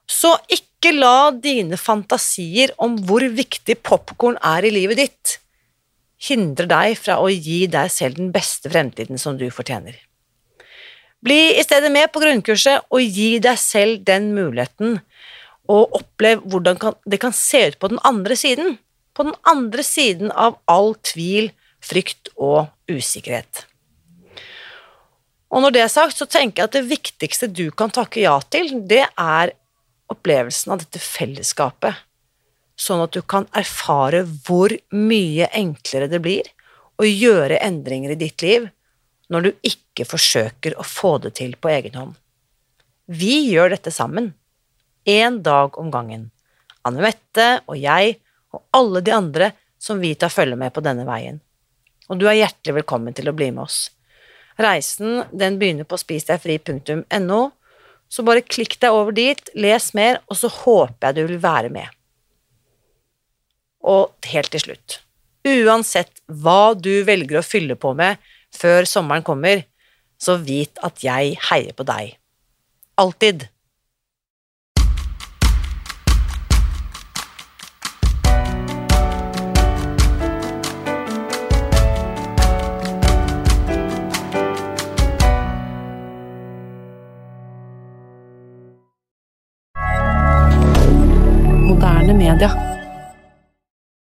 Så 0.06 0.36
ikke 0.52 0.94
la 0.94 1.32
dine 1.32 1.80
fantasier 1.82 2.76
om 2.82 3.00
hvor 3.08 3.24
viktig 3.26 3.80
popkorn 3.84 4.38
er 4.44 4.68
i 4.68 4.74
livet 4.76 5.02
ditt, 5.02 5.38
hindre 6.28 6.68
deg 6.70 6.96
fra 7.00 7.18
å 7.24 7.32
gi 7.32 7.66
deg 7.72 7.92
selv 7.92 8.20
den 8.20 8.32
beste 8.36 8.72
fremtiden 8.72 9.20
som 9.22 9.40
du 9.40 9.48
fortjener. 9.52 9.98
Bli 11.24 11.56
i 11.60 11.64
stedet 11.64 11.92
med 11.92 12.12
på 12.14 12.22
grunnkurset 12.24 12.88
og 12.94 13.02
gi 13.02 13.38
deg 13.44 13.60
selv 13.60 14.02
den 14.08 14.34
muligheten, 14.36 15.00
og 15.72 15.96
opplev 15.98 16.44
hvordan 16.46 16.78
det 17.10 17.20
kan 17.22 17.34
se 17.34 17.68
ut 17.72 17.80
på 17.82 17.90
den 17.94 18.02
andre 18.06 18.36
siden, 18.38 18.78
på 19.16 19.26
den 19.26 19.38
andre 19.48 19.86
siden 19.86 20.32
av 20.32 20.60
all 20.70 20.94
tvil, 21.06 21.50
frykt 21.86 22.30
og 22.36 22.68
usikkerhet. 22.92 23.66
Og 25.54 25.64
når 25.64 25.76
det 25.76 25.84
er 25.86 25.94
sagt, 25.94 26.18
så 26.18 26.28
tenker 26.28 26.62
jeg 26.64 26.70
at 26.70 26.76
det 26.76 26.90
viktigste 26.90 27.48
du 27.48 27.70
kan 27.72 27.94
takke 27.94 28.26
ja 28.26 28.36
til, 28.52 28.74
det 28.90 29.06
er 29.08 29.54
opplevelsen 30.12 30.74
av 30.76 30.82
dette 30.84 31.02
fellesskapet, 31.02 31.96
sånn 32.76 33.06
at 33.06 33.16
du 33.16 33.22
kan 33.24 33.48
erfare 33.56 34.26
hvor 34.46 34.74
mye 34.92 35.48
enklere 35.56 36.10
det 36.12 36.20
blir 36.22 36.50
å 37.00 37.08
gjøre 37.08 37.62
endringer 37.64 38.14
i 38.14 38.20
ditt 38.20 38.44
liv 38.44 38.68
når 39.32 39.46
du 39.46 39.52
ikke 39.66 40.06
forsøker 40.08 40.76
å 40.78 40.86
få 40.86 41.18
det 41.24 41.36
til 41.40 41.56
på 41.58 41.72
egen 41.74 41.98
hånd. 41.98 42.14
Vi 43.06 43.52
gjør 43.52 43.76
dette 43.76 43.94
sammen, 43.94 44.34
én 45.06 45.42
dag 45.46 45.78
om 45.78 45.92
gangen, 45.94 46.30
Anne 46.86 47.02
Mette 47.06 47.48
og 47.66 47.78
jeg 47.78 48.18
og 48.54 48.64
alle 48.74 49.02
de 49.06 49.14
andre 49.14 49.52
som 49.82 50.00
vi 50.02 50.14
tar 50.18 50.34
følge 50.34 50.58
med 50.58 50.74
på 50.74 50.84
denne 50.86 51.06
veien. 51.08 51.42
Og 52.10 52.22
du 52.22 52.28
er 52.30 52.40
hjertelig 52.40 52.80
velkommen 52.82 53.14
til 53.18 53.30
å 53.30 53.36
bli 53.38 53.52
med 53.54 53.66
oss. 53.66 53.90
Reisen 54.62 55.24
den 55.36 55.60
begynner 55.60 55.88
på 55.90 56.00
spisdegfri.no, 56.00 57.42
så 58.08 58.24
bare 58.24 58.46
klikk 58.46 58.78
deg 58.80 58.94
over 58.94 59.16
dit, 59.16 59.50
les 59.58 59.90
mer, 59.98 60.22
og 60.30 60.38
så 60.40 60.52
håper 60.62 61.10
jeg 61.10 61.18
du 61.18 61.34
vil 61.34 61.42
være 61.44 61.72
med. 61.74 61.90
Og 63.86 64.14
helt 64.32 64.54
til 64.54 64.64
slutt, 64.64 65.00
uansett 65.46 66.22
hva 66.26 66.74
du 66.78 67.04
velger 67.06 67.42
å 67.42 67.46
fylle 67.46 67.78
på 67.78 67.94
med 67.98 68.22
før 68.56 68.88
sommeren 68.90 69.26
kommer, 69.26 69.66
så 70.20 70.38
vit 70.40 70.80
at 70.86 71.04
jeg 71.04 71.36
heier 71.50 71.76
på 71.76 71.86
deg. 71.88 72.16
Alltid. 73.02 73.50